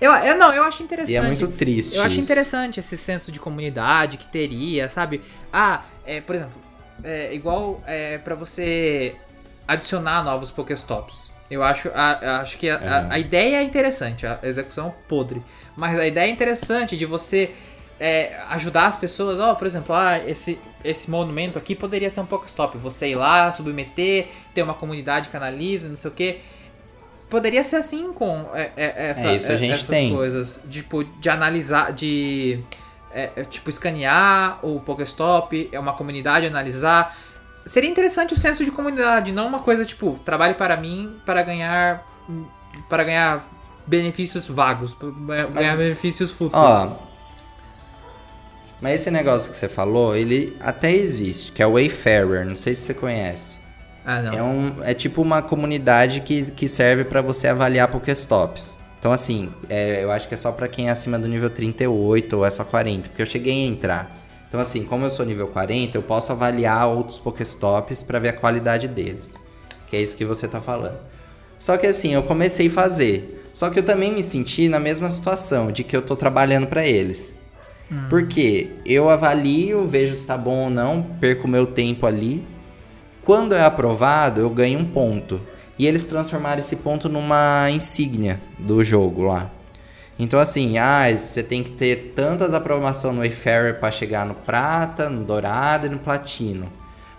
[0.01, 1.13] Eu, eu não, eu acho interessante.
[1.13, 1.97] E é muito triste.
[1.97, 2.21] Eu acho isso.
[2.21, 5.21] interessante esse senso de comunidade que teria, sabe?
[5.53, 6.55] Ah, é, por exemplo,
[7.03, 9.15] é igual é, para você
[9.67, 11.31] adicionar novos Pokéstops.
[11.51, 13.09] Eu acho, a, acho que a, a- Uhum.
[13.13, 15.43] a ideia é interessante, a execução é podre.
[15.77, 17.51] Mas a ideia é interessante de você
[18.01, 19.39] é, ajudar as pessoas.
[19.41, 22.79] Ó, por exemplo, ah, esse, esse monumento aqui poderia ser um Pokéstop.
[22.79, 26.39] Você ir lá, submeter, ter uma comunidade que analisa, não sei o quê.
[27.29, 30.15] Poderia ser assim com é, é, essa, É, isso a é, gente essas tem.
[30.15, 30.61] coisas.
[30.71, 32.61] Tipo, de analisar, de
[33.13, 37.17] é, tipo, escanear o Pokéstop, é uma comunidade analisar.
[37.67, 42.07] Seria interessante o senso de comunidade, não uma coisa tipo, trabalhe para mim para ganhar
[42.89, 43.47] para ganhar
[43.87, 44.97] benefícios vagos,
[45.53, 46.67] ganhar benefícios futuros.
[46.67, 47.08] Ó.
[48.81, 52.75] Mas esse negócio que você falou, ele até existe, que é o Wayfarer, não sei
[52.75, 53.57] se você conhece.
[54.05, 54.33] ah, não.
[54.33, 58.79] É, um, é tipo uma comunidade que, que serve pra você avaliar Pokéstops.
[58.99, 62.37] Então, assim, é, eu acho que é só pra quem é acima do nível 38
[62.37, 64.19] ou é só 40, porque eu cheguei a entrar.
[64.49, 68.33] Então, assim, como eu sou nível 40, eu posso avaliar outros Pokéstops pra ver a
[68.33, 69.35] qualidade deles.
[69.87, 70.99] Que é isso que você tá falando.
[71.59, 73.45] Só que, assim, eu comecei a fazer.
[73.53, 76.87] Só que eu também me senti na mesma situação, de que eu tô trabalhando pra
[76.87, 77.38] eles.
[78.11, 82.45] Porque eu avalio, vejo se tá bom ou não, perco meu tempo ali.
[83.25, 85.41] Quando é aprovado, eu ganho um ponto.
[85.79, 89.51] E eles transformaram esse ponto numa insígnia do jogo lá.
[90.19, 95.09] Então assim, ah, você tem que ter tantas aprovações no Wayfarer para chegar no prata,
[95.09, 96.67] no dourado e no platino.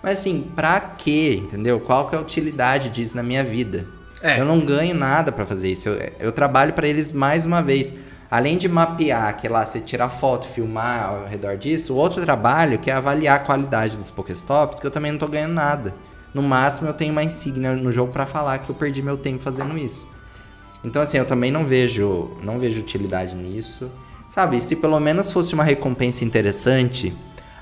[0.04, 1.42] Mas assim, pra quê?
[1.42, 1.80] Entendeu?
[1.80, 3.88] Qual que é a utilidade disso na minha vida?
[4.22, 4.40] É.
[4.40, 5.90] Eu não ganho nada pra fazer isso.
[5.90, 7.94] Eu, eu trabalho pra eles mais uma vez.
[8.32, 12.78] Além de mapear, que lá você tirar foto, filmar ao redor disso, o outro trabalho
[12.78, 15.96] que é avaliar a qualidade dos Pokéstops, que eu também não tô ganhando nada.
[16.32, 19.42] No máximo eu tenho uma insígnia no jogo pra falar que eu perdi meu tempo
[19.42, 20.08] fazendo isso.
[20.84, 23.92] Então assim, eu também não vejo, não vejo utilidade nisso.
[24.28, 27.12] Sabe, se pelo menos fosse uma recompensa interessante.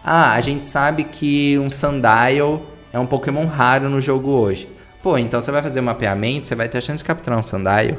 [0.03, 2.61] Ah, a gente sabe que um Sandile
[2.91, 4.67] é um Pokémon raro no jogo hoje.
[5.01, 7.43] Pô, então você vai fazer um mapeamento, você vai ter a chance de capturar um
[7.43, 7.97] Sandile.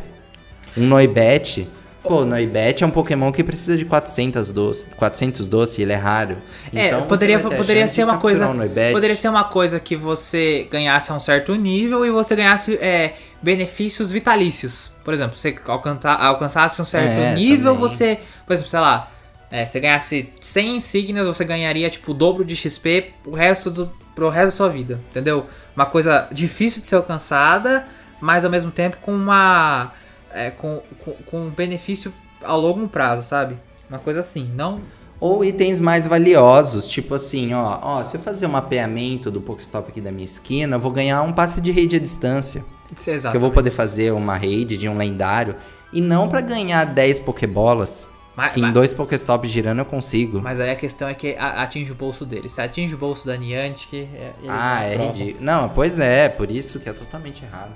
[0.77, 1.66] Um Noibat.
[2.03, 6.37] Pô, Noibat é um Pokémon que precisa de 400 doce, 400 doce ele é raro.
[6.75, 8.49] É, Então você poderia, poderia ser uma coisa.
[8.49, 8.57] um.
[8.93, 13.15] Poderia ser uma coisa que você ganhasse a um certo nível e você ganhasse é,
[13.43, 14.91] benefícios vitalícios.
[15.05, 17.89] Por exemplo, você alcança, alcançasse um certo É, nível, também.
[17.89, 18.20] você.
[18.47, 19.11] Por exemplo, sei lá.
[19.51, 23.91] É, você ganhasse 100 insígnias, você ganharia tipo o dobro de XP pro resto, do,
[24.15, 25.01] pro resto da sua vida.
[25.11, 25.47] Entendeu?
[25.75, 27.87] Uma coisa difícil de ser alcançada,
[28.20, 29.93] mas ao mesmo tempo com uma.
[30.33, 33.57] É, com, com, com um benefício a longo prazo, sabe?
[33.89, 34.51] Uma coisa assim.
[34.55, 34.81] Não
[35.19, 39.91] Ou itens mais valiosos, tipo assim, ó, ó, se eu fazer um mapeamento do Pokéstop
[39.91, 42.65] aqui da minha esquina, eu vou ganhar um passe de raid à distância.
[43.07, 43.33] Exato.
[43.33, 45.57] Que eu vou poder fazer uma raid de um lendário.
[45.93, 48.09] E não pra ganhar 10 Pokébolas.
[48.37, 50.41] Mas- que em mas- dois Pokéstops girando eu consigo.
[50.41, 52.49] Mas aí a questão é que atinge o bolso dele.
[52.49, 55.45] Se atinge o bolso da Niantic, é, ah, é ridículo.
[55.45, 57.73] Não, pois é, por isso que é totalmente errado.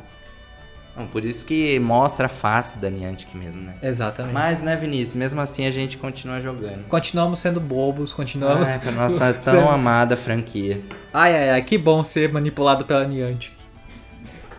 [0.97, 3.75] Não, por isso que mostra a face da Niantic mesmo, né?
[3.83, 4.35] Exatamente.
[4.35, 6.87] Mas, né, Vinícius, mesmo assim a gente continua jogando.
[6.89, 8.69] Continuamos sendo bobos, continuamos.
[8.69, 10.81] Ah, pra nossa tão amada franquia.
[11.13, 13.62] Ai, ai, ai, que bom ser manipulado pela Niantic.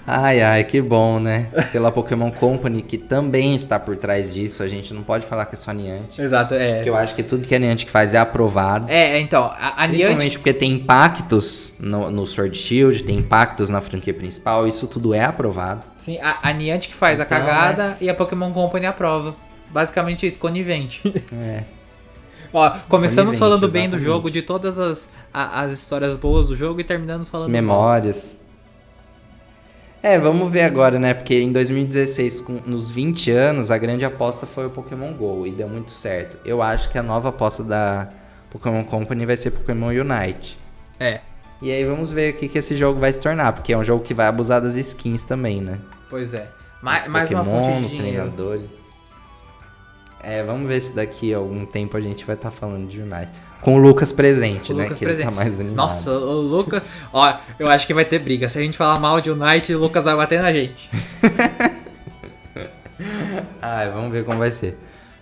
[0.06, 1.48] Ai, ai, que bom, né?
[1.72, 4.62] Pela Pokémon Company, que também está por trás disso.
[4.62, 6.20] A gente não pode falar que é só Niantic.
[6.20, 6.76] Exato, é.
[6.76, 8.88] Porque eu acho que tudo que a Niantic faz é aprovado.
[8.92, 9.90] É, então, a, a Niantic.
[9.90, 15.14] Principalmente porque tem impactos no, no Sword Shield, tem impactos na franquia principal, isso tudo
[15.14, 15.86] é aprovado.
[15.96, 19.34] Sim, a, a Niantic faz a Então, cagada e a Pokémon Company aprova.
[19.70, 21.02] Basicamente isso, conivente.
[21.34, 21.64] É.
[22.56, 24.04] Ó, começamos Conivente, falando bem do exatamente.
[24.06, 27.46] jogo, de todas as, a- as histórias boas do jogo e terminamos As falando.
[27.48, 27.52] mal.
[27.64, 28.43] memórias.
[30.04, 31.14] É, vamos ver agora, né?
[31.14, 35.52] Porque em 2016, com, nos 20 anos, a grande aposta foi o Pokémon GO e
[35.52, 36.38] deu muito certo.
[36.46, 38.10] Eu acho que a nova aposta da
[38.52, 40.58] Pokémon Company vai ser Pokémon Unite.
[41.00, 41.22] É,
[41.62, 43.84] E aí vamos ver o que, que esse jogo vai se tornar, porque é um
[43.84, 45.80] jogo que vai abusar das skins também, né?
[46.10, 46.50] pois é.
[46.82, 48.18] Mais, Os mais uma Pokémon, fonte de dinheiro.
[48.30, 48.66] treinadores.
[50.24, 53.30] É, vamos ver se daqui a algum tempo a gente vai estar falando de Unite.
[53.62, 54.84] Com o Lucas presente, O né?
[54.84, 55.28] Lucas que presente.
[55.28, 55.76] ele tá mais animado.
[55.76, 56.82] Nossa, o Lucas.
[57.12, 58.48] Ó, eu acho que vai ter briga.
[58.50, 60.90] Se a gente falar mal de Unite, o Lucas vai bater na gente.
[63.62, 64.78] Ai, vamos ver como vai ser.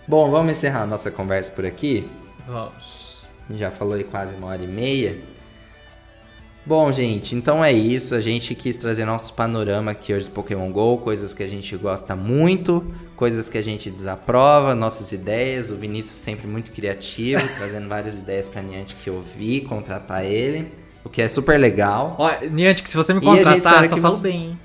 [0.06, 2.08] Bom, vamos encerrar a nossa conversa por aqui.
[2.46, 3.24] Vamos.
[3.50, 5.16] Já falou aí quase uma hora e meia.
[6.64, 8.14] Bom, gente, então é isso.
[8.14, 11.76] A gente quis trazer nosso panorama aqui hoje do Pokémon GO, coisas que a gente
[11.76, 12.86] gosta muito,
[13.16, 15.72] coisas que a gente desaprova, nossas ideias.
[15.72, 20.72] O Vinícius sempre muito criativo, trazendo várias ideias pra Niantic que eu vi, contratar ele,
[21.04, 22.14] o que é super legal.
[22.16, 24.22] Ó, Niantic, se você me contratar, só falo você...
[24.22, 24.58] bem, hein?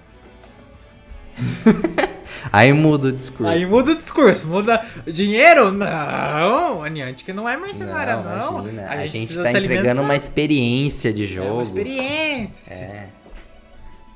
[2.51, 3.51] Aí muda o discurso.
[3.51, 5.71] Aí muda o discurso, muda dinheiro?
[5.71, 8.63] Não, a Niantic não é mercenária, não.
[8.63, 8.83] não.
[8.83, 11.47] A, a, gente, tá entregando uma experiência de jogo.
[11.47, 12.73] É uma experiência.
[12.73, 13.09] É.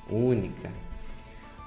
[0.09, 0.69] Única.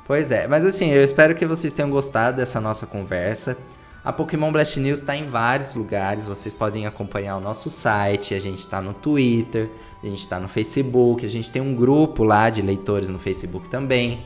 [0.06, 3.56] Pois é, mas assim, eu espero que vocês tenham gostado dessa nossa conversa.
[4.04, 8.38] A Pokémon Blast News está em vários lugares, vocês podem acompanhar o nosso site, a
[8.38, 9.70] gente está no Twitter,
[10.02, 13.66] a gente está no Facebook, a gente tem um grupo lá de leitores no Facebook
[13.70, 14.20] também.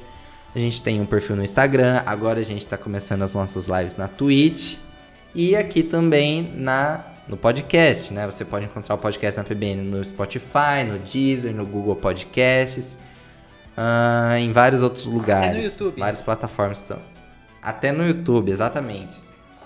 [0.55, 3.97] A gente tem um perfil no Instagram, agora a gente está começando as nossas lives
[3.97, 4.77] na Twitch
[5.35, 8.27] e aqui também na no podcast, né?
[8.27, 12.99] Você pode encontrar o podcast na PBN no Spotify, no Deezer, no Google Podcasts,
[13.77, 15.51] uh, em vários outros lugares.
[15.51, 16.01] Até no YouTube.
[16.01, 16.99] Várias plataformas estão.
[17.62, 19.15] Até no YouTube, exatamente.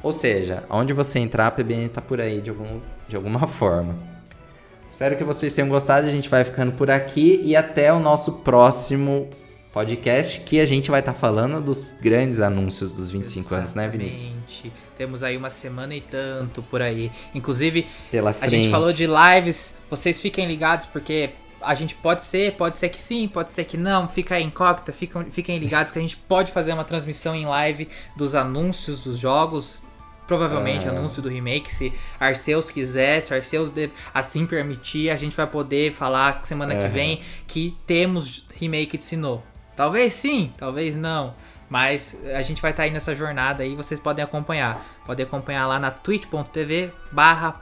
[0.02, 3.94] Ou seja, onde você entrar, a PBN está por aí de, algum, de alguma forma.
[4.90, 6.08] Espero que vocês tenham gostado.
[6.08, 9.28] A gente vai ficando por aqui e até o nosso próximo
[9.72, 13.58] podcast que a gente vai estar tá falando dos grandes anúncios dos 25 Exatamente.
[13.58, 14.72] anos, né, Vinícius?
[14.98, 17.10] Temos aí uma semana e tanto por aí.
[17.34, 17.86] Inclusive,
[18.40, 19.74] a gente falou de lives.
[19.88, 21.30] Vocês fiquem ligados porque
[21.62, 24.08] a gente pode ser, pode ser que sim, pode ser que não.
[24.08, 27.88] Fica aí incógnita, fiquem, fiquem ligados que a gente pode fazer uma transmissão em live
[28.14, 29.82] dos anúncios dos jogos.
[30.26, 30.90] Provavelmente ah.
[30.90, 33.72] anúncio do remake, se Arceus quiser, se Arceus
[34.14, 39.51] assim permitir, a gente vai poder falar semana que vem que temos remake de Sinnoh.
[39.76, 41.34] Talvez sim, talvez não.
[41.68, 44.84] Mas a gente vai estar tá aí nessa jornada aí, vocês podem acompanhar.
[45.06, 47.60] Podem acompanhar lá na twitch.tv barra.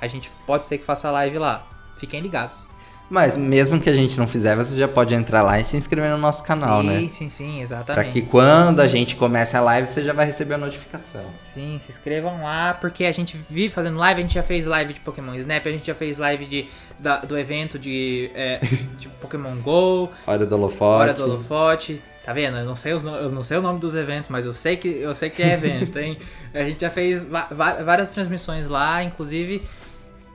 [0.00, 1.66] A gente pode ser que faça live lá.
[1.98, 2.67] Fiquem ligados.
[3.10, 6.10] Mas mesmo que a gente não fizer, você já pode entrar lá e se inscrever
[6.10, 7.00] no nosso canal, sim, né?
[7.00, 8.04] Sim, sim, sim, exatamente.
[8.04, 11.24] Pra que quando a gente comece a live, você já vai receber a notificação.
[11.38, 14.92] Sim, se inscrevam lá, porque a gente vive fazendo live, a gente já fez live
[14.92, 16.68] de Pokémon Snap, a gente já fez live de,
[16.98, 18.60] da, do evento de, é,
[18.98, 20.10] de Pokémon GO.
[20.26, 21.02] Hora do Holofote.
[21.02, 22.02] Hora do Holofote.
[22.28, 22.58] Tá vendo?
[22.58, 24.86] Eu não, sei os, eu não sei o nome dos eventos, mas eu sei que,
[24.86, 26.18] eu sei que é evento, hein?
[26.52, 27.22] a gente já fez
[27.86, 29.62] várias transmissões lá, inclusive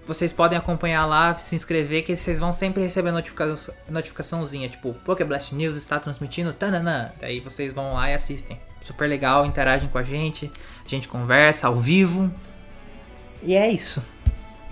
[0.06, 3.56] vocês podem acompanhar lá, se inscrever, que vocês vão sempre receber notifica
[3.90, 7.12] notificaçãozinha, tipo, Pokéblast News está transmitindo, tananã.
[7.20, 8.60] Daí vocês vão lá e assistem.
[8.82, 10.52] Super legal, interagem com a gente,
[10.86, 12.32] a gente conversa ao vivo.
[13.42, 14.04] E é isso.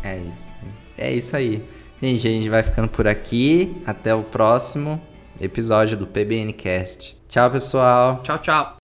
[0.04, 0.56] É isso.
[0.98, 1.64] É isso aí.
[2.02, 3.82] Gente, a gente vai ficando por aqui.
[3.86, 5.02] Até o próximo
[5.40, 7.18] episódio do PBNcast.
[7.30, 8.22] Tchau, pessoal.
[8.24, 8.81] Tchau, tchau.